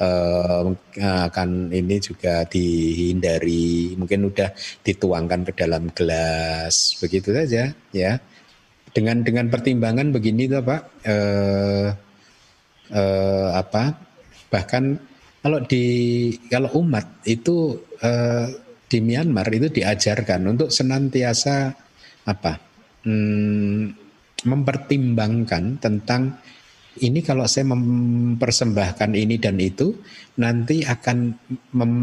Uh, 0.00 0.72
akan 0.96 1.68
ini 1.76 2.00
juga 2.00 2.48
dihindari 2.48 3.92
mungkin 4.00 4.32
udah 4.32 4.48
dituangkan 4.80 5.44
ke 5.44 5.52
dalam 5.52 5.92
gelas 5.92 6.96
begitu 6.96 7.36
saja 7.36 7.76
ya. 7.92 8.16
Dengan 8.90 9.22
dengan 9.22 9.46
pertimbangan 9.52 10.10
begini 10.10 10.50
tuh 10.50 10.64
pak 10.66 10.82
uh, 11.06 11.88
uh, 12.90 13.48
apa 13.54 13.94
bahkan 14.50 14.98
kalau 15.40 15.62
di 15.64 15.84
kalau 16.50 16.68
umat 16.84 17.06
itu 17.24 17.80
uh, 18.02 18.48
di 18.90 18.98
Myanmar 18.98 19.46
itu 19.54 19.70
diajarkan 19.70 20.50
untuk 20.50 20.74
senantiasa 20.74 21.70
apa 22.26 22.58
hmm, 23.06 23.82
mempertimbangkan 24.42 25.78
tentang 25.78 26.42
ini 26.98 27.22
kalau 27.22 27.46
saya 27.46 27.70
mempersembahkan 27.70 29.14
ini 29.14 29.38
dan 29.38 29.62
itu 29.62 29.94
nanti 30.42 30.82
akan 30.82 31.38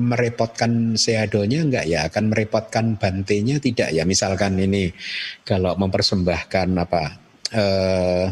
merepotkan 0.07 0.95
seadonya 0.95 1.67
enggak 1.67 1.85
ya? 1.91 2.07
Akan 2.07 2.31
merepotkan 2.31 2.95
bantenya 2.95 3.59
tidak 3.59 3.91
ya? 3.91 4.07
Misalkan 4.07 4.55
ini 4.55 4.87
kalau 5.43 5.75
mempersembahkan 5.75 6.67
apa 6.79 7.03
eh, 7.51 8.25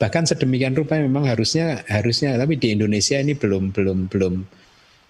bahkan 0.00 0.24
sedemikian 0.24 0.72
rupa 0.72 0.96
memang 0.96 1.28
harusnya 1.28 1.84
harusnya 1.84 2.40
tapi 2.40 2.56
di 2.56 2.72
Indonesia 2.72 3.20
ini 3.20 3.36
belum 3.36 3.76
belum 3.76 4.08
belum 4.08 4.34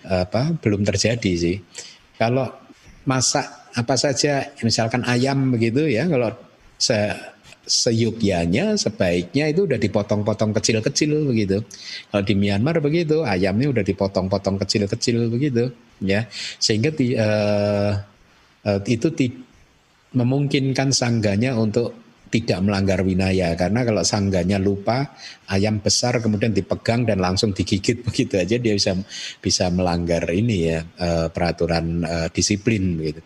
apa 0.01 0.59
belum 0.59 0.83
terjadi 0.83 1.33
sih 1.39 1.57
kalau 2.21 2.53
masak 3.09 3.49
apa 3.73 3.97
saja 3.97 4.53
misalkan 4.61 5.01
ayam 5.09 5.57
begitu 5.57 5.89
ya 5.89 6.05
kalau 6.05 6.29
se 6.77 7.17
seyukyanya 7.71 8.75
sebaiknya 8.75 9.47
itu 9.55 9.63
udah 9.63 9.79
dipotong-potong 9.79 10.51
kecil-kecil 10.59 11.23
begitu. 11.23 11.63
Kalau 12.11 12.23
di 12.27 12.35
Myanmar 12.35 12.83
begitu, 12.83 13.23
ayamnya 13.23 13.71
udah 13.71 13.85
dipotong-potong 13.87 14.59
kecil-kecil 14.59 15.31
begitu, 15.31 15.71
ya. 16.03 16.27
Sehingga 16.59 16.91
di, 16.91 17.15
uh, 17.15 17.95
uh, 18.67 18.81
itu 18.91 19.15
di, 19.15 19.31
memungkinkan 20.11 20.91
sangganya 20.91 21.55
untuk 21.55 21.95
tidak 22.31 22.63
melanggar 22.63 23.03
winaya 23.03 23.53
karena 23.59 23.83
kalau 23.83 24.07
sangganya 24.07 24.57
lupa 24.63 25.19
ayam 25.51 25.83
besar 25.83 26.23
kemudian 26.23 26.55
dipegang 26.55 27.03
dan 27.03 27.19
langsung 27.19 27.51
digigit 27.51 28.01
begitu 28.07 28.39
aja 28.39 28.57
dia 28.57 28.73
bisa 28.73 28.95
bisa 29.43 29.67
melanggar 29.69 30.25
ini 30.31 30.57
ya 30.71 30.79
uh, 30.81 31.27
peraturan 31.35 32.07
uh, 32.07 32.29
disiplin 32.31 32.97
begitu. 32.97 33.21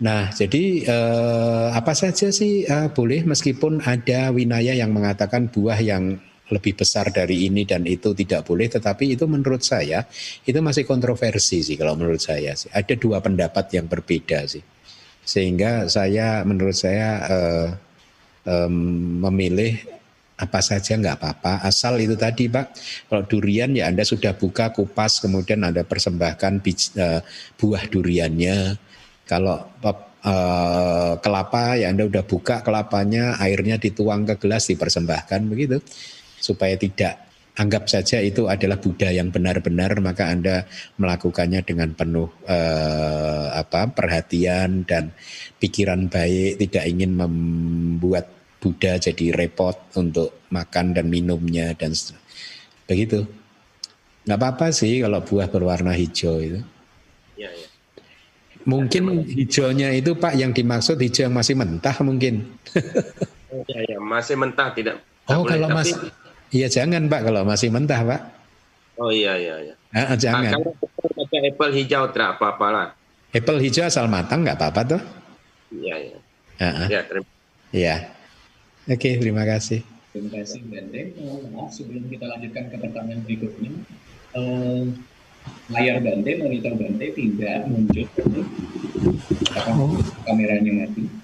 Nah, 0.00 0.32
jadi 0.32 0.64
eh, 0.80 1.68
apa 1.76 1.92
saja 1.92 2.32
sih 2.32 2.64
eh, 2.64 2.88
boleh 2.88 3.20
meskipun 3.28 3.84
ada 3.84 4.32
winaya 4.32 4.72
yang 4.72 4.96
mengatakan 4.96 5.52
buah 5.52 5.76
yang 5.76 6.16
lebih 6.50 6.74
besar 6.74 7.12
dari 7.14 7.46
ini 7.46 7.68
dan 7.68 7.84
itu 7.84 8.16
tidak 8.16 8.48
boleh, 8.48 8.66
tetapi 8.66 9.14
itu 9.14 9.28
menurut 9.28 9.60
saya 9.62 10.02
itu 10.42 10.58
masih 10.58 10.88
kontroversi 10.88 11.62
sih 11.62 11.76
kalau 11.76 11.94
menurut 12.00 12.18
saya 12.18 12.56
sih. 12.56 12.72
Ada 12.72 12.96
dua 12.96 13.20
pendapat 13.20 13.70
yang 13.76 13.86
berbeda 13.86 14.48
sih, 14.48 14.64
sehingga 15.24 15.86
saya 15.86 16.42
menurut 16.42 16.76
saya 16.76 17.08
eh, 17.28 17.68
eh, 18.48 18.70
memilih 19.22 19.78
apa 20.40 20.64
saja 20.64 20.96
nggak 20.96 21.20
apa-apa. 21.20 21.52
Asal 21.68 22.00
itu 22.00 22.16
tadi 22.16 22.48
pak. 22.48 22.72
Kalau 23.12 23.28
durian 23.28 23.76
ya 23.76 23.92
anda 23.92 24.02
sudah 24.08 24.32
buka 24.32 24.72
kupas 24.72 25.20
kemudian 25.20 25.60
anda 25.60 25.84
persembahkan 25.84 26.64
bij, 26.64 26.74
uh, 26.96 27.20
buah 27.60 27.84
duriannya. 27.92 28.80
Kalau 29.28 29.62
uh, 29.84 31.12
kelapa 31.20 31.78
ya 31.78 31.92
Anda 31.92 32.08
udah 32.08 32.24
buka 32.26 32.66
kelapanya, 32.66 33.38
airnya 33.38 33.78
dituang 33.78 34.26
ke 34.26 34.34
gelas 34.42 34.66
dipersembahkan 34.66 35.40
begitu. 35.46 35.78
Supaya 36.40 36.74
tidak 36.74 37.29
anggap 37.58 37.90
saja 37.90 38.22
itu 38.22 38.46
adalah 38.46 38.78
Buddha 38.78 39.10
yang 39.10 39.34
benar-benar 39.34 39.98
maka 39.98 40.30
Anda 40.30 40.70
melakukannya 41.00 41.60
dengan 41.66 41.92
penuh 41.98 42.30
uh, 42.46 43.46
apa 43.54 43.90
perhatian 43.90 44.86
dan 44.86 45.10
pikiran 45.58 46.06
baik, 46.06 46.62
tidak 46.62 46.84
ingin 46.86 47.18
membuat 47.18 48.30
Buddha 48.60 49.00
jadi 49.00 49.32
repot 49.32 49.76
untuk 49.96 50.44
makan 50.52 50.92
dan 50.92 51.08
minumnya 51.08 51.72
dan 51.74 51.96
begitu. 52.84 53.24
Nggak 54.28 54.38
apa-apa 54.38 54.66
sih 54.70 55.00
kalau 55.00 55.24
buah 55.24 55.48
berwarna 55.48 55.96
hijau 55.96 56.36
itu. 56.38 56.60
Ya, 57.40 57.48
ya. 57.48 57.68
Mungkin 58.68 59.24
hijaunya 59.24 59.96
itu 59.96 60.12
Pak 60.12 60.36
yang 60.36 60.52
dimaksud 60.52 61.00
hijau 61.00 61.24
yang 61.24 61.34
masih 61.34 61.56
mentah 61.56 61.96
mungkin. 62.04 62.44
ya, 63.72 63.80
ya, 63.96 63.98
masih 63.98 64.36
mentah 64.36 64.68
tidak. 64.76 65.00
Oh, 65.24 65.40
kalau 65.48 65.72
masih 65.72 65.96
Iya 66.50 66.66
jangan 66.66 67.06
Pak 67.06 67.20
kalau 67.30 67.42
masih 67.46 67.70
mentah 67.70 68.02
Pak. 68.02 68.20
Oh 68.98 69.14
iya 69.14 69.38
iya 69.38 69.54
iya. 69.70 69.74
Ah, 69.94 70.14
jangan. 70.18 70.50
Nah, 70.50 70.52
kalau 70.58 70.72
pakai 71.24 71.54
apple 71.54 71.72
hijau 71.72 72.04
tidak 72.10 72.38
apa-apa 72.38 72.66
lah. 72.70 72.88
Apple 73.30 73.58
hijau 73.62 73.86
asal 73.86 74.10
matang 74.10 74.42
nggak 74.42 74.58
apa-apa 74.58 74.98
tuh. 74.98 75.02
Iya 75.70 75.94
iya. 75.98 76.18
Ya, 76.90 77.00
terima. 77.06 77.28
Iya. 77.70 77.96
Oke, 78.90 79.16
terima 79.16 79.46
kasih. 79.46 79.86
Terima 80.10 80.42
kasih 80.42 80.60
Bende. 80.66 81.14
maaf 81.54 81.70
sebelum 81.70 82.10
kita 82.10 82.26
lanjutkan 82.26 82.66
ke 82.66 82.76
pertanyaan 82.82 83.20
berikutnya. 83.22 83.70
Uh, 84.34 84.90
layar 85.70 86.02
Bante, 86.02 86.30
monitor 86.42 86.74
Bante 86.74 87.06
tidak 87.14 87.58
muncul. 87.70 88.06
Apakah 89.54 89.74
oh. 89.78 89.94
kameranya 90.26 90.72
mati? 90.84 91.19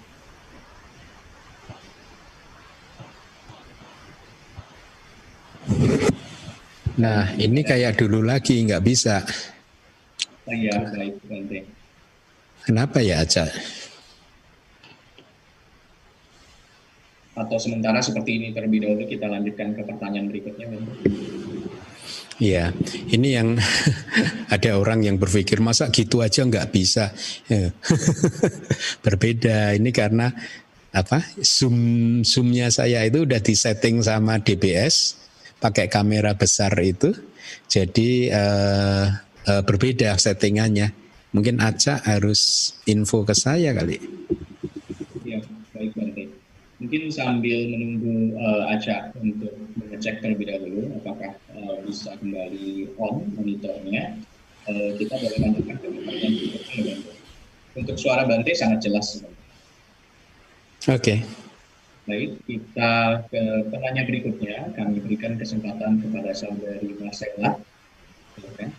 Nah, 6.96 7.28
ini 7.36 7.60
kayak 7.60 8.00
dulu 8.00 8.24
lagi, 8.24 8.64
nggak 8.64 8.84
bisa. 8.84 9.20
Iya, 10.48 10.88
baik 10.94 11.14
Bante. 11.28 11.60
Kenapa 12.64 12.98
ya, 13.04 13.20
Aca? 13.20 13.44
Atau 17.36 17.58
sementara 17.60 18.00
seperti 18.00 18.40
ini 18.40 18.48
terlebih 18.56 18.88
dahulu 18.88 19.04
kita 19.04 19.28
lanjutkan 19.28 19.76
ke 19.76 19.82
pertanyaan 19.84 20.26
berikutnya. 20.32 20.66
Bante. 20.72 20.94
Iya, 22.36 22.72
ini 23.12 23.28
yang 23.32 23.56
ada 24.54 24.70
orang 24.76 25.04
yang 25.04 25.16
berpikir 25.16 25.60
masa 25.60 25.92
gitu 25.92 26.24
aja 26.24 26.44
nggak 26.44 26.68
bisa. 26.72 27.12
Ya. 27.48 27.72
Berbeda. 29.04 29.76
Ini 29.76 29.90
karena 29.92 30.32
apa? 30.96 31.20
Zoom 31.44 31.76
zoomnya 32.24 32.72
saya 32.72 33.04
itu 33.04 33.24
udah 33.24 33.40
disetting 33.40 34.00
sama 34.00 34.40
DBS 34.40 35.25
pakai 35.60 35.88
kamera 35.88 36.36
besar 36.36 36.72
itu. 36.80 37.12
Jadi 37.70 38.28
uh, 38.30 39.06
uh, 39.46 39.62
berbeda 39.62 40.16
settingannya. 40.18 40.92
Mungkin 41.34 41.60
Aca 41.60 42.00
harus 42.06 42.72
info 42.88 43.20
ke 43.26 43.36
saya 43.36 43.76
kali. 43.76 44.00
Ya, 45.26 45.42
baik 45.76 45.92
baik. 45.92 46.28
Mungkin 46.80 47.02
sambil 47.12 47.68
menunggu 47.72 48.36
uh, 48.36 48.72
Aca 48.72 49.12
untuk 49.20 49.52
mengecek 49.76 50.24
terlebih 50.24 50.48
dahulu 50.48 50.96
apakah 51.02 51.32
uh, 51.52 51.76
bisa 51.84 52.16
kembali 52.20 52.96
on 52.96 53.28
monitornya, 53.36 54.16
uh, 54.68 54.90
kita 54.96 55.14
boleh 55.16 55.38
lanjutkan 55.44 55.76
ke 55.76 55.86
pertanyaan 55.92 56.32
berikutnya. 56.40 56.94
Untuk 57.76 57.96
suara 58.00 58.24
Bante 58.24 58.56
sangat 58.56 58.80
jelas. 58.88 59.20
Oke. 59.20 60.96
Okay. 60.96 61.45
Baik, 62.06 62.38
kita 62.46 63.26
ke 63.26 63.42
penanya 63.66 64.06
berikutnya. 64.06 64.70
Kami 64.78 65.02
berikan 65.02 65.34
kesempatan 65.34 65.98
kepada 65.98 66.30
saudari 66.38 66.94
Marcella. 67.02 67.58
Okay. 68.38 68.70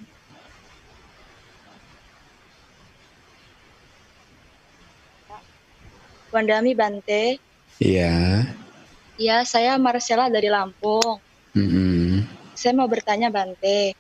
Wandami 6.31 6.71
Bante. 6.71 7.35
Iya. 7.83 8.47
Ya, 9.19 9.37
saya 9.43 9.75
Marcella 9.75 10.31
dari 10.31 10.47
Lampung. 10.47 11.19
Mm-hmm. 11.51 12.31
Saya 12.55 12.73
mau 12.79 12.87
bertanya 12.87 13.27
Bante, 13.27 13.91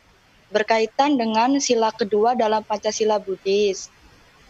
berkaitan 0.47 1.19
dengan 1.19 1.59
sila 1.59 1.91
kedua 1.91 2.31
dalam 2.31 2.63
Pancasila 2.63 3.19
Buddhis. 3.19 3.91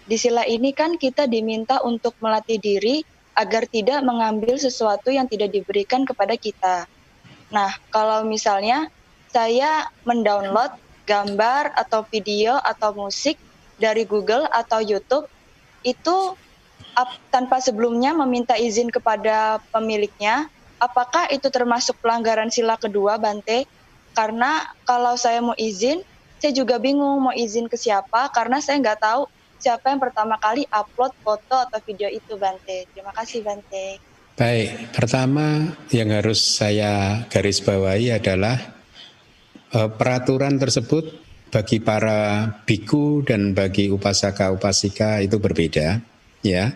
Di 0.05 0.21
sila 0.21 0.45
ini 0.45 0.69
kan 0.69 1.01
kita 1.01 1.25
diminta 1.25 1.81
untuk 1.81 2.13
melatih 2.21 2.61
diri 2.61 3.16
agar 3.37 3.69
tidak 3.69 4.01
mengambil 4.01 4.57
sesuatu 4.57 5.13
yang 5.13 5.29
tidak 5.29 5.53
diberikan 5.53 6.09
kepada 6.09 6.33
kita. 6.33 6.89
Nah, 7.53 7.69
kalau 7.93 8.25
misalnya 8.25 8.89
saya 9.29 9.85
mendownload 10.09 10.73
gambar 11.05 11.71
atau 11.77 12.01
video 12.09 12.57
atau 12.65 12.97
musik 12.97 13.37
dari 13.77 14.09
Google 14.09 14.49
atau 14.49 14.81
YouTube, 14.81 15.29
itu 15.85 16.33
tanpa 17.29 17.61
sebelumnya 17.61 18.17
meminta 18.17 18.57
izin 18.57 18.89
kepada 18.89 19.61
pemiliknya, 19.69 20.49
apakah 20.81 21.29
itu 21.29 21.47
termasuk 21.53 21.93
pelanggaran 22.01 22.49
sila 22.49 22.73
kedua 22.75 23.21
Bante? 23.21 23.69
Karena 24.17 24.65
kalau 24.81 25.13
saya 25.13 25.45
mau 25.45 25.53
izin, 25.53 26.01
saya 26.41 26.53
juga 26.57 26.81
bingung 26.81 27.21
mau 27.21 27.33
izin 27.37 27.69
ke 27.69 27.77
siapa 27.77 28.33
karena 28.33 28.57
saya 28.57 28.81
nggak 28.81 28.97
tahu 28.97 29.29
siapa 29.57 29.89
yang 29.89 30.01
pertama 30.01 30.37
kali 30.37 30.63
upload 30.69 31.13
foto 31.21 31.55
atau 31.57 31.79
video 31.85 32.07
itu 32.07 32.37
Bante. 32.37 32.87
Terima 32.93 33.11
kasih 33.13 33.41
Bante. 33.41 33.99
Baik, 34.37 34.93
pertama 34.93 35.73
yang 35.89 36.13
harus 36.13 36.37
saya 36.37 37.25
garis 37.25 37.57
bawahi 37.57 38.13
adalah 38.13 38.77
uh, 39.73 39.89
peraturan 39.89 40.61
tersebut 40.61 41.25
bagi 41.49 41.81
para 41.81 42.45
biku 42.67 43.25
dan 43.25 43.57
bagi 43.57 43.89
upasaka 43.89 44.51
upasika 44.53 45.23
itu 45.23 45.39
berbeda, 45.39 46.03
ya 46.43 46.75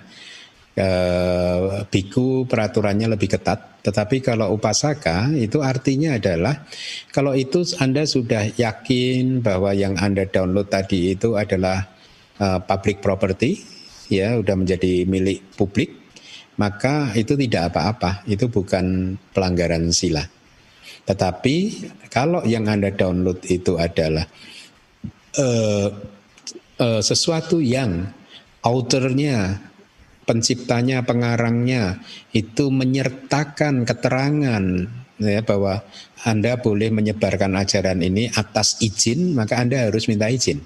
eh, 0.80 1.84
biku 1.92 2.48
peraturannya 2.48 3.12
lebih 3.12 3.36
ketat, 3.36 3.84
tetapi 3.84 4.24
kalau 4.24 4.56
upasaka 4.56 5.36
itu 5.36 5.60
artinya 5.60 6.16
adalah 6.16 6.64
kalau 7.12 7.36
itu 7.36 7.68
Anda 7.84 8.08
sudah 8.08 8.56
yakin 8.56 9.44
bahwa 9.44 9.76
yang 9.76 10.00
Anda 10.00 10.24
download 10.24 10.72
tadi 10.72 11.20
itu 11.20 11.36
adalah 11.36 11.92
eh, 12.42 12.60
public 12.66 12.98
property, 13.06 13.62
ya 14.10 14.42
sudah 14.42 14.58
menjadi 14.58 15.06
milik 15.06 15.54
publik, 15.54 16.02
maka 16.58 17.14
itu 17.14 17.38
tidak 17.38 17.72
apa-apa, 17.72 18.26
itu 18.26 18.50
bukan 18.50 19.16
pelanggaran 19.32 19.94
sila. 19.94 20.26
Tetapi 21.06 21.56
kalau 22.12 22.44
yang 22.46 22.68
Anda 22.70 22.94
download 22.94 23.42
itu 23.50 23.80
adalah 23.80 24.28
uh, 25.42 25.90
uh, 26.78 27.02
sesuatu 27.02 27.58
yang 27.58 28.06
authornya, 28.62 29.58
penciptanya, 30.30 31.02
pengarangnya 31.02 32.00
itu 32.32 32.70
menyertakan 32.70 33.84
keterangan 33.84 34.64
ya 35.18 35.42
bahwa 35.42 35.82
Anda 36.22 36.58
boleh 36.62 36.94
menyebarkan 36.94 37.58
ajaran 37.58 38.06
ini 38.06 38.30
atas 38.30 38.78
izin, 38.82 39.34
maka 39.34 39.58
Anda 39.58 39.90
harus 39.90 40.06
minta 40.06 40.30
izin. 40.30 40.62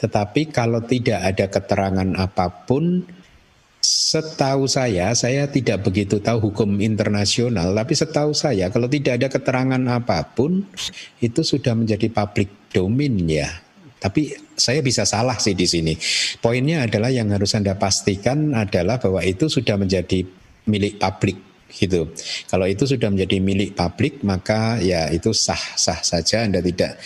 Tetapi 0.00 0.48
kalau 0.48 0.80
tidak 0.80 1.20
ada 1.20 1.46
keterangan 1.52 2.08
apa 2.16 2.48
pun, 2.64 3.04
Setahu 3.80 4.68
saya, 4.68 5.08
saya 5.16 5.48
tidak 5.48 5.88
begitu 5.88 6.20
tahu 6.20 6.52
hukum 6.52 6.84
internasional, 6.84 7.72
tapi 7.72 7.96
setahu 7.96 8.36
saya 8.36 8.68
kalau 8.68 8.92
tidak 8.92 9.16
ada 9.16 9.32
keterangan 9.32 9.80
apa 9.88 10.20
pun 10.36 10.68
itu 11.16 11.40
sudah 11.40 11.72
menjadi 11.72 12.12
public 12.12 12.68
domain 12.76 13.16
ya. 13.24 13.48
Tapi 13.96 14.36
saya 14.52 14.84
bisa 14.84 15.08
salah 15.08 15.40
sih 15.40 15.56
di 15.56 15.64
sini. 15.64 15.96
Poinnya 16.44 16.84
adalah 16.84 17.08
yang 17.08 17.32
harus 17.32 17.56
Anda 17.56 17.72
pastikan 17.72 18.52
adalah 18.52 19.00
bahwa 19.00 19.24
itu 19.24 19.48
sudah 19.48 19.80
menjadi 19.80 20.28
milik 20.68 21.00
publik 21.00 21.40
gitu. 21.72 22.12
Kalau 22.52 22.68
itu 22.68 22.84
sudah 22.84 23.08
menjadi 23.08 23.40
milik 23.40 23.72
publik 23.72 24.20
maka 24.20 24.76
ya 24.76 25.08
itu 25.08 25.32
sah-sah 25.32 26.04
saja 26.04 26.44
Anda 26.44 26.60
tidak 26.60 27.00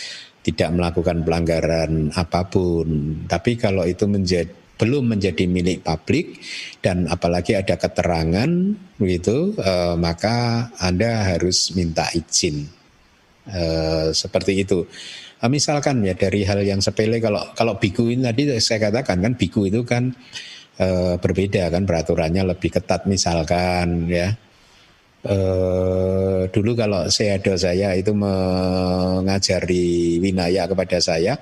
tidak 0.45 0.69
melakukan 0.69 1.25
pelanggaran 1.25 2.13
apa 2.13 2.45
pun. 2.45 3.17
Tapi 3.25 3.57
kalau 3.57 3.81
itu 3.89 4.05
menjadi 4.05 4.53
belum 4.75 5.15
menjadi 5.15 5.47
milik 5.47 5.87
publik 5.87 6.43
dan 6.83 7.07
apalagi 7.07 7.55
ada 7.55 7.79
keterangan 7.79 8.51
begitu 8.99 9.55
eh, 9.55 9.95
maka 9.95 10.69
anda 10.77 11.25
harus 11.33 11.71
minta 11.73 12.11
izin. 12.11 12.67
Eh, 13.45 14.09
seperti 14.11 14.65
itu. 14.65 14.83
Eh, 15.41 15.49
misalkan 15.49 16.01
ya 16.01 16.17
dari 16.17 16.41
hal 16.43 16.65
yang 16.65 16.81
sepele 16.81 17.21
kalau 17.21 17.41
kalau 17.53 17.77
biku 17.77 18.09
ini 18.09 18.25
tadi 18.25 18.43
saya 18.57 18.89
katakan 18.89 19.21
kan 19.21 19.33
biku 19.37 19.69
itu 19.69 19.85
kan 19.85 20.11
eh, 20.81 21.15
berbeda 21.21 21.69
kan 21.69 21.85
peraturannya 21.85 22.43
lebih 22.55 22.73
ketat 22.73 23.05
misalkan 23.05 24.09
ya 24.11 24.33
Uh, 25.25 26.45
dulu 26.53 26.77
kalau 26.77 27.09
seado 27.09 27.57
saya 27.57 27.97
itu 27.97 28.13
mengajari 28.13 29.75
winaya 30.21 30.69
kepada 30.69 31.01
saya, 31.01 31.41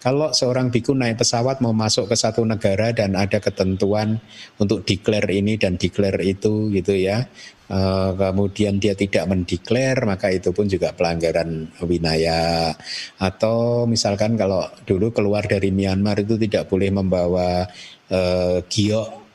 kalau 0.00 0.32
seorang 0.32 0.72
biku 0.72 0.96
naik 0.96 1.20
pesawat 1.20 1.60
mau 1.60 1.76
masuk 1.76 2.08
ke 2.08 2.16
satu 2.16 2.48
negara 2.48 2.88
dan 2.96 3.12
ada 3.20 3.36
ketentuan 3.36 4.16
untuk 4.56 4.80
declare 4.88 5.28
ini 5.28 5.60
dan 5.60 5.76
declare 5.76 6.24
itu 6.24 6.72
gitu 6.72 6.96
ya, 6.96 7.28
uh, 7.68 8.16
kemudian 8.16 8.80
dia 8.80 8.96
tidak 8.96 9.28
mendeklar 9.28 10.08
maka 10.08 10.32
itu 10.32 10.48
pun 10.56 10.64
juga 10.64 10.96
pelanggaran 10.96 11.68
winaya. 11.84 12.72
Atau 13.20 13.84
misalkan 13.84 14.40
kalau 14.40 14.64
dulu 14.88 15.12
keluar 15.12 15.44
dari 15.44 15.68
Myanmar 15.68 16.24
itu 16.24 16.40
tidak 16.40 16.72
boleh 16.72 16.88
membawa 16.96 17.68
uh, 18.08 18.64
giok 18.64 19.27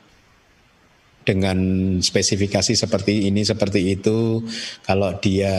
dengan 1.24 1.58
spesifikasi 1.98 2.76
seperti 2.76 3.32
ini 3.32 3.42
seperti 3.42 3.96
itu 3.96 4.44
kalau 4.84 5.16
dia 5.18 5.56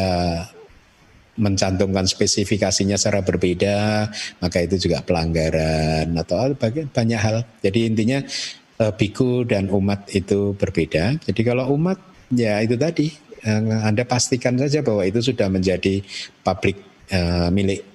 mencantumkan 1.36 2.08
spesifikasinya 2.08 2.96
secara 2.96 3.20
berbeda 3.20 4.08
maka 4.40 4.64
itu 4.64 4.88
juga 4.88 5.04
pelanggaran 5.04 6.08
atau 6.16 6.56
banyak 6.90 7.20
hal. 7.20 7.44
Jadi 7.60 7.80
intinya 7.92 8.24
eh, 8.80 8.94
biku 8.96 9.44
dan 9.44 9.68
umat 9.68 10.08
itu 10.16 10.56
berbeda. 10.56 11.20
Jadi 11.20 11.42
kalau 11.44 11.76
umat 11.76 12.00
ya 12.32 12.64
itu 12.64 12.80
tadi 12.80 13.12
eh, 13.44 13.62
anda 13.84 14.08
pastikan 14.08 14.56
saja 14.56 14.80
bahwa 14.80 15.04
itu 15.04 15.20
sudah 15.20 15.52
menjadi 15.52 16.00
publik 16.40 16.96
uh, 17.12 17.50
milik 17.54 17.86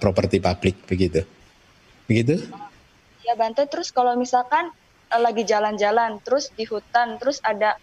properti 0.00 0.38
publik 0.40 0.76
begitu. 0.84 1.24
Begitu? 2.08 2.40
Ya 3.24 3.36
Bante 3.36 3.68
terus 3.68 3.92
kalau 3.92 4.16
misalkan 4.16 4.72
lagi 5.16 5.48
jalan-jalan 5.48 6.20
terus 6.20 6.52
di 6.52 6.68
hutan 6.68 7.16
terus 7.16 7.40
ada 7.40 7.80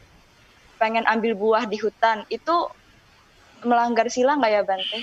pengen 0.78 1.08
ambil 1.10 1.34
buah 1.34 1.66
di 1.66 1.82
hutan 1.82 2.22
itu 2.30 2.70
melanggar 3.66 4.06
sila 4.14 4.38
nggak 4.38 4.52
ya 4.54 4.62
Bante? 4.62 5.00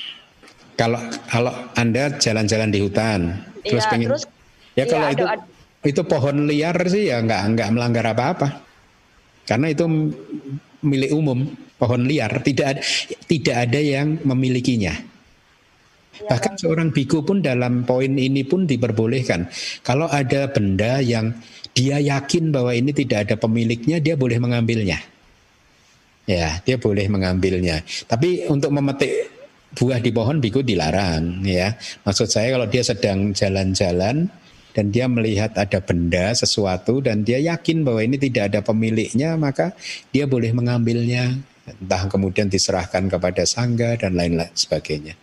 Kalau 0.79 1.01
kalau 1.27 1.53
anda 1.75 2.15
jalan-jalan 2.17 2.71
di 2.71 2.81
hutan 2.81 3.43
terus 3.67 3.83
ya, 3.83 3.91
pengen 3.91 4.09
terus, 4.15 4.25
ya 4.79 4.85
kalau 4.87 5.07
ya, 5.11 5.15
itu 5.15 5.25
ada, 5.27 5.45
itu 5.83 6.03
pohon 6.07 6.47
liar 6.47 6.77
sih 6.87 7.11
ya 7.11 7.19
nggak 7.19 7.43
nggak 7.59 7.69
melanggar 7.75 8.07
apa-apa 8.15 8.63
karena 9.43 9.75
itu 9.75 9.85
milik 10.83 11.11
umum 11.11 11.51
pohon 11.79 12.07
liar 12.07 12.31
tidak 12.47 12.83
tidak 13.27 13.57
ada 13.69 13.81
yang 13.83 14.23
memilikinya. 14.23 14.95
Ya, 16.13 16.29
Bahkan 16.29 16.61
seorang 16.61 16.93
biku 16.93 17.25
pun 17.25 17.41
dalam 17.41 17.89
poin 17.89 18.13
ini 18.15 18.45
pun 18.45 18.69
diperbolehkan. 18.69 19.49
Kalau 19.83 20.07
ada 20.13 20.47
benda 20.53 21.01
yang 21.01 21.33
dia 21.73 21.97
yakin 22.01 22.53
bahwa 22.53 22.73
ini 22.77 22.93
tidak 22.93 23.29
ada 23.29 23.37
pemiliknya, 23.41 24.01
dia 24.01 24.15
boleh 24.17 24.37
mengambilnya. 24.37 25.01
Ya, 26.29 26.63
dia 26.63 26.79
boleh 26.79 27.11
mengambilnya. 27.11 27.83
Tapi 28.07 28.47
untuk 28.47 28.71
memetik 28.71 29.11
buah 29.73 29.99
di 29.99 30.13
pohon 30.13 30.39
biku 30.39 30.61
dilarang 30.61 31.43
ya. 31.49 31.75
Maksud 32.05 32.29
saya 32.29 32.53
kalau 32.55 32.69
dia 32.69 32.85
sedang 32.85 33.33
jalan-jalan 33.33 34.29
dan 34.73 34.87
dia 34.89 35.09
melihat 35.09 35.53
ada 35.57 35.81
benda 35.85 36.33
sesuatu 36.33 37.01
dan 37.05 37.25
dia 37.25 37.41
yakin 37.41 37.85
bahwa 37.85 38.01
ini 38.05 38.17
tidak 38.17 38.53
ada 38.53 38.61
pemiliknya, 38.65 39.37
maka 39.37 39.77
dia 40.13 40.29
boleh 40.29 40.53
mengambilnya. 40.53 41.41
Entah 41.63 42.11
kemudian 42.11 42.51
diserahkan 42.51 43.07
kepada 43.07 43.47
sangga 43.47 43.95
dan 43.95 44.19
lain-lain 44.19 44.51
sebagainya. 44.51 45.15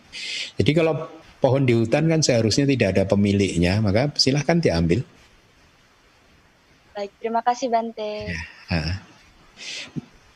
Jadi 0.55 0.71
kalau 0.71 1.09
pohon 1.43 1.67
di 1.67 1.75
hutan 1.75 2.07
kan 2.07 2.23
seharusnya 2.23 2.63
tidak 2.63 2.95
ada 2.95 3.03
pemiliknya, 3.03 3.83
maka 3.83 4.07
silahkan 4.15 4.57
diambil. 4.63 5.03
Baik, 6.99 7.15
terima 7.23 7.39
kasih 7.39 7.71
Bante. 7.71 8.27
Ya, 8.67 8.99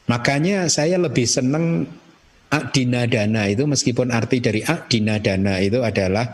Makanya 0.08 0.72
saya 0.72 0.96
lebih 0.96 1.28
senang 1.28 1.84
Adina 2.48 3.04
dana 3.04 3.52
itu 3.52 3.68
meskipun 3.68 4.14
arti 4.14 4.40
dari 4.40 4.62
adina 4.64 5.20
dana 5.20 5.60
itu 5.60 5.82
adalah 5.84 6.32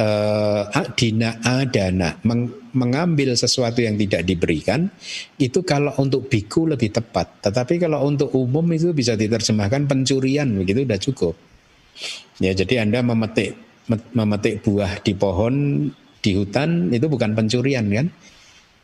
uh, 0.00 0.64
adina 0.72 1.38
adana 1.44 2.16
meng, 2.24 2.72
mengambil 2.72 3.36
sesuatu 3.36 3.84
yang 3.84 4.00
tidak 4.00 4.24
diberikan 4.24 4.88
itu 5.38 5.60
kalau 5.62 5.94
untuk 6.02 6.26
biku 6.26 6.66
lebih 6.66 6.90
tepat. 6.90 7.44
Tetapi 7.44 7.78
kalau 7.78 8.02
untuk 8.02 8.34
umum 8.34 8.64
itu 8.74 8.90
bisa 8.90 9.14
diterjemahkan 9.14 9.86
pencurian 9.86 10.48
begitu 10.58 10.88
sudah 10.88 11.00
cukup. 11.04 11.34
Ya 12.42 12.50
jadi 12.50 12.88
anda 12.88 13.04
memetik 13.04 13.54
memetik 14.16 14.64
buah 14.64 15.04
di 15.06 15.12
pohon 15.14 15.86
di 16.18 16.32
hutan 16.34 16.90
itu 16.90 17.06
bukan 17.06 17.36
pencurian 17.36 17.86
kan 17.92 18.08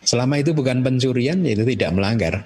Selama 0.04 0.36
itu 0.36 0.52
bukan 0.52 0.84
pencurian, 0.84 1.40
ya 1.40 1.52
itu 1.56 1.64
tidak 1.64 1.90
melanggar. 1.96 2.44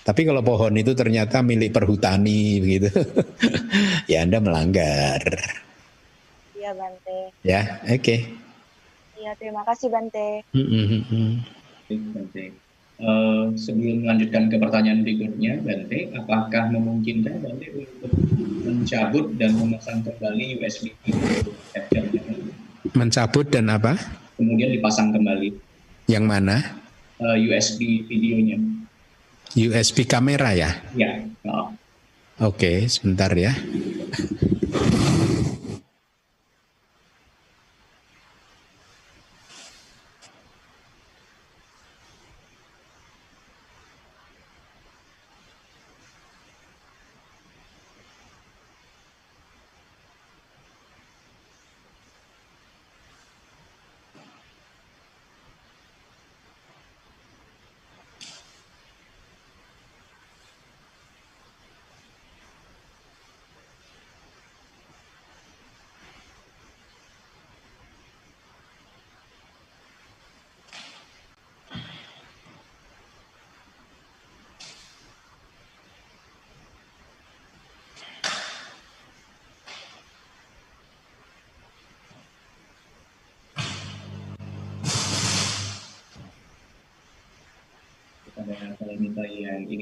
Tapi 0.00 0.24
kalau 0.24 0.40
pohon 0.40 0.72
itu 0.76 0.96
ternyata 0.96 1.44
milik 1.44 1.76
perhutani 1.76 2.60
begitu, 2.60 2.88
ya 4.10 4.24
Anda 4.24 4.40
melanggar. 4.40 5.20
Iya 6.56 6.70
Bante. 6.76 7.18
Ya, 7.44 7.80
oke. 7.84 8.00
Okay. 8.00 8.18
Iya, 9.20 9.32
terima 9.36 9.64
kasih 9.68 9.92
Bante. 9.92 10.44
Mm 10.56 10.66
-hmm. 10.68 11.30
Bante. 12.16 12.44
Uh, 13.00 13.48
sebelum 13.56 14.04
melanjutkan 14.04 14.52
ke 14.52 14.56
pertanyaan 14.60 15.00
berikutnya, 15.00 15.60
Bante, 15.64 16.12
apakah 16.16 16.68
memungkinkan 16.68 17.40
Bante 17.40 17.68
untuk 17.72 18.12
mencabut 18.60 19.36
dan 19.40 19.56
memasang 19.56 20.04
kembali 20.04 20.60
USB 20.60 20.92
Mencabut 22.92 23.46
dan 23.48 23.72
apa? 23.72 23.96
Kemudian 24.36 24.72
dipasang 24.72 25.12
kembali. 25.12 25.48
Yang 26.08 26.24
mana? 26.24 26.56
Uh, 27.20 27.36
eh, 27.36 27.52
USB 27.52 28.08
videonya. 28.08 28.56
USB 29.54 30.06
kamera 30.08 30.54
ya? 30.56 30.70
Ya. 30.96 31.20
Oh. 31.46 31.70
Oke, 32.40 32.88
sebentar 32.88 33.30
ya. 33.36 33.52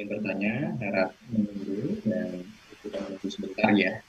Yang 0.09 0.25
bertanya, 0.25 0.73
harap 0.81 1.13
menunggu 1.29 2.01
dan 2.09 2.41
kita 2.81 2.97
menunggu 3.05 3.29
sebentar 3.29 3.69
ya. 3.77 4.01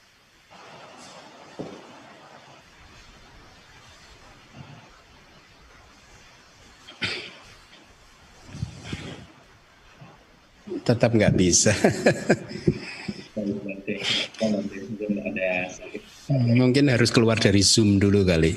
Tetap 10.80 11.12
nggak 11.12 11.36
bisa. 11.36 11.76
Mungkin 16.30 16.88
harus 16.88 17.12
keluar 17.12 17.36
dari 17.36 17.60
Zoom 17.60 18.00
dulu 18.00 18.24
kali. 18.24 18.56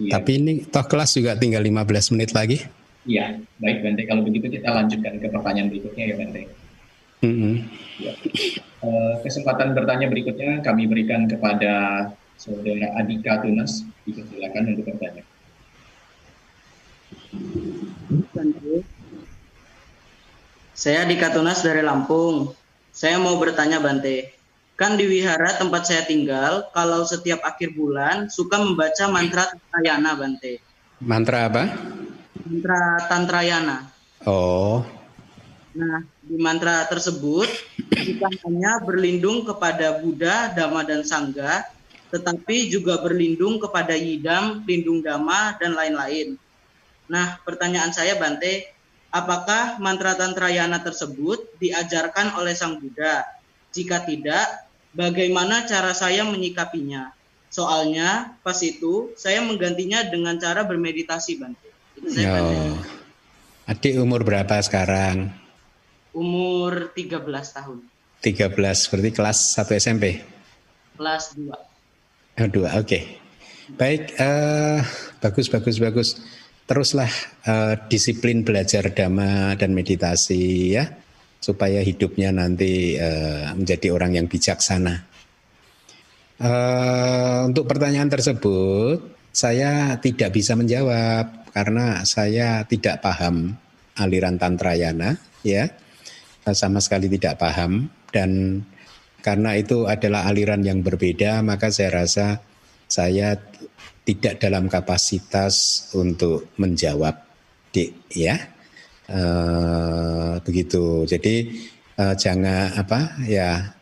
Iya. 0.00 0.16
Tapi 0.16 0.30
ini 0.40 0.52
toh 0.64 0.86
kelas 0.88 1.20
juga 1.20 1.36
tinggal 1.36 1.60
15 1.60 2.16
menit 2.16 2.32
lagi. 2.32 2.64
Iya, 3.08 3.40
baik 3.60 3.78
Bante. 3.80 4.02
Kalau 4.04 4.22
begitu 4.24 4.46
kita 4.48 4.68
lanjutkan 4.72 5.20
ke 5.20 5.26
pertanyaan 5.32 5.68
berikutnya 5.72 6.04
ya 6.04 6.14
Bante. 6.16 6.42
Mm 7.20 7.34
-hmm. 7.36 7.54
ya. 8.00 8.12
uh, 8.80 9.14
kesempatan 9.40 9.72
bertanya 9.72 10.12
berikutnya 10.12 10.60
kami 10.60 10.84
berikan 10.84 11.24
kepada 11.24 12.06
saudara 12.36 12.92
Adika 13.00 13.40
Tunas. 13.40 13.88
Silakan 14.04 14.76
untuk 14.76 14.84
bertanya. 14.92 15.24
Saya 20.76 21.08
Adika 21.08 21.32
Tunas 21.32 21.64
dari 21.64 21.80
Lampung. 21.80 22.52
Saya 22.92 23.16
mau 23.16 23.40
bertanya 23.40 23.80
Bante. 23.80 24.36
Kan 24.76 25.00
di 25.00 25.08
wihara 25.08 25.56
tempat 25.56 25.88
saya 25.88 26.04
tinggal, 26.04 26.68
kalau 26.76 27.04
setiap 27.08 27.40
akhir 27.40 27.72
bulan 27.72 28.28
suka 28.28 28.60
membaca 28.60 29.08
mantra 29.08 29.48
Tantrayana, 29.48 30.20
Bante. 30.20 30.60
Mantra 31.00 31.48
apa? 31.48 31.64
Mantra 32.44 32.80
Tantrayana. 33.08 33.88
Oh. 34.28 34.99
Nah, 35.70 36.02
di 36.26 36.34
mantra 36.34 36.82
tersebut 36.90 37.46
bukan 37.90 38.32
hanya 38.46 38.82
berlindung 38.82 39.46
kepada 39.46 40.02
Buddha, 40.02 40.50
Dhamma, 40.50 40.82
dan 40.82 41.06
Sangga, 41.06 41.62
tetapi 42.10 42.66
juga 42.66 42.98
berlindung 42.98 43.62
kepada 43.62 43.94
Yidam, 43.94 44.66
Lindung 44.66 44.98
Dhamma, 44.98 45.54
dan 45.62 45.78
lain-lain. 45.78 46.34
Nah, 47.06 47.38
pertanyaan 47.46 47.94
saya 47.94 48.18
Bante, 48.18 48.66
apakah 49.14 49.78
mantra 49.78 50.18
Tantrayana 50.18 50.82
tersebut 50.82 51.54
diajarkan 51.62 52.34
oleh 52.34 52.54
Sang 52.58 52.82
Buddha? 52.82 53.22
Jika 53.70 54.02
tidak, 54.02 54.66
bagaimana 54.90 55.70
cara 55.70 55.94
saya 55.94 56.26
menyikapinya. 56.26 57.14
Soalnya 57.50 58.34
pas 58.46 58.58
itu 58.62 59.14
saya 59.18 59.42
menggantinya 59.42 60.02
dengan 60.06 60.34
cara 60.38 60.66
bermeditasi, 60.66 61.38
Bante. 61.38 61.70
Itu 61.94 62.10
saya 62.10 62.42
oh. 62.42 62.78
Adik 63.70 64.02
umur 64.02 64.26
berapa 64.26 64.58
sekarang? 64.58 65.30
Umur 66.10 66.90
13 66.92 67.22
tahun. 67.28 67.78
13, 68.20 68.90
berarti 68.90 69.10
kelas 69.14 69.38
1 69.56 69.80
SMP? 69.80 70.04
Kelas 70.98 71.32
2. 71.38 71.48
Oh, 71.48 72.48
2, 72.48 72.50
oke. 72.50 72.70
Okay. 72.84 73.02
Baik, 73.78 74.18
uh, 74.18 74.82
bagus, 75.22 75.46
bagus, 75.46 75.76
bagus. 75.78 76.08
Teruslah 76.66 77.10
uh, 77.46 77.74
disiplin 77.86 78.42
belajar 78.42 78.90
dhamma 78.90 79.54
dan 79.54 79.74
meditasi 79.74 80.74
ya 80.74 80.86
supaya 81.40 81.80
hidupnya 81.80 82.30
nanti 82.34 83.00
uh, 83.00 83.56
menjadi 83.56 83.94
orang 83.94 84.18
yang 84.20 84.26
bijaksana. 84.28 85.08
Uh, 86.40 87.48
untuk 87.48 87.68
pertanyaan 87.68 88.08
tersebut, 88.12 89.00
saya 89.32 89.96
tidak 90.00 90.36
bisa 90.36 90.52
menjawab 90.56 91.48
karena 91.52 92.04
saya 92.04 92.64
tidak 92.68 93.00
paham 93.02 93.56
aliran 93.98 94.36
tantrayana, 94.40 95.20
ya, 95.44 95.68
sama 96.48 96.80
sekali 96.80 97.06
tidak 97.12 97.38
paham 97.40 97.92
dan 98.10 98.62
karena 99.20 99.56
itu 99.56 99.84
adalah 99.84 100.24
aliran 100.26 100.64
yang 100.64 100.80
berbeda, 100.80 101.44
maka 101.44 101.68
saya 101.68 102.02
rasa 102.02 102.40
saya 102.88 103.36
tidak 104.02 104.40
dalam 104.40 104.66
kapasitas 104.66 105.86
untuk 105.94 106.50
menjawab, 106.56 107.20
dik, 107.70 108.10
ya. 108.16 108.40
Uh, 109.10 110.40
begitu. 110.46 111.04
Jadi 111.04 111.66
uh, 111.98 112.14
jangan 112.16 112.74
apa 112.78 113.18
ya 113.26 113.74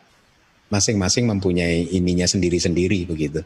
masing-masing 0.69 1.25
mempunyai 1.25 1.87
ininya 1.95 2.27
sendiri-sendiri 2.29 3.09
begitu. 3.09 3.41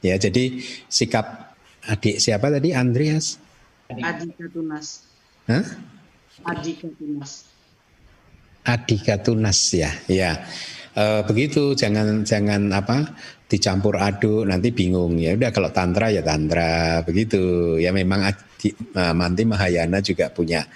Ya, 0.00 0.16
jadi 0.16 0.62
sikap 0.88 1.56
adik 1.84 2.20
siapa 2.20 2.48
tadi 2.52 2.72
Andreas? 2.72 3.40
Adika 3.88 4.46
Tunas. 4.52 5.04
Hah? 5.48 5.64
Adika 6.44 6.88
Tunas. 6.96 7.47
Adika 8.68 9.16
Tunas 9.24 9.72
ya, 9.72 9.88
ya. 10.04 10.36
Uh, 10.98 11.22
begitu 11.24 11.78
jangan 11.78 12.26
jangan 12.26 12.74
apa 12.74 13.14
dicampur 13.46 14.02
aduk 14.02 14.42
nanti 14.44 14.74
bingung 14.74 15.14
ya 15.14 15.38
udah 15.38 15.54
kalau 15.54 15.70
tantra 15.70 16.10
ya 16.10 16.26
tantra 16.26 17.06
begitu 17.06 17.78
ya 17.78 17.94
memang 17.94 18.26
adi, 18.26 18.74
uh, 18.98 19.14
Manti 19.14 19.46
Mahayana 19.46 20.02
juga 20.02 20.28
punya 20.34 20.66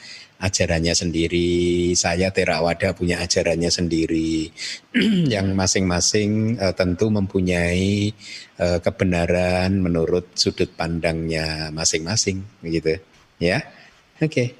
ajarannya 0.42 0.90
sendiri, 0.90 1.94
saya 1.94 2.34
Terawada 2.34 2.90
punya 2.98 3.22
ajarannya 3.22 3.70
sendiri, 3.70 4.50
yang 5.34 5.54
masing-masing 5.54 6.58
uh, 6.58 6.74
tentu 6.74 7.14
mempunyai 7.14 8.10
uh, 8.58 8.82
kebenaran 8.82 9.70
menurut 9.78 10.34
sudut 10.34 10.66
pandangnya 10.74 11.70
masing-masing, 11.70 12.42
gitu, 12.66 12.98
ya. 13.38 13.62
Oke, 14.18 14.58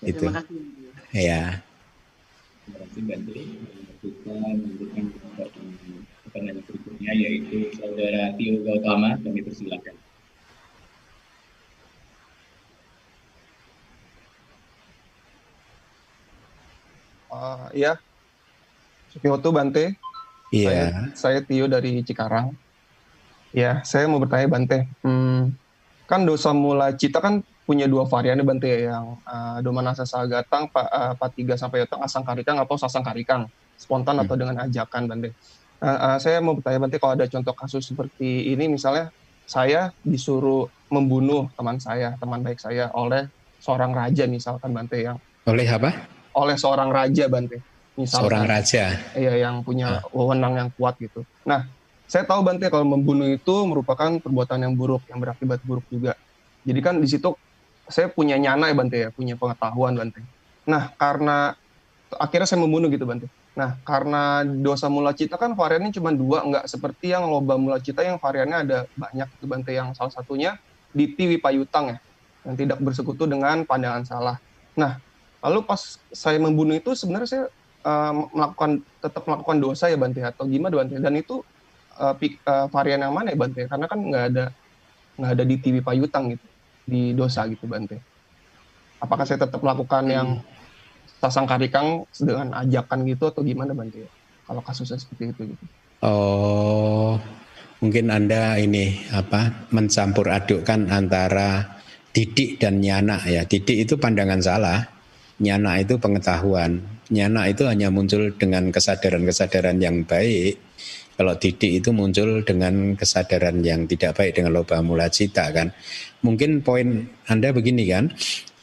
okay. 0.00 0.08
itu. 0.08 0.32
Ya. 1.12 1.60
Kasih 2.92 3.08
Kita 4.04 4.36
lanjutkan 4.36 5.04
pertanyaan 6.28 6.60
berikutnya 6.60 7.12
yaitu 7.16 7.72
saudara 7.72 8.36
Tio 8.36 8.60
Gautama, 8.60 9.16
kami 9.16 9.40
persilakan. 9.40 9.96
Uh, 17.32 17.72
ya, 17.72 17.96
Sukioto 19.08 19.56
Bante. 19.56 19.96
Iya. 20.52 20.68
Saya, 20.68 20.88
saya 21.16 21.40
Tio 21.48 21.64
dari 21.72 22.04
Cikarang. 22.04 22.52
Ya, 23.56 23.80
saya 23.88 24.04
mau 24.04 24.20
bertanya 24.20 24.52
Bante. 24.52 24.84
Hmm, 25.00 25.56
kan 26.04 26.28
dosa 26.28 26.52
mula 26.52 26.92
cita 26.92 27.24
kan 27.24 27.40
punya 27.62 27.86
dua 27.86 28.04
varian 28.10 28.42
Bante 28.42 28.68
yang 28.68 29.18
uh, 29.22 29.58
domanasa 29.62 30.02
sagatang, 30.02 30.66
pa, 30.66 30.86
uh, 30.90 31.12
patiga 31.14 31.54
sampai 31.54 31.86
yotang 31.86 32.02
asang 32.02 32.26
karikang 32.26 32.58
atau 32.58 32.74
sasang 32.74 33.06
karikang, 33.06 33.46
spontan 33.78 34.18
hmm. 34.18 34.22
atau 34.26 34.34
dengan 34.34 34.56
ajakan 34.66 35.02
Bante. 35.06 35.30
Uh, 35.82 35.86
uh, 35.86 36.16
saya 36.18 36.42
mau 36.42 36.58
bertanya 36.58 36.82
Bante 36.82 36.96
kalau 36.98 37.14
ada 37.14 37.26
contoh 37.30 37.54
kasus 37.54 37.86
seperti 37.86 38.50
ini 38.50 38.66
misalnya 38.66 39.10
saya 39.46 39.90
disuruh 40.02 40.70
membunuh 40.90 41.50
teman 41.54 41.78
saya, 41.78 42.14
teman 42.18 42.42
baik 42.42 42.58
saya 42.58 42.90
oleh 42.94 43.26
seorang 43.62 43.94
raja 43.94 44.26
misalkan 44.26 44.74
Bante 44.74 44.98
yang 44.98 45.16
oleh 45.46 45.66
apa? 45.66 45.90
oleh 46.34 46.56
seorang 46.58 46.90
raja 46.90 47.30
Bante. 47.30 47.62
Misalnya, 47.92 48.24
seorang 48.24 48.44
raja. 48.48 48.84
Iya, 49.12 49.34
yang 49.36 49.60
punya 49.60 50.00
ah. 50.00 50.14
wewenang 50.16 50.56
yang 50.56 50.68
kuat 50.72 50.96
gitu. 50.96 51.28
Nah, 51.44 51.68
saya 52.08 52.24
tahu 52.24 52.40
Bante 52.42 52.66
kalau 52.72 52.88
membunuh 52.88 53.28
itu 53.28 53.54
merupakan 53.68 54.16
perbuatan 54.18 54.64
yang 54.64 54.74
buruk, 54.74 55.04
yang 55.12 55.20
berakibat 55.20 55.60
buruk 55.62 55.84
juga. 55.92 56.16
Jadi 56.62 56.80
kan 56.80 56.96
di 56.98 57.08
situ 57.10 57.34
saya 57.88 58.10
punya 58.10 58.38
nyana 58.38 58.70
ya 58.70 58.74
Bante 58.74 58.96
ya, 58.98 59.08
punya 59.10 59.34
pengetahuan 59.34 59.94
Bante. 59.98 60.20
Nah, 60.68 60.94
karena 60.94 61.58
akhirnya 62.14 62.48
saya 62.48 62.60
membunuh 62.62 62.90
gitu 62.92 63.06
Bante. 63.06 63.26
Nah, 63.52 63.76
karena 63.84 64.44
dosa 64.44 64.88
mula 64.88 65.12
cita 65.12 65.36
kan 65.36 65.52
variannya 65.52 65.92
cuma 65.92 66.10
dua, 66.14 66.44
nggak 66.46 66.64
seperti 66.70 67.12
yang 67.12 67.28
loba 67.28 67.60
mula 67.60 67.82
cita 67.82 68.00
yang 68.00 68.16
variannya 68.16 68.58
ada 68.64 68.78
banyak 68.94 69.28
itu 69.38 69.44
Bante. 69.48 69.70
Yang 69.74 69.98
salah 69.98 70.12
satunya 70.14 70.56
di 70.92 71.10
tiwi 71.12 71.40
payutang 71.40 71.96
ya, 71.96 71.98
yang 72.48 72.54
tidak 72.56 72.78
bersekutu 72.80 73.24
dengan 73.28 73.64
pandangan 73.66 74.04
salah. 74.04 74.36
Nah, 74.72 75.00
Lalu 75.42 75.60
pas 75.66 75.98
saya 76.14 76.38
membunuh 76.38 76.78
itu 76.78 76.94
sebenarnya 76.94 77.28
saya 77.28 77.44
uh, 77.82 78.30
melakukan 78.30 78.78
tetap 79.02 79.26
melakukan 79.26 79.58
dosa 79.58 79.90
ya 79.90 79.98
Bante 79.98 80.22
atau 80.22 80.46
gimana 80.46 80.78
Bante? 80.78 80.94
Dan 81.02 81.18
itu 81.18 81.42
uh, 81.98 82.14
pik, 82.14 82.46
uh, 82.46 82.70
varian 82.70 83.02
yang 83.02 83.10
mana 83.10 83.34
ya 83.34 83.38
Bante? 83.38 83.66
Karena 83.66 83.90
kan 83.90 83.98
nggak 83.98 84.24
ada 84.32 84.44
nggak 85.18 85.30
ada 85.34 85.44
di 85.44 85.56
TV 85.58 85.82
Payutang 85.82 86.30
gitu 86.32 86.46
di 86.86 87.14
dosa 87.14 87.46
gitu 87.46 87.66
Bante. 87.70 87.98
Apakah 89.02 89.26
saya 89.26 89.42
tetap 89.42 89.58
melakukan 89.58 90.04
yang 90.06 90.28
sasang 91.18 91.46
karikang 91.46 92.06
dengan 92.18 92.54
ajakan 92.54 93.06
gitu 93.06 93.30
atau 93.30 93.42
gimana 93.42 93.74
Bante? 93.74 94.06
Kalau 94.46 94.62
kasusnya 94.62 94.98
seperti 94.98 95.34
itu 95.34 95.42
gitu. 95.54 95.64
Oh, 96.02 97.18
mungkin 97.78 98.10
Anda 98.10 98.58
ini 98.58 99.06
apa 99.14 99.70
mencampur 99.70 100.26
adukkan 100.30 100.90
antara 100.90 101.78
didik 102.10 102.58
dan 102.58 102.82
nyana 102.82 103.22
ya. 103.26 103.46
Didik 103.46 103.86
itu 103.86 103.94
pandangan 103.96 104.42
salah 104.42 104.92
nyana 105.42 105.82
itu 105.82 105.98
pengetahuan. 105.98 106.82
Nyana 107.12 107.50
itu 107.50 107.66
hanya 107.66 107.90
muncul 107.90 108.32
dengan 108.38 108.70
kesadaran-kesadaran 108.70 109.82
yang 109.82 110.06
baik. 110.06 110.71
Kalau 111.12 111.36
didik 111.36 111.84
itu 111.84 111.92
muncul 111.92 112.40
dengan 112.42 112.96
kesadaran 112.96 113.60
yang 113.60 113.84
tidak 113.84 114.16
baik 114.16 114.40
dengan 114.40 114.56
loba 114.56 114.80
mula 114.80 115.12
cita 115.12 115.52
kan. 115.52 115.68
Mungkin 116.24 116.64
poin 116.64 117.04
Anda 117.28 117.52
begini 117.52 117.84
kan, 117.84 118.08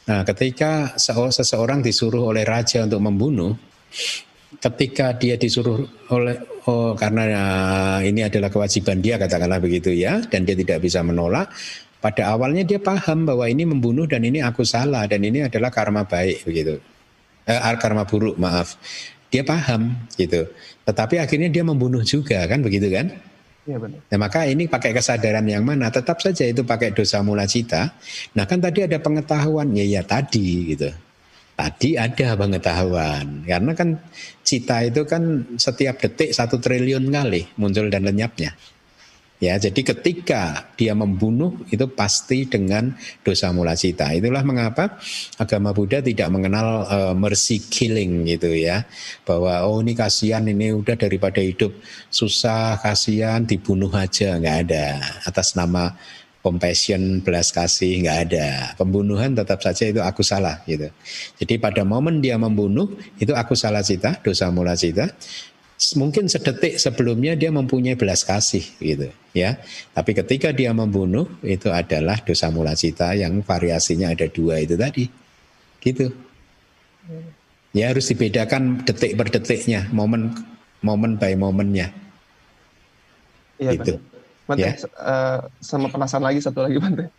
Nah, 0.09 0.25
ketika 0.25 0.97
seseorang 0.97 1.85
disuruh 1.85 2.33
oleh 2.33 2.41
raja 2.41 2.81
untuk 2.81 2.97
membunuh, 2.97 3.53
ketika 4.57 5.13
dia 5.13 5.37
disuruh 5.37 5.85
oleh 6.09 6.65
oh 6.65 6.97
karena 6.97 7.23
eh, 7.29 8.09
ini 8.09 8.25
adalah 8.25 8.49
kewajiban 8.49 9.05
dia 9.05 9.21
katakanlah 9.21 9.61
begitu 9.61 9.93
ya 9.93 10.17
dan 10.25 10.49
dia 10.49 10.57
tidak 10.57 10.81
bisa 10.81 11.05
menolak 11.05 11.53
pada 12.01 12.33
awalnya 12.33 12.65
dia 12.65 12.81
paham 12.81 13.29
bahwa 13.29 13.45
ini 13.45 13.69
membunuh 13.69 14.09
dan 14.09 14.25
ini 14.25 14.41
aku 14.41 14.65
salah 14.65 15.05
dan 15.05 15.21
ini 15.21 15.45
adalah 15.45 15.69
karma 15.69 16.09
baik 16.09 16.41
begitu. 16.41 16.81
Eh, 17.45 17.59
karma 17.77 18.09
buruk, 18.09 18.33
maaf. 18.41 18.81
Dia 19.29 19.45
paham 19.45 19.93
gitu. 20.17 20.49
Tetapi 20.89 21.21
akhirnya 21.21 21.53
dia 21.53 21.61
membunuh 21.61 22.01
juga 22.01 22.49
kan 22.49 22.65
begitu 22.65 22.89
kan? 22.89 23.13
Ya, 23.69 23.77
benar. 23.77 24.01
Nah, 24.01 24.17
maka 24.17 24.49
ini 24.49 24.65
pakai 24.65 24.97
kesadaran 24.97 25.45
yang 25.45 25.61
mana? 25.61 25.93
Tetap 25.93 26.17
saja 26.17 26.41
itu 26.49 26.65
pakai 26.65 26.89
dosa 26.89 27.21
mula 27.21 27.45
cita. 27.45 27.93
Nah, 28.33 28.49
kan 28.49 28.57
tadi 28.57 28.89
ada 28.89 28.97
pengetahuan. 28.97 29.69
Ya, 29.77 29.85
ya 29.85 30.01
tadi 30.01 30.73
gitu. 30.73 30.89
Tadi 31.53 31.93
ada 31.93 32.33
pengetahuan. 32.33 33.45
Karena 33.45 33.71
kan 33.77 34.01
cita 34.41 34.81
itu 34.81 35.05
kan 35.05 35.53
setiap 35.61 36.01
detik 36.01 36.33
satu 36.33 36.57
triliun 36.57 37.13
kali 37.13 37.45
muncul 37.61 37.85
dan 37.93 38.09
lenyapnya. 38.09 38.57
Ya, 39.39 39.55
jadi 39.55 39.95
ketika 39.95 40.67
dia 40.75 40.91
membunuh 40.91 41.63
itu 41.71 41.87
pasti 41.87 42.43
dengan 42.43 42.91
dosa 43.23 43.55
mula 43.55 43.71
cita. 43.71 44.11
Itulah 44.11 44.43
mengapa 44.43 44.99
agama 45.39 45.71
Buddha 45.71 46.03
tidak 46.03 46.27
mengenal 46.27 46.83
uh, 46.83 47.15
mercy 47.15 47.63
killing 47.63 48.27
gitu 48.27 48.51
ya. 48.51 48.83
Bahwa 49.23 49.63
oh 49.63 49.79
ini 49.79 49.95
kasihan 49.95 50.43
ini 50.43 50.75
udah 50.75 50.99
daripada 50.99 51.39
hidup 51.39 51.71
susah 52.11 52.83
kasihan 52.83 53.47
dibunuh 53.47 53.87
aja 53.95 54.35
nggak 54.35 54.57
ada 54.67 54.99
atas 55.23 55.55
nama 55.55 55.95
compassion 56.39 57.19
belas 57.19 57.51
kasih 57.51 58.03
nggak 58.03 58.19
ada 58.31 58.47
pembunuhan 58.79 59.35
tetap 59.35 59.59
saja 59.59 59.91
itu 59.91 59.99
aku 59.99 60.23
salah 60.23 60.63
gitu 60.63 60.87
jadi 61.35 61.59
pada 61.59 61.83
momen 61.83 62.23
dia 62.23 62.39
membunuh 62.39 62.95
itu 63.19 63.35
aku 63.35 63.59
salah 63.59 63.83
cita 63.83 64.15
dosa 64.23 64.47
mula 64.47 64.71
cita 64.79 65.11
mungkin 65.95 66.27
sedetik 66.27 66.75
sebelumnya 66.75 67.39
dia 67.39 67.49
mempunyai 67.55 67.95
belas 67.95 68.27
kasih 68.27 68.63
gitu 68.83 69.07
ya. 69.31 69.55
Tapi 69.95 70.11
ketika 70.11 70.51
dia 70.51 70.75
membunuh 70.75 71.27
itu 71.39 71.71
adalah 71.71 72.19
dosa 72.19 72.51
mula 72.51 72.75
cita 72.75 73.15
yang 73.15 73.39
variasinya 73.39 74.11
ada 74.11 74.27
dua 74.27 74.59
itu 74.59 74.75
tadi. 74.75 75.07
Gitu. 75.79 76.11
Ya 77.71 77.95
harus 77.95 78.11
dibedakan 78.11 78.83
detik 78.83 79.15
per 79.15 79.31
detiknya 79.31 79.87
momen 79.95 80.35
momen 80.83 81.15
by 81.15 81.33
momennya. 81.39 81.95
Iya 83.59 83.71
gitu. 83.79 83.93
Bante, 84.49 84.65
ya. 84.65 84.73
uh, 84.97 85.45
sama 85.61 85.93
penasaran 85.93 86.25
lagi 86.25 86.41
satu 86.41 86.65
lagi 86.65 86.81
Bante 86.81 87.18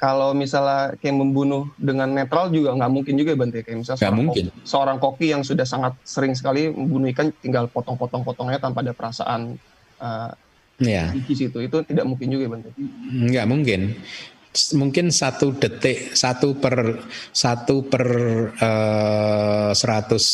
kalau 0.00 0.32
misalnya 0.32 0.96
kayak 0.96 1.12
membunuh 1.12 1.68
dengan 1.76 2.08
netral 2.08 2.48
juga 2.48 2.72
nggak 2.72 2.88
mungkin 2.88 3.14
juga 3.20 3.36
Bante 3.36 3.60
kayak 3.60 3.84
misalnya 3.84 4.00
seorang, 4.00 4.16
mungkin. 4.24 4.44
Koki, 4.48 4.64
seorang 4.64 4.96
koki 4.96 5.26
yang 5.28 5.42
sudah 5.44 5.68
sangat 5.68 5.92
sering 6.08 6.32
sekali 6.32 6.72
membunuh 6.72 7.12
ikan 7.12 7.28
tinggal 7.44 7.68
potong-potong-potongnya 7.68 8.56
tanpa 8.56 8.80
ada 8.80 8.96
perasaan 8.96 9.60
uh, 10.00 10.32
ya. 10.80 11.12
di 11.12 11.34
situ 11.36 11.60
itu 11.60 11.76
tidak 11.84 12.08
mungkin 12.08 12.32
juga 12.32 12.48
Bante. 12.48 12.72
Nggak 13.12 13.44
mungkin 13.44 13.80
mungkin 14.74 15.14
satu 15.14 15.54
detik 15.54 16.16
satu 16.16 16.58
per 16.58 17.06
satu 17.30 17.86
per 17.86 18.06
uh, 18.56 19.70
seratus 19.70 20.24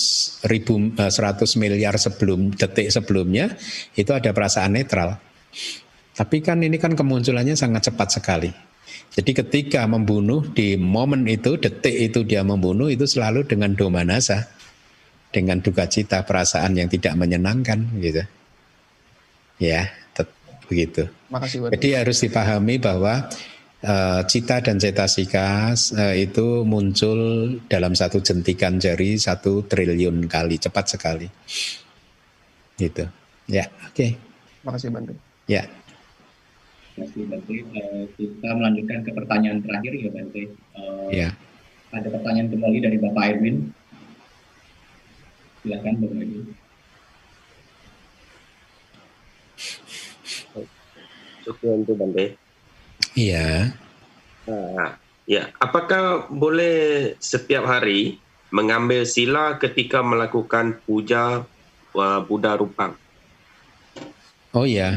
ribu 0.48 0.94
uh, 0.96 1.12
seratus 1.12 1.58
miliar 1.60 2.00
sebelum 2.00 2.54
detik 2.54 2.88
sebelumnya 2.88 3.52
itu 3.92 4.16
ada 4.16 4.32
perasaan 4.32 4.72
netral 4.72 5.20
tapi 6.16 6.40
kan 6.40 6.64
ini 6.64 6.80
kan 6.80 6.96
kemunculannya 6.96 7.60
sangat 7.60 7.92
cepat 7.92 8.08
sekali 8.16 8.48
jadi 9.16 9.32
ketika 9.32 9.88
membunuh 9.88 10.44
di 10.52 10.76
momen 10.76 11.24
itu, 11.24 11.56
detik 11.56 11.96
itu 11.96 12.20
dia 12.28 12.44
membunuh 12.44 12.92
itu 12.92 13.08
selalu 13.08 13.48
dengan 13.48 13.72
domanasa, 13.72 14.44
dengan 15.32 15.64
duka 15.64 15.88
cita, 15.88 16.20
perasaan 16.28 16.76
yang 16.76 16.92
tidak 16.92 17.16
menyenangkan 17.16 17.96
gitu. 17.96 18.28
Ya, 19.56 19.88
begitu. 20.68 21.08
Makasih, 21.32 21.72
Jadi 21.72 21.88
harus 21.96 22.20
dipahami 22.20 22.76
bahwa 22.76 23.24
uh, 23.80 24.20
cita 24.28 24.60
dan 24.60 24.76
cetasika 24.76 25.72
uh, 25.72 26.14
itu 26.14 26.66
muncul 26.68 27.18
dalam 27.72 27.96
satu 27.96 28.20
jentikan 28.20 28.76
jari 28.76 29.16
satu 29.16 29.64
triliun 29.64 30.28
kali, 30.28 30.60
cepat 30.60 30.84
sekali. 30.92 31.26
Gitu. 32.76 33.08
Ya, 33.48 33.64
oke. 33.88 33.96
Okay. 33.96 34.10
Makasih 34.60 34.90
Bantu. 34.92 35.16
Ya. 35.48 35.64
Kasih 36.96 37.28
Bante. 37.28 37.56
Uh, 37.76 38.08
kita 38.16 38.48
melanjutkan 38.56 39.04
ke 39.04 39.10
pertanyaan 39.12 39.60
terakhir 39.60 39.92
ya 39.92 40.08
Bante. 40.08 40.42
Uh, 40.72 41.08
ya. 41.12 41.28
Ada 41.92 42.08
pertanyaan 42.08 42.48
kembali 42.48 42.78
dari 42.80 42.96
Bapak 42.96 43.24
Erwin. 43.36 43.56
Silakan 45.60 45.94
Bapak 46.00 46.16
Erwin. 46.16 46.44
Cukup 51.44 51.70
untuk 51.84 51.96
Bante. 52.00 52.26
Iya. 53.12 53.76
Uh, 54.48 54.88
ya, 55.28 55.52
apakah 55.60 56.32
boleh 56.32 57.12
setiap 57.20 57.68
hari 57.68 58.16
mengambil 58.48 59.04
sila 59.04 59.60
ketika 59.60 60.00
melakukan 60.00 60.80
puja 60.88 61.44
uh, 61.92 62.20
Buddha 62.24 62.56
Rupang? 62.56 62.96
Oh 64.56 64.64
ya, 64.64 64.96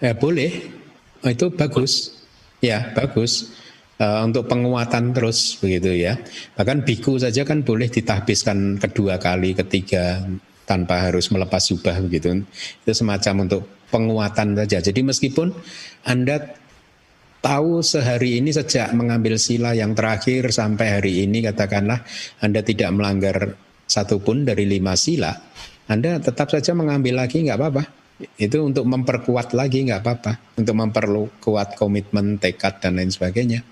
eh, 0.00 0.16
boleh 0.16 0.78
Oh, 1.18 1.30
itu 1.30 1.50
bagus, 1.50 2.14
ya 2.62 2.94
bagus 2.94 3.50
uh, 3.98 4.22
untuk 4.22 4.46
penguatan 4.46 5.10
terus 5.10 5.58
begitu 5.58 5.90
ya. 5.98 6.14
Bahkan 6.54 6.86
biku 6.86 7.18
saja 7.18 7.42
kan 7.42 7.66
boleh 7.66 7.90
ditahbiskan 7.90 8.78
kedua 8.78 9.18
kali, 9.18 9.54
ketiga 9.58 10.22
tanpa 10.62 11.10
harus 11.10 11.26
melepas 11.34 11.58
jubah 11.66 11.98
begitu. 12.06 12.46
Itu 12.86 12.92
semacam 12.94 13.50
untuk 13.50 13.66
penguatan 13.90 14.54
saja. 14.54 14.78
Jadi 14.78 15.00
meskipun 15.02 15.50
anda 16.06 16.54
tahu 17.42 17.82
sehari 17.82 18.38
ini 18.38 18.54
sejak 18.54 18.94
mengambil 18.94 19.38
sila 19.38 19.74
yang 19.74 19.98
terakhir 19.98 20.54
sampai 20.54 21.02
hari 21.02 21.26
ini 21.26 21.42
katakanlah 21.42 22.02
anda 22.42 22.62
tidak 22.62 22.94
melanggar 22.94 23.58
satupun 23.88 24.44
dari 24.44 24.68
lima 24.68 24.94
sila, 24.94 25.32
anda 25.88 26.20
tetap 26.20 26.52
saja 26.52 26.76
mengambil 26.76 27.24
lagi 27.24 27.42
nggak 27.42 27.58
apa-apa 27.58 27.97
itu 28.18 28.58
untuk 28.58 28.82
memperkuat 28.82 29.54
lagi 29.54 29.86
nggak 29.86 30.02
apa-apa. 30.02 30.32
Untuk 30.58 30.74
memperkuat 30.74 31.78
komitmen 31.78 32.42
tekad 32.42 32.82
dan 32.82 32.98
lain 32.98 33.14
sebagainya. 33.14 33.62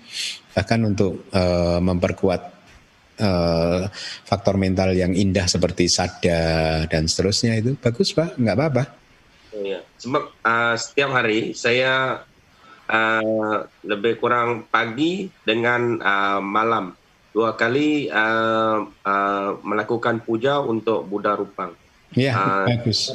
Bahkan 0.54 0.80
untuk 0.86 1.26
uh, 1.34 1.82
memperkuat 1.82 2.42
uh, 3.18 3.90
faktor 4.22 4.54
mental 4.54 4.94
yang 4.94 5.10
indah 5.18 5.50
seperti 5.50 5.90
sada 5.90 6.86
dan 6.86 7.10
seterusnya 7.10 7.58
itu 7.58 7.74
bagus 7.74 8.14
pak. 8.14 8.38
Nggak 8.38 8.56
apa-apa. 8.56 8.84
Iya. 9.56 9.80
Sebab 9.98 10.22
uh, 10.46 10.74
setiap 10.78 11.10
hari 11.10 11.50
saya 11.50 12.22
uh, 12.86 13.56
lebih 13.82 14.22
kurang 14.22 14.70
pagi 14.70 15.26
dengan 15.42 15.98
uh, 15.98 16.38
malam. 16.38 16.94
Dua 17.34 17.52
kali 17.52 18.08
uh, 18.08 18.78
uh, 18.88 19.50
melakukan 19.60 20.24
puja 20.24 20.62
untuk 20.62 21.04
Buddha 21.04 21.36
Rupang 21.36 21.85
Ya, 22.16 22.32
uh, 22.32 22.64
bagus. 22.64 23.12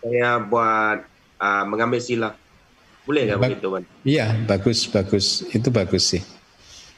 Saya 0.00 0.40
buat 0.40 1.04
uh, 1.36 1.64
mengambil 1.68 2.00
sila. 2.00 2.32
Boleh 3.04 3.28
nggak 3.28 3.38
begitu, 3.44 3.66
Bang? 3.68 3.84
Iya, 4.08 4.32
bagus, 4.48 4.88
bagus. 4.88 5.44
Itu 5.52 5.68
bagus 5.68 6.16
sih. 6.16 6.22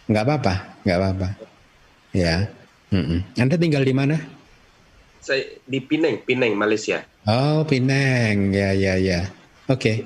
Nggak 0.07 0.25
apa-apa, 0.31 0.55
nggak 0.87 0.99
apa-apa. 1.03 1.29
Ya. 2.15 2.47
Mm-mm. 2.95 3.27
Anda 3.35 3.59
tinggal 3.59 3.83
di 3.83 3.91
mana? 3.91 4.15
Saya 5.19 5.59
di 5.67 5.83
Penang, 5.83 6.23
Penang, 6.23 6.55
Malaysia. 6.55 7.03
Oh, 7.27 7.67
Penang. 7.67 8.55
Ya, 8.55 8.71
ya, 8.71 8.95
ya. 8.95 9.27
Oke. 9.67 9.75
Okay. 9.75 9.97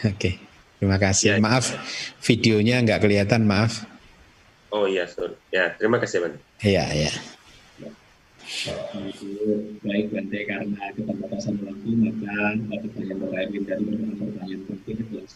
Oke. 0.00 0.16
Okay. 0.16 0.34
Terima 0.80 0.96
kasih. 0.96 1.36
Ya. 1.36 1.44
Maaf, 1.44 1.76
videonya 2.24 2.80
nggak 2.80 3.04
kelihatan, 3.04 3.44
maaf. 3.44 3.84
Oh 4.72 4.88
iya, 4.88 5.04
sorry. 5.04 5.36
Ya, 5.52 5.76
terima 5.76 6.00
kasih, 6.00 6.24
Bang. 6.24 6.34
Iya, 6.64 6.88
iya 6.96 7.12
baik 9.82 10.06
Bante 10.12 10.38
karena 10.44 10.82
keterbatasan 10.92 11.56
waktu 11.64 11.88
maka 11.96 12.60
pertanyaan 12.84 13.32
Erwin 13.32 13.62
dari 13.64 13.82
beberapa 13.88 14.22
pertanyaan 14.28 14.62
penting 14.68 14.96
telah 15.08 15.26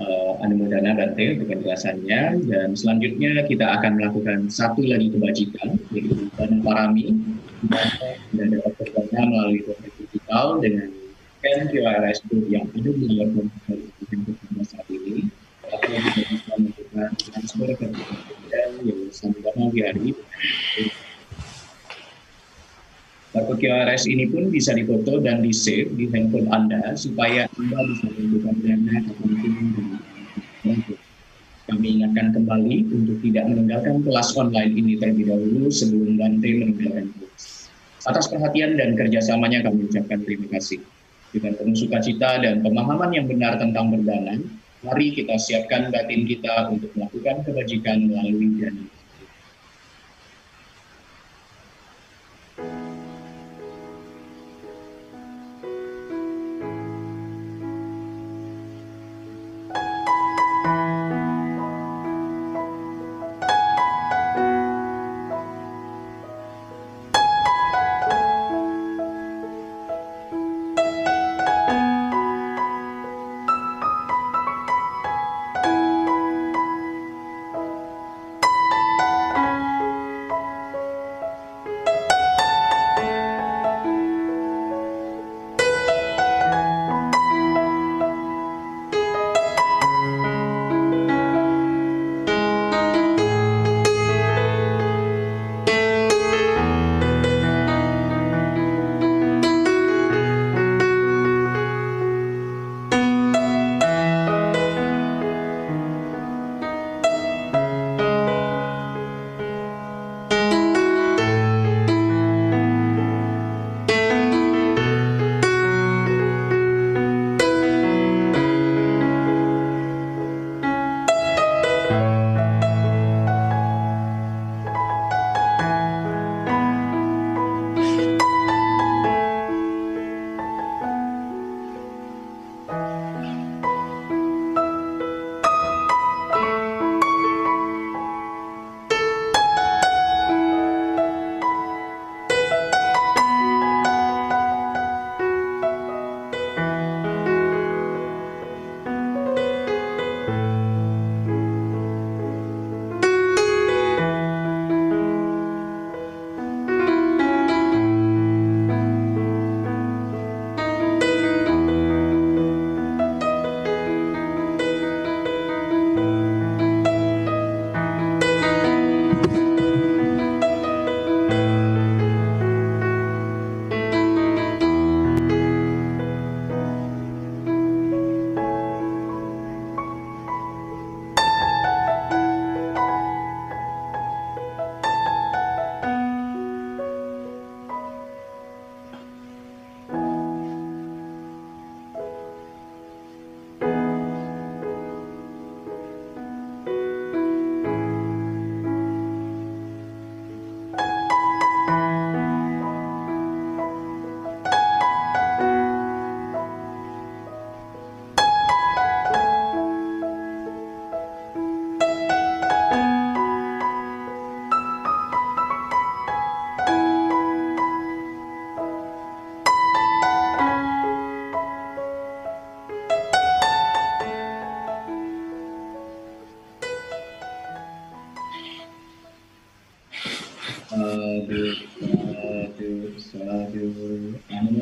uh, 0.00 0.42
Anumodana 0.42 0.96
Bante 0.96 1.24
untuk 1.36 1.48
penjelasannya. 1.52 2.22
Dan 2.48 2.68
selanjutnya 2.72 3.44
kita 3.44 3.66
akan 3.78 4.00
melakukan 4.00 4.48
satu 4.48 4.82
lagi 4.88 5.12
kebajikan 5.12 5.76
yaitu 5.92 6.16
dana 6.38 6.58
parami. 6.64 7.12
Dan 8.32 8.46
dapat 8.54 8.72
berdana 8.78 9.22
melalui 9.28 9.60
dompet 9.66 9.92
digital 10.00 10.46
dengan 10.62 10.88
scan 11.38 11.60
QRS 11.70 12.18
code 12.26 12.48
yang 12.50 12.66
ada 12.72 12.90
di 12.90 13.14
komputer 13.36 13.78
yang 14.10 14.66
saat 14.66 14.86
ini. 14.88 15.28
Atau 15.68 15.92
bisa 15.92 16.52
melakukan 16.56 17.08
transfer 17.20 17.68
ke 17.76 17.86
dan 18.48 18.68
yang 18.84 19.00
sama 19.12 19.70
di 19.70 19.80
hari 19.84 20.10
Barcode 23.28 23.60
QRS 23.60 24.08
ini 24.08 24.24
pun 24.24 24.48
bisa 24.48 24.72
difoto 24.72 25.20
dan 25.20 25.44
di 25.44 25.52
save 25.52 25.92
di 25.94 26.08
handphone 26.08 26.48
Anda 26.48 26.96
supaya 26.96 27.44
Anda 27.60 27.78
bisa 27.92 28.08
melakukan 28.08 28.56
dana 28.64 28.92
ataupun 29.04 29.30
kami 31.68 32.00
ingatkan 32.00 32.32
kembali 32.32 32.88
untuk 32.96 33.20
tidak 33.20 33.44
meninggalkan 33.52 34.00
kelas 34.00 34.32
online 34.40 34.72
ini 34.72 34.96
terlebih 34.96 35.28
dahulu 35.28 35.68
sebelum 35.68 36.16
Bante 36.16 36.48
meninggalkan 36.48 37.12
kelas. 37.12 37.68
Atas 38.08 38.32
perhatian 38.32 38.80
dan 38.80 38.96
kerjasamanya 38.96 39.68
kami 39.68 39.84
ucapkan 39.84 40.24
terima 40.24 40.48
kasih. 40.56 40.80
Dengan 41.28 41.60
penuh 41.60 41.76
sukacita 41.76 42.40
dan 42.40 42.64
pemahaman 42.64 43.12
yang 43.12 43.28
benar 43.28 43.60
tentang 43.60 43.92
berdana, 43.92 44.40
mari 44.80 45.10
kita 45.10 45.34
siapkan 45.36 45.90
batin 45.90 46.22
kita 46.22 46.70
untuk 46.70 46.94
melakukan 46.94 47.42
kebajikan 47.42 48.06
melalui 48.06 48.46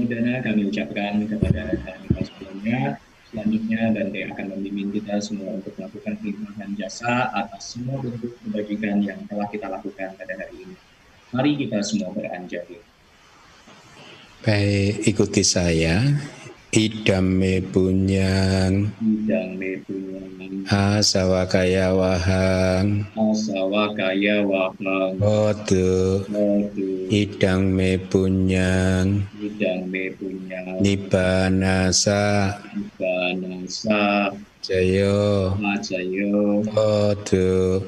dana. 0.06 0.40
semua 5.18 5.58
untuk 5.58 5.74
melakukan 5.76 6.14
khidmah 6.22 6.54
jasa 6.78 7.28
atas 7.34 7.74
semua 7.76 7.98
bentuk 8.00 8.32
kebajikan 8.40 9.02
yang 9.02 9.18
telah 9.26 9.50
kita 9.50 9.66
lakukan 9.66 10.14
pada 10.14 10.34
hari 10.38 10.56
ini. 10.62 10.76
Mari 11.34 11.50
kita 11.66 11.82
semua 11.82 12.14
beranjali. 12.14 12.78
Baik, 14.46 15.10
ikuti 15.10 15.42
saya. 15.42 16.06
Idame 16.76 17.64
punyang. 17.72 18.92
Idame 19.00 19.80
punyang. 19.88 20.68
Asawakaya 20.68 21.96
wahang. 21.96 23.00
Asawakaya 23.16 24.44
wahang. 24.44 25.16
Odu. 25.16 26.20
Odu. 26.28 27.08
Idang 27.08 27.72
me 27.72 27.96
punyang. 27.96 29.24
Idang 29.40 29.88
me 29.88 30.12
punyang. 30.20 30.76
Nibanasa. 30.84 32.60
Nibanasa. 32.76 34.36
Jayo. 34.66 35.54
Majayo 35.62 36.58
Odu 36.74 37.86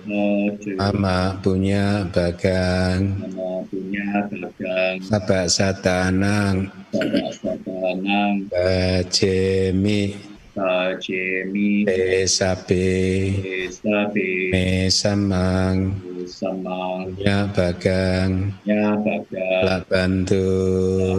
Mama 0.78 1.34
punya 1.42 2.06
bagang. 2.14 3.18
Mama 3.18 3.66
punya 3.66 4.30
bagang. 4.30 5.02
Sabak 5.02 5.50
satanang 5.50 6.70
Sabak 6.94 7.34
satanang 7.34 8.46
Bajemi 8.46 10.22
Bajemi 10.55 11.82
Besabe 11.82 12.94
Besabe 13.42 14.55
Mesamang 14.55 15.98
Mesamang 15.98 17.10
Ya 17.18 17.50
bagang. 17.50 18.55
Ya 18.62 18.94
bagang. 19.02 19.62
Lak 19.66 19.82
bantu. 19.90 20.46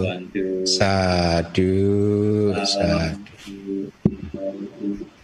Bantu. 0.08 0.64
Sadu. 0.64 1.76
Sadu 2.64 3.20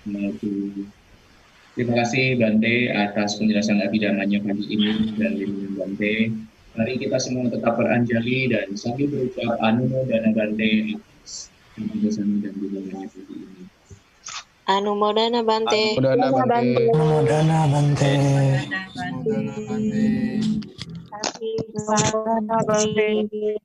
Terima 0.06 1.94
kasih 1.98 2.38
Bante 2.38 2.94
atas 2.94 3.41
penjelasan 3.41 3.82
abidamanya 3.82 4.38
pagi 4.45 4.65
ini 4.69 5.18
dan 5.18 5.34
bimbingan 5.34 5.73
Bante. 5.76 6.30
Mari 6.77 6.94
kita 7.02 7.18
semua 7.18 7.49
tetap 7.49 7.73
beranjali 7.76 8.53
dan 8.53 8.69
sambil 8.77 9.10
berucap 9.10 9.57
anumo 9.65 10.06
dana 10.06 10.30
Bante 10.30 10.94
atas 10.94 11.49
penjelasan 11.73 12.45
dan 12.45 12.53
bimbingannya 12.53 13.10
pagi 13.10 13.34
ini. 13.34 13.65
Anumodana 14.65 15.41
Bante. 15.45 15.94
Anumodana 15.94 16.30
Bante. 16.34 16.90
Anumodana 16.90 17.69
Bante. 17.69 18.14
Anumodana 21.86 22.57
Bante. 22.65 23.57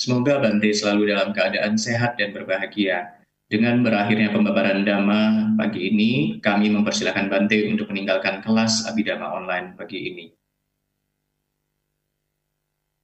Semoga 0.00 0.40
Bante 0.40 0.72
selalu 0.72 1.12
dalam 1.12 1.36
keadaan 1.36 1.76
sehat 1.76 2.16
dan 2.16 2.32
berbahagia. 2.32 3.20
Dengan 3.52 3.84
berakhirnya 3.84 4.32
pembabaran 4.32 4.80
Dhamma 4.80 5.52
pagi 5.60 5.92
ini, 5.92 6.40
kami 6.40 6.72
mempersilahkan 6.72 7.28
Bante 7.28 7.68
untuk 7.68 7.92
meninggalkan 7.92 8.40
kelas 8.40 8.88
Abhidhamma 8.88 9.28
online 9.28 9.76
pagi 9.76 10.08
ini. 10.08 10.32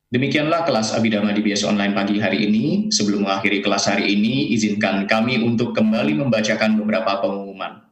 Demikianlah 0.08 0.64
kelas 0.64 0.96
Abhidhamma 0.96 1.36
di 1.36 1.44
BS 1.44 1.68
Online 1.68 1.92
pagi 1.92 2.16
hari 2.16 2.48
ini. 2.48 2.88
Sebelum 2.88 3.28
mengakhiri 3.28 3.60
kelas 3.60 3.92
hari 3.92 4.16
ini, 4.16 4.56
izinkan 4.56 5.04
kami 5.04 5.36
untuk 5.44 5.76
kembali 5.76 6.16
membacakan 6.24 6.80
beberapa 6.80 7.20
pengumuman. 7.20 7.85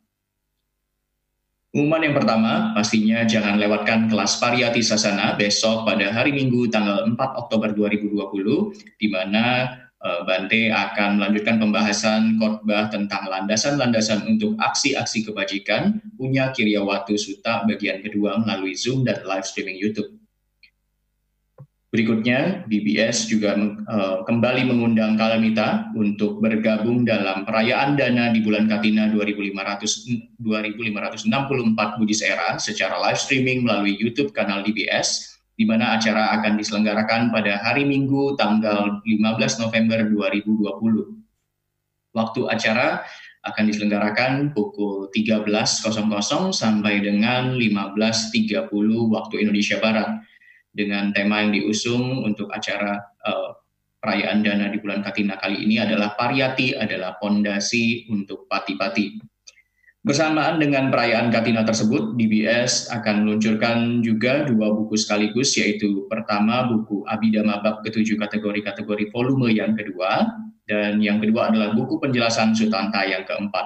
Pengumuman 1.75 2.07
yang 2.07 2.15
pertama, 2.15 2.71
pastinya 2.71 3.27
jangan 3.27 3.59
lewatkan 3.59 4.07
kelas 4.07 4.39
Pariyati 4.39 4.79
Sasana 4.79 5.35
besok 5.35 5.83
pada 5.83 6.07
hari 6.15 6.31
Minggu 6.31 6.71
tanggal 6.71 7.03
4 7.03 7.19
Oktober 7.19 7.75
2020, 7.75 8.95
di 8.95 9.11
mana 9.11 9.75
uh, 9.99 10.23
Bante 10.23 10.71
akan 10.71 11.19
melanjutkan 11.19 11.59
pembahasan 11.59 12.39
khotbah 12.39 12.95
tentang 12.95 13.27
landasan-landasan 13.27 14.23
untuk 14.23 14.55
aksi-aksi 14.63 15.27
kebajikan 15.27 15.99
punya 16.15 16.55
Kiryawatu 16.55 17.19
Suta 17.19 17.67
bagian 17.67 18.07
kedua 18.07 18.39
melalui 18.39 18.79
Zoom 18.79 19.03
dan 19.03 19.27
live 19.27 19.43
streaming 19.43 19.75
YouTube. 19.75 20.15
Berikutnya, 21.95 22.67
BBS 22.67 23.31
juga 23.31 23.55
uh, 23.55 24.27
kembali 24.27 24.67
mengundang 24.67 25.15
Kalamita 25.15 25.95
untuk 25.95 26.43
bergabung 26.43 27.07
dalam 27.07 27.47
perayaan 27.47 27.95
dana 27.95 28.35
di 28.35 28.43
bulan 28.43 28.67
Katina 28.67 29.07
2500, 29.15 30.43
2564 30.43 31.31
Budis 32.03 32.27
Era 32.27 32.59
secara 32.59 32.99
live 32.99 33.15
streaming 33.15 33.63
melalui 33.63 33.95
YouTube 33.95 34.35
kanal 34.35 34.67
DBS, 34.67 35.39
di 35.55 35.63
mana 35.63 35.95
acara 35.95 36.35
akan 36.35 36.59
diselenggarakan 36.59 37.31
pada 37.31 37.63
hari 37.63 37.87
Minggu 37.87 38.35
tanggal 38.43 38.99
15 39.07 39.63
November 39.63 40.03
2020. 40.11 41.15
Waktu 42.11 42.41
acara 42.51 43.07
akan 43.47 43.65
diselenggarakan 43.71 44.51
pukul 44.51 45.15
13.00 45.15 45.95
sampai 46.51 47.07
dengan 47.07 47.55
15.30 47.55 48.67
waktu 49.15 49.35
Indonesia 49.47 49.79
Barat 49.79 50.11
dengan 50.75 51.15
tema 51.15 51.41
yang 51.47 51.55
diusung 51.55 52.27
untuk 52.27 52.51
acara 52.51 52.99
uh, 53.23 53.55
perayaan 54.03 54.45
dana 54.45 54.69
di 54.69 54.77
bulan 54.83 55.01
Katina 55.01 55.41
kali 55.41 55.65
ini 55.65 55.81
adalah 55.81 56.13
Pariyati 56.13 56.77
adalah 56.77 57.17
pondasi 57.17 58.05
untuk 58.13 58.45
pati-pati. 58.51 59.17
Bersamaan 60.05 60.61
dengan 60.61 60.93
perayaan 60.93 61.33
Katina 61.33 61.65
tersebut, 61.65 62.13
DBS 62.21 62.93
akan 62.93 63.25
meluncurkan 63.25 64.05
juga 64.05 64.45
dua 64.45 64.69
buku 64.77 65.01
sekaligus, 65.01 65.57
yaitu 65.57 66.05
pertama 66.13 66.69
buku 66.69 67.09
Abhidhamma 67.09 67.65
Bab 67.65 67.81
ketujuh 67.81 68.21
kategori-kategori 68.21 69.09
volume 69.09 69.57
yang 69.57 69.73
kedua, 69.73 70.29
dan 70.69 71.01
yang 71.01 71.25
kedua 71.25 71.49
adalah 71.49 71.73
buku 71.73 71.97
penjelasan 72.05 72.53
Sutanta 72.53 73.01
yang 73.09 73.25
keempat. 73.25 73.65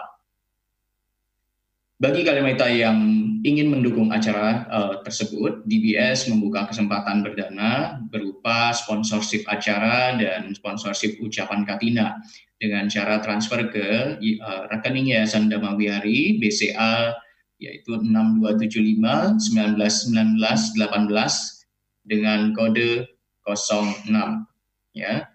Bagi 1.98 2.22
Kalimeta 2.22 2.70
yang 2.70 3.17
ingin 3.44 3.70
mendukung 3.70 4.10
acara 4.10 4.66
uh, 4.70 4.94
tersebut, 5.04 5.62
DBS 5.68 6.30
membuka 6.30 6.66
kesempatan 6.70 7.22
berdana 7.22 8.02
berupa 8.08 8.72
sponsorship 8.72 9.44
acara 9.46 10.16
dan 10.16 10.54
sponsorship 10.54 11.20
ucapan 11.20 11.66
Katina 11.66 12.18
dengan 12.58 12.90
cara 12.90 13.22
transfer 13.22 13.70
ke 13.70 14.18
uh, 14.18 14.62
rekening 14.70 15.14
Yayasan 15.14 15.46
Damawihari 15.50 16.38
BCA 16.42 17.14
yaitu 17.58 17.98
6275 17.98 19.42
1919 19.50 20.38
18 20.38 22.06
dengan 22.06 22.54
kode 22.54 23.06
06 23.44 24.14
ya. 24.94 25.26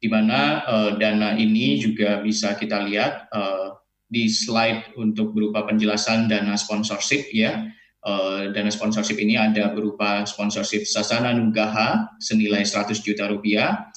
Di 0.00 0.08
mana 0.08 0.64
uh, 0.64 0.90
dana 0.96 1.36
ini 1.36 1.76
juga 1.76 2.24
bisa 2.24 2.56
kita 2.56 2.88
lihat 2.88 3.28
uh, 3.36 3.79
di 4.10 4.26
slide 4.26 4.98
untuk 4.98 5.30
berupa 5.32 5.62
penjelasan 5.64 6.26
dana 6.26 6.58
sponsorship 6.58 7.30
ya. 7.30 7.70
Uh, 8.02 8.50
dana 8.50 8.72
sponsorship 8.72 9.22
ini 9.22 9.38
ada 9.38 9.70
berupa 9.70 10.26
sponsorship 10.26 10.82
Sasana 10.82 11.30
Nugaha 11.30 12.18
senilai 12.18 12.66
100 12.66 12.98
juta 13.00 13.30
rupiah. 13.30 13.88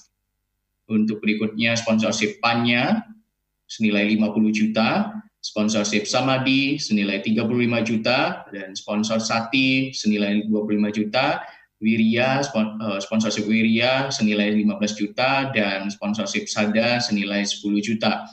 Untuk 0.85 1.23
berikutnya 1.23 1.73
sponsorship 1.73 2.37
Panya 2.37 3.01
senilai 3.65 4.05
50 4.13 4.53
juta, 4.53 5.17
sponsorship 5.41 6.05
Samadi 6.05 6.77
senilai 6.77 7.19
35 7.25 7.81
juta, 7.83 8.45
dan 8.53 8.77
sponsor 8.77 9.17
Sati 9.17 9.91
senilai 9.91 10.45
25 10.45 10.93
juta, 10.93 11.41
Wirya, 11.83 12.39
eh, 12.39 12.99
sponsorship 13.03 13.43
Wirya 13.43 14.07
senilai 14.07 14.55
15 14.55 14.95
juta, 14.95 15.51
dan 15.51 15.91
sponsorship 15.91 16.47
Sada 16.47 17.03
senilai 17.03 17.43
10 17.43 17.83
juta. 17.83 18.23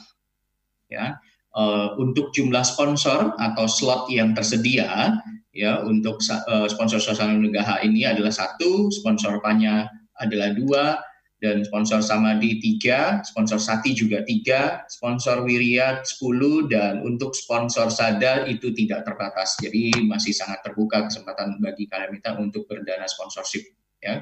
Ya, 0.87 1.19
uh, 1.55 1.95
untuk 1.99 2.31
jumlah 2.35 2.63
sponsor 2.63 3.35
atau 3.39 3.65
slot 3.67 4.07
yang 4.11 4.31
tersedia 4.35 5.19
ya 5.51 5.83
untuk 5.83 6.23
uh, 6.47 6.67
sponsor 6.71 7.03
Sosana 7.03 7.35
Nugaha 7.35 7.83
ini 7.83 8.07
adalah 8.07 8.31
satu, 8.31 8.87
sponsor 8.91 9.43
Panya 9.43 9.87
adalah 10.15 10.55
dua, 10.55 11.01
dan 11.41 11.65
sponsor 11.65 12.05
Samadi 12.05 12.61
tiga, 12.61 13.19
sponsor 13.25 13.57
Sati 13.57 13.97
juga 13.97 14.21
tiga, 14.21 14.85
sponsor 14.87 15.41
Wiriat 15.41 16.05
sepuluh, 16.05 16.69
dan 16.69 17.01
untuk 17.01 17.33
sponsor 17.33 17.89
Sada 17.89 18.45
itu 18.45 18.69
tidak 18.77 19.03
terbatas. 19.09 19.57
Jadi 19.57 20.05
masih 20.05 20.37
sangat 20.37 20.61
terbuka 20.61 21.09
kesempatan 21.09 21.57
bagi 21.57 21.89
kalian 21.89 22.13
minta 22.13 22.37
untuk 22.37 22.69
berdana 22.69 23.09
sponsorship. 23.09 23.65
Ya. 23.97 24.21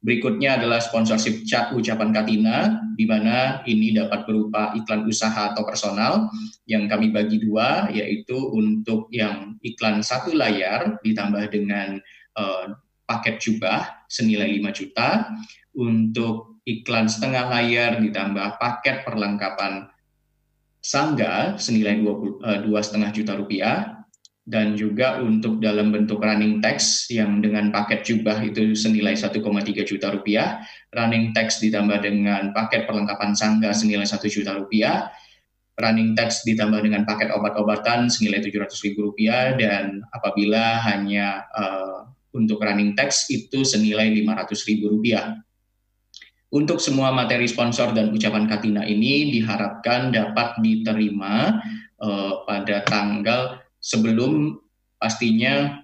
Berikutnya 0.00 0.56
adalah 0.56 0.80
sponsorship 0.80 1.44
chat 1.44 1.76
ucapan 1.76 2.08
Katina, 2.08 2.80
di 2.96 3.04
mana 3.04 3.60
ini 3.68 3.92
dapat 3.92 4.24
berupa 4.24 4.72
iklan 4.72 5.04
usaha 5.04 5.52
atau 5.52 5.60
personal 5.68 6.32
yang 6.64 6.88
kami 6.88 7.12
bagi 7.12 7.36
dua, 7.36 7.92
yaitu 7.92 8.32
untuk 8.32 9.12
yang 9.12 9.60
iklan 9.60 10.00
satu 10.00 10.32
layar 10.32 10.96
ditambah 11.04 11.52
dengan 11.52 12.00
uh, 12.40 12.80
paket 13.04 13.44
jubah 13.44 14.08
senilai 14.08 14.48
5 14.64 14.72
juta, 14.72 15.36
untuk 15.76 16.64
iklan 16.64 17.04
setengah 17.04 17.52
layar 17.52 18.00
ditambah 18.00 18.56
paket 18.56 19.04
perlengkapan 19.04 19.84
sangga 20.80 21.60
senilai 21.60 22.00
eh, 22.00 22.58
dua 22.64 22.80
setengah 22.80 23.12
juta 23.12 23.36
rupiah, 23.36 23.99
dan 24.50 24.74
juga 24.74 25.22
untuk 25.22 25.62
dalam 25.62 25.94
bentuk 25.94 26.18
running 26.18 26.58
text 26.58 27.06
yang 27.06 27.38
dengan 27.38 27.70
paket 27.70 28.02
jubah 28.02 28.42
itu 28.42 28.74
senilai 28.74 29.14
1,3 29.14 29.38
juta 29.86 30.10
rupiah, 30.10 30.66
running 30.90 31.30
text 31.30 31.62
ditambah 31.62 32.02
dengan 32.02 32.50
paket 32.50 32.90
perlengkapan 32.90 33.30
sangga 33.38 33.70
senilai 33.70 34.02
1 34.02 34.18
juta 34.26 34.58
rupiah, 34.58 35.06
running 35.78 36.18
text 36.18 36.42
ditambah 36.50 36.82
dengan 36.82 37.06
paket 37.06 37.30
obat-obatan 37.30 38.10
senilai 38.10 38.42
700 38.42 38.74
ribu 38.90 39.14
rupiah, 39.14 39.54
dan 39.54 40.02
apabila 40.10 40.82
hanya 40.82 41.46
uh, 41.54 42.10
untuk 42.34 42.58
running 42.58 42.98
text 42.98 43.30
itu 43.30 43.62
senilai 43.62 44.10
500 44.10 44.66
ribu 44.66 44.98
rupiah. 44.98 45.38
Untuk 46.50 46.82
semua 46.82 47.14
materi 47.14 47.46
sponsor 47.46 47.94
dan 47.94 48.10
ucapan 48.10 48.50
Katina 48.50 48.82
ini 48.82 49.30
diharapkan 49.30 50.10
dapat 50.10 50.58
diterima 50.58 51.62
uh, 52.02 52.42
pada 52.42 52.82
tanggal 52.82 53.69
sebelum 53.80 54.60
pastinya 55.00 55.82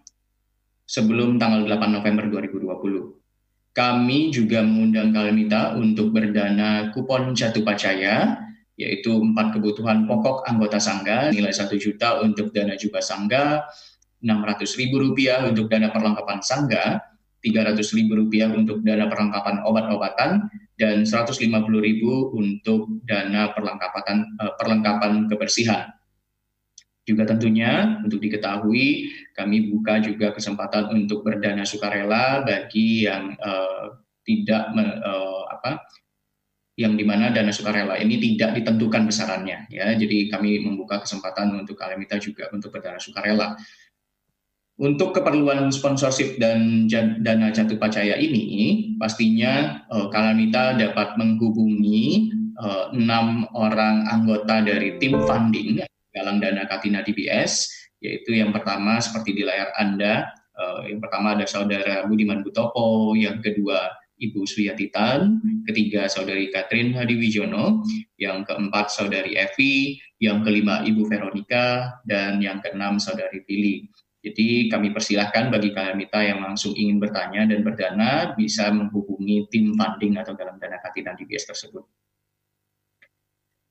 sebelum 0.86 1.40
tanggal 1.40 1.66
8 1.66 1.90
November 1.90 2.30
2020. 2.30 3.74
Kami 3.76 4.32
juga 4.32 4.64
mengundang 4.64 5.12
Kalmita 5.12 5.76
untuk 5.76 6.14
berdana 6.14 6.94
kupon 6.96 7.36
jatuh 7.36 7.60
pacaya, 7.60 8.40
yaitu 8.80 9.12
empat 9.12 9.52
kebutuhan 9.52 10.08
pokok 10.08 10.48
anggota 10.48 10.80
Sangga, 10.80 11.28
nilai 11.28 11.52
1 11.52 11.76
juta 11.76 12.24
untuk 12.24 12.56
dana 12.56 12.72
jubah 12.72 13.04
Sangga, 13.04 13.68
600 14.24 14.80
ribu 14.80 14.96
rupiah 15.02 15.44
untuk 15.44 15.68
dana 15.68 15.92
perlengkapan 15.92 16.40
Sangga, 16.40 17.04
300 17.44 17.84
ribu 17.92 18.16
rupiah 18.16 18.48
untuk 18.48 18.80
dana 18.80 19.12
perlengkapan 19.12 19.60
obat-obatan, 19.68 20.48
dan 20.80 21.04
150 21.04 21.36
ribu 21.80 22.32
untuk 22.32 22.88
dana 23.04 23.52
perlengkapan, 23.52 24.24
eh, 24.40 24.52
perlengkapan 24.56 25.28
kebersihan. 25.28 25.92
Juga 27.06 27.22
tentunya 27.22 28.02
untuk 28.02 28.18
diketahui 28.18 29.14
kami 29.38 29.70
buka 29.70 30.02
juga 30.02 30.34
kesempatan 30.34 30.90
untuk 30.90 31.22
berdana 31.22 31.62
sukarela 31.62 32.42
bagi 32.42 33.06
yang 33.06 33.38
uh, 33.38 33.94
tidak 34.26 34.74
uh, 34.74 35.46
apa 35.54 35.86
yang 36.74 36.98
di 36.98 37.06
mana 37.06 37.30
dana 37.30 37.54
sukarela 37.54 37.94
ini 38.02 38.18
tidak 38.18 38.58
ditentukan 38.58 39.06
besarannya 39.06 39.70
ya. 39.70 39.94
Jadi 39.94 40.26
kami 40.34 40.66
membuka 40.66 41.06
kesempatan 41.06 41.54
untuk 41.62 41.78
Kalemita 41.78 42.18
juga 42.18 42.50
untuk 42.50 42.74
berdana 42.74 42.98
sukarela. 42.98 43.54
Untuk 44.76 45.16
keperluan 45.16 45.72
sponsorship 45.72 46.36
dan 46.36 46.84
dana 47.22 47.48
jatuh 47.48 47.80
pacaya 47.80 48.18
ini 48.18 48.92
pastinya 48.98 49.86
uh, 49.94 50.10
Kalamita 50.10 50.74
dapat 50.74 51.14
menghubungi 51.14 52.34
enam 52.96 53.44
orang 53.52 54.08
anggota 54.08 54.64
dari 54.64 54.96
tim 54.96 55.12
funding 55.28 55.76
galang 56.16 56.40
dana 56.40 56.64
Katina 56.64 57.04
DBS, 57.04 57.68
yaitu 58.00 58.32
yang 58.32 58.56
pertama 58.56 58.96
seperti 58.96 59.36
di 59.36 59.44
layar 59.44 59.68
Anda, 59.76 60.32
uh, 60.56 60.88
yang 60.88 61.04
pertama 61.04 61.36
ada 61.36 61.44
saudara 61.44 62.08
Budiman 62.08 62.40
Butopo, 62.40 63.12
yang 63.12 63.44
kedua 63.44 63.92
Ibu 64.16 64.48
Suyati 64.48 64.88
Tan, 64.88 65.44
ketiga 65.68 66.08
Saudari 66.08 66.48
Katrin 66.48 66.96
Hadiwijono, 66.96 67.84
yang 68.16 68.48
keempat 68.48 68.88
Saudari 68.88 69.36
Evi, 69.36 70.00
yang 70.24 70.40
kelima 70.40 70.80
Ibu 70.88 71.04
Veronica, 71.04 72.00
dan 72.08 72.40
yang 72.40 72.64
keenam 72.64 72.96
Saudari 72.96 73.44
Pili. 73.44 73.84
Jadi 74.24 74.66
kami 74.72 74.90
persilahkan 74.90 75.52
bagi 75.54 75.70
Kalamita 75.70 76.18
yang 76.24 76.42
langsung 76.42 76.74
ingin 76.74 76.98
bertanya 76.98 77.46
dan 77.46 77.62
berdana 77.62 78.34
bisa 78.34 78.72
menghubungi 78.74 79.46
tim 79.52 79.76
funding 79.76 80.18
atau 80.18 80.34
dalam 80.34 80.58
dana 80.58 80.82
katinan 80.82 81.14
DBS 81.14 81.46
tersebut. 81.46 81.84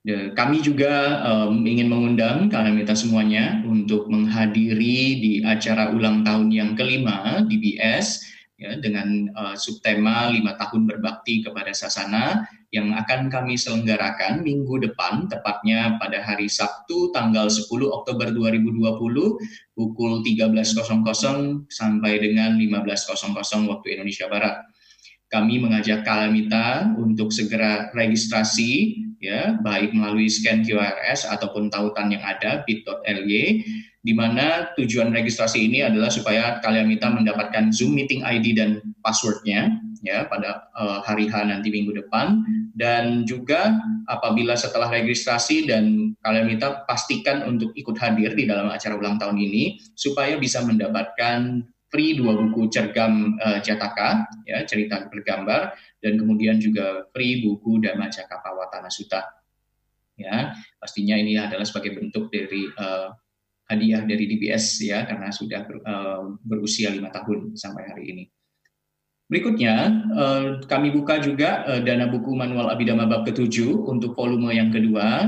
Kami 0.05 0.61
juga 0.61 1.25
um, 1.25 1.65
ingin 1.65 1.89
mengundang 1.89 2.45
Kalamita 2.45 2.93
semuanya 2.93 3.65
untuk 3.65 4.05
menghadiri 4.05 5.17
di 5.17 5.33
acara 5.41 5.89
ulang 5.89 6.21
tahun 6.21 6.53
yang 6.53 6.77
kelima 6.77 7.41
DBS 7.49 8.21
ya, 8.61 8.77
dengan 8.77 9.33
uh, 9.33 9.57
subtema 9.57 10.29
lima 10.29 10.53
tahun 10.61 10.85
berbakti 10.85 11.41
kepada 11.41 11.73
Sasana 11.73 12.45
yang 12.69 12.93
akan 12.93 13.31
kami 13.31 13.55
selenggarakan 13.55 14.43
minggu 14.43 14.83
depan, 14.83 15.25
tepatnya 15.25 15.95
pada 15.97 16.19
hari 16.21 16.51
Sabtu 16.51 17.09
tanggal 17.09 17.47
10 17.47 17.65
Oktober 17.87 18.29
2020 18.29 19.73
pukul 19.73 20.11
13.00 20.21 21.65
sampai 21.71 22.13
dengan 22.19 22.59
15.00 22.59 23.71
waktu 23.71 23.87
Indonesia 23.95 24.27
Barat. 24.29 24.59
Kami 25.31 25.57
mengajak 25.57 26.05
Kalamita 26.05 26.93
untuk 26.99 27.33
segera 27.33 27.89
registrasi, 27.97 29.01
ya 29.25 29.57
baik 29.65 29.91
melalui 29.97 30.29
scan 30.29 30.61
QRS 30.61 31.25
ataupun 31.25 31.73
tautan 31.73 32.13
yang 32.13 32.21
ada 32.21 32.61
bit.ly 32.63 33.65
di 34.05 34.13
mana 34.13 34.69
tujuan 34.77 35.09
registrasi 35.09 35.65
ini 35.65 35.81
adalah 35.81 36.13
supaya 36.13 36.61
kalian 36.61 36.85
minta 36.85 37.09
mendapatkan 37.09 37.73
Zoom 37.73 37.97
meeting 37.97 38.21
ID 38.21 38.53
dan 38.53 38.77
passwordnya 39.01 39.81
ya 40.05 40.29
pada 40.29 40.69
uh, 40.77 41.01
hari 41.01 41.25
H 41.25 41.41
nanti 41.49 41.73
minggu 41.73 42.05
depan. 42.05 42.45
Dan 42.77 43.25
juga 43.25 43.73
apabila 44.05 44.53
setelah 44.53 44.93
registrasi 44.93 45.65
dan 45.65 46.13
kalian 46.21 46.45
minta 46.45 46.85
pastikan 46.85 47.49
untuk 47.49 47.73
ikut 47.73 47.97
hadir 47.97 48.37
di 48.37 48.45
dalam 48.45 48.69
acara 48.69 48.93
ulang 48.93 49.17
tahun 49.17 49.41
ini 49.41 49.81
supaya 49.97 50.37
bisa 50.37 50.61
mendapatkan 50.61 51.65
free 51.89 52.17
dua 52.17 52.33
buku 52.35 52.67
cergam 52.71 53.37
uh, 53.39 53.59
cetaka 53.61 54.25
ya 54.43 54.65
cerita 54.65 55.05
bergambar 55.07 55.75
dan 56.01 56.17
kemudian 56.17 56.57
juga 56.57 57.07
free 57.13 57.45
buku 57.45 57.81
Dhamma 57.81 58.09
Cakapawatana 58.09 58.89
Sutta 58.89 59.21
ya 60.15 60.55
pastinya 60.79 61.15
ini 61.19 61.35
adalah 61.35 61.67
sebagai 61.67 61.95
bentuk 61.97 62.31
dari 62.31 62.67
uh, 62.67 63.11
hadiah 63.65 64.05
dari 64.05 64.29
DBS 64.29 64.85
ya 64.85 65.05
karena 65.09 65.33
sudah 65.33 65.65
ber, 65.65 65.77
uh, 65.81 66.37
berusia 66.45 66.93
lima 66.93 67.09
tahun 67.09 67.57
sampai 67.57 67.83
hari 67.89 68.05
ini. 68.13 68.25
Berikutnya 69.25 70.05
uh, 70.13 70.45
kami 70.69 70.93
buka 70.93 71.17
juga 71.17 71.65
uh, 71.65 71.81
dana 71.81 72.05
buku 72.05 72.29
manual 72.37 72.69
Abidama 72.69 73.09
bab 73.09 73.25
ke-7 73.25 73.65
untuk 73.89 74.13
volume 74.13 74.53
yang 74.53 74.69
kedua 74.69 75.25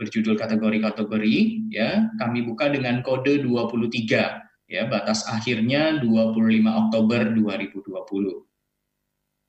berjudul 0.00 0.40
kategori-kategori 0.40 1.68
ya. 1.68 2.08
Kami 2.16 2.48
buka 2.48 2.72
dengan 2.72 3.04
kode 3.04 3.44
23 3.44 4.43
ya 4.74 4.90
batas 4.90 5.22
akhirnya 5.30 6.02
25 6.02 6.34
Oktober 6.66 7.30
2020. 7.30 8.42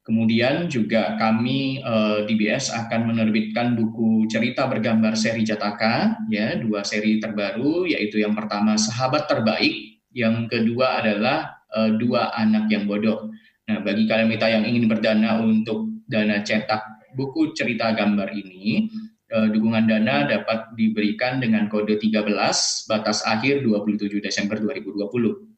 Kemudian 0.06 0.70
juga 0.70 1.18
kami 1.18 1.82
uh, 1.82 2.30
DBS 2.30 2.70
akan 2.70 3.10
menerbitkan 3.10 3.74
buku 3.74 4.30
cerita 4.30 4.70
bergambar 4.70 5.18
seri 5.18 5.42
Jataka, 5.42 6.22
ya 6.30 6.62
dua 6.62 6.86
seri 6.86 7.18
terbaru, 7.18 7.90
yaitu 7.90 8.22
yang 8.22 8.38
pertama 8.38 8.78
Sahabat 8.78 9.26
Terbaik, 9.26 10.06
yang 10.14 10.46
kedua 10.46 11.02
adalah 11.02 11.58
uh, 11.74 11.90
Dua 11.98 12.30
Anak 12.38 12.70
yang 12.70 12.86
Bodoh. 12.86 13.34
Nah, 13.66 13.82
bagi 13.82 14.06
kalian 14.06 14.30
kita 14.30 14.46
yang 14.46 14.64
ingin 14.70 14.86
berdana 14.86 15.42
untuk 15.42 15.90
dana 16.06 16.38
cetak 16.46 16.86
buku 17.18 17.58
cerita 17.58 17.90
gambar 17.98 18.30
ini, 18.30 18.86
dukungan 19.36 19.84
dana 19.90 20.24
dapat 20.24 20.72
diberikan 20.80 21.44
dengan 21.44 21.68
kode 21.68 22.00
13, 22.00 22.88
batas 22.88 23.20
akhir 23.28 23.68
27 23.68 24.24
Desember 24.24 24.56
2020. 24.62 25.56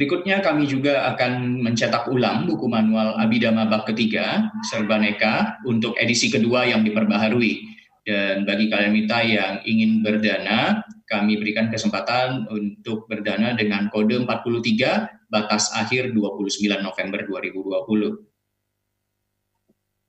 Berikutnya 0.00 0.40
kami 0.40 0.64
juga 0.64 1.12
akan 1.12 1.60
mencetak 1.60 2.08
ulang 2.08 2.48
buku 2.48 2.64
manual 2.70 3.20
Abidama 3.20 3.68
Bab 3.68 3.84
ketiga, 3.84 4.48
Serbaneka, 4.64 5.60
untuk 5.68 5.92
edisi 6.00 6.32
kedua 6.32 6.64
yang 6.64 6.80
diperbaharui. 6.86 7.68
Dan 8.00 8.48
bagi 8.48 8.72
kalian 8.72 8.96
mita 8.96 9.20
yang 9.20 9.60
ingin 9.68 10.00
berdana, 10.00 10.80
kami 11.04 11.36
berikan 11.36 11.68
kesempatan 11.68 12.48
untuk 12.48 13.04
berdana 13.12 13.52
dengan 13.52 13.92
kode 13.92 14.24
43, 14.24 15.28
batas 15.28 15.68
akhir 15.76 16.16
29 16.16 16.80
November 16.80 17.20
2020. 17.28 18.29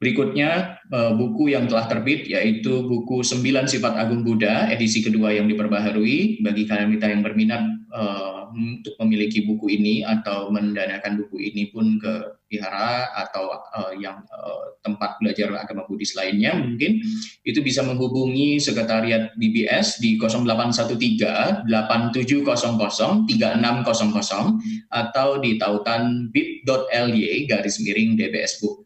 Berikutnya 0.01 0.81
eh, 0.89 1.13
buku 1.13 1.53
yang 1.53 1.69
telah 1.69 1.85
terbit 1.85 2.25
yaitu 2.25 2.81
buku 2.89 3.21
9 3.21 3.69
Sifat 3.69 3.93
Agung 4.01 4.25
Buddha 4.25 4.65
edisi 4.73 5.05
kedua 5.05 5.29
yang 5.29 5.45
diperbaharui 5.45 6.41
bagi 6.41 6.65
kalian 6.65 6.89
mita 6.89 7.05
yang 7.05 7.21
berminat 7.21 7.61
uh, 7.93 8.49
untuk 8.49 8.95
memiliki 9.03 9.45
buku 9.45 9.77
ini 9.77 10.01
atau 10.01 10.49
mendanakan 10.49 11.21
buku 11.21 11.51
ini 11.51 11.69
pun 11.69 11.99
ke 12.01 12.33
vihara 12.49 13.13
atau 13.13 13.53
uh, 13.53 13.93
yang 13.95 14.25
tempat 14.81 15.21
belajar 15.21 15.53
agama 15.61 15.85
Buddhis 15.85 16.17
lainnya 16.17 16.57
mungkin 16.57 16.99
itu 17.45 17.61
bisa 17.61 17.85
menghubungi 17.85 18.57
sekretariat 18.57 19.31
DBS 19.37 20.01
di 20.01 20.17
0813 20.17 21.69
8700 21.69 23.29
3600 23.29 24.89
atau 24.89 25.27
di 25.39 25.61
tautan 25.61 26.33
bit.ly 26.33 27.45
garis 27.45 27.77
miring 27.79 28.17
DBS 28.17 28.57
Book. 28.59 28.80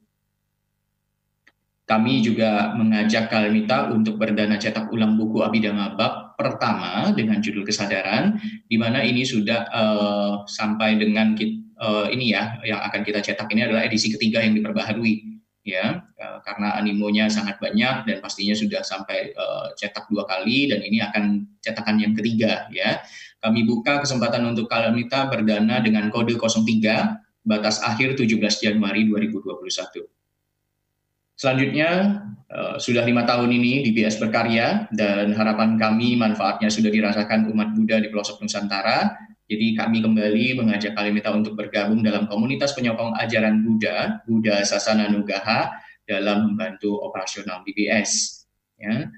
Kami 1.85 2.25
juga 2.25 2.73
mengajak 2.73 3.29
Kalmita 3.29 3.93
untuk 3.93 4.17
berdana 4.17 4.57
cetak 4.57 4.89
ulang 4.89 5.21
buku 5.21 5.45
Abhidhamma 5.45 5.93
Bab 5.93 6.33
pertama 6.33 7.13
dengan 7.13 7.37
judul 7.37 7.61
kesadaran, 7.61 8.41
di 8.65 8.73
mana 8.81 9.05
ini 9.05 9.21
sudah 9.21 9.69
uh, 9.69 10.33
sampai 10.49 10.97
dengan 10.97 11.37
uh, 11.77 12.09
ini 12.09 12.33
ya 12.33 12.57
yang 12.65 12.81
akan 12.89 13.05
kita 13.05 13.21
cetak 13.21 13.45
ini 13.53 13.69
adalah 13.69 13.85
edisi 13.85 14.09
ketiga 14.09 14.41
yang 14.41 14.57
diperbaharui 14.57 15.37
ya 15.65 16.01
uh, 16.21 16.41
karena 16.41 16.73
animonya 16.77 17.29
sangat 17.29 17.61
banyak 17.61 18.05
dan 18.09 18.17
pastinya 18.17 18.57
sudah 18.57 18.81
sampai 18.85 19.33
uh, 19.37 19.69
cetak 19.77 20.09
dua 20.09 20.25
kali 20.25 20.69
dan 20.73 20.81
ini 20.81 21.05
akan 21.05 21.45
cetakan 21.61 22.01
yang 22.01 22.17
ketiga 22.17 22.65
ya. 22.73 23.01
Kami 23.45 23.61
buka 23.61 24.01
kesempatan 24.01 24.41
untuk 24.41 24.65
Kalmita 24.65 25.29
berdana 25.29 25.77
dengan 25.77 26.09
kode 26.09 26.33
03 26.33 27.45
batas 27.45 27.77
akhir 27.85 28.17
17 28.17 28.41
Januari 28.41 29.05
2021. 29.05 30.14
Selanjutnya, 31.35 32.23
uh, 32.47 32.79
sudah 32.79 33.03
lima 33.03 33.27
tahun 33.27 33.51
ini 33.51 33.83
DBS 33.91 34.15
berkarya 34.23 34.87
dan 34.95 35.35
harapan 35.35 35.75
kami 35.75 36.15
manfaatnya 36.15 36.71
sudah 36.71 36.87
dirasakan 36.87 37.51
umat 37.51 37.75
Buddha 37.75 37.99
di 37.99 38.07
pelosok 38.07 38.39
Nusantara. 38.39 39.11
Jadi 39.45 39.77
kami 39.77 40.01
kembali 40.01 40.57
mengajak 40.57 40.97
Kalimita 40.97 41.29
untuk 41.29 41.53
bergabung 41.53 42.01
dalam 42.01 42.25
komunitas 42.25 42.73
penyokong 42.73 43.13
ajaran 43.19 43.61
Buddha, 43.61 44.25
Buddha 44.25 44.65
Sasana 44.65 45.05
Nugaha, 45.11 45.69
dalam 46.07 46.53
membantu 46.53 46.97
operasional 47.03 47.61
DBS. 47.61 48.41
Ya. 48.79 49.11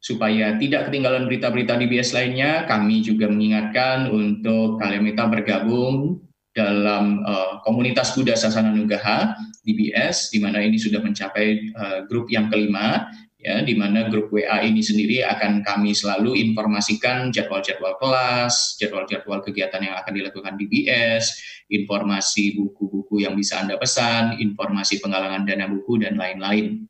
Supaya 0.00 0.56
tidak 0.56 0.88
ketinggalan 0.88 1.28
berita-berita 1.28 1.76
DBS 1.76 2.16
lainnya, 2.16 2.64
kami 2.64 3.04
juga 3.04 3.28
mengingatkan 3.28 4.08
untuk 4.08 4.80
Kalimita 4.80 5.28
bergabung 5.28 6.24
dalam 6.50 7.22
uh, 7.22 7.62
komunitas 7.62 8.12
Buddha 8.18 8.34
Sasana 8.34 8.74
Nugaha 8.74 9.38
DBS 9.62 10.34
di 10.34 10.42
mana 10.42 10.58
ini 10.58 10.76
sudah 10.76 10.98
mencapai 10.98 11.70
uh, 11.78 11.98
grup 12.10 12.26
yang 12.26 12.50
kelima 12.50 13.06
ya 13.40 13.64
di 13.64 13.72
mana 13.72 14.06
grup 14.12 14.28
WA 14.28 14.60
ini 14.60 14.84
sendiri 14.84 15.24
akan 15.24 15.64
kami 15.64 15.96
selalu 15.96 16.36
informasikan 16.36 17.32
jadwal-jadwal 17.32 17.96
kelas, 17.96 18.76
jadwal-jadwal 18.76 19.40
kegiatan 19.40 19.80
yang 19.80 19.96
akan 19.96 20.12
dilakukan 20.12 20.60
DBS, 20.60 21.40
informasi 21.72 22.60
buku-buku 22.60 23.24
yang 23.24 23.32
bisa 23.32 23.64
Anda 23.64 23.80
pesan, 23.80 24.36
informasi 24.44 25.00
penggalangan 25.00 25.48
dana 25.48 25.66
buku 25.72 26.04
dan 26.04 26.20
lain-lain. 26.20 26.84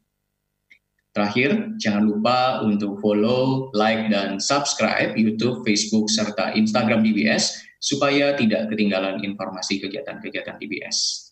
Terakhir, 1.11 1.75
jangan 1.83 2.07
lupa 2.07 2.63
untuk 2.63 3.03
follow, 3.03 3.75
like, 3.75 4.07
dan 4.15 4.39
subscribe 4.39 5.19
YouTube, 5.19 5.67
Facebook, 5.67 6.07
serta 6.07 6.55
Instagram 6.55 7.03
DBS 7.03 7.59
supaya 7.83 8.39
tidak 8.39 8.71
ketinggalan 8.71 9.19
informasi 9.27 9.83
kegiatan-kegiatan 9.83 10.55
DBS. 10.63 11.31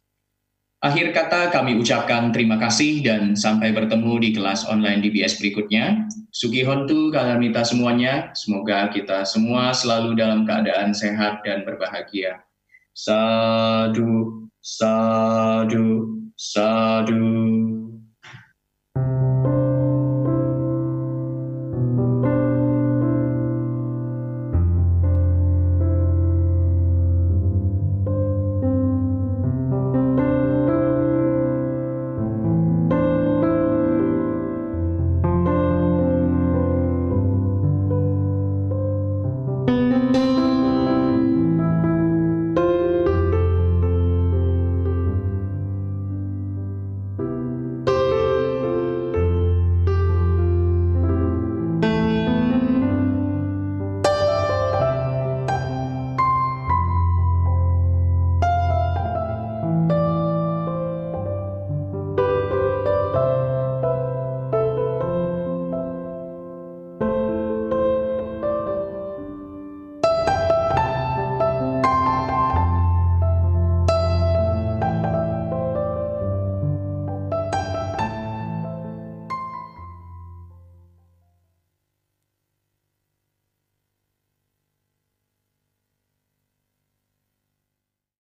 Akhir 0.79 1.11
kata 1.11 1.51
kami 1.51 1.75
ucapkan 1.75 2.31
terima 2.31 2.55
kasih 2.55 3.03
dan 3.03 3.35
sampai 3.35 3.75
bertemu 3.75 4.19
di 4.23 4.31
kelas 4.31 4.63
online 4.67 5.03
DBS 5.03 5.39
berikutnya. 5.43 6.07
Sugi 6.31 6.63
Hontu 6.63 7.11
kalian 7.11 7.43
minta 7.43 7.67
semuanya, 7.67 8.31
semoga 8.35 8.87
kita 8.91 9.27
semua 9.27 9.75
selalu 9.75 10.15
dalam 10.15 10.47
keadaan 10.47 10.95
sehat 10.95 11.43
dan 11.43 11.67
berbahagia. 11.67 12.47
Sadu, 12.95 14.47
sadu, 14.63 16.19
sadu. 16.39 17.88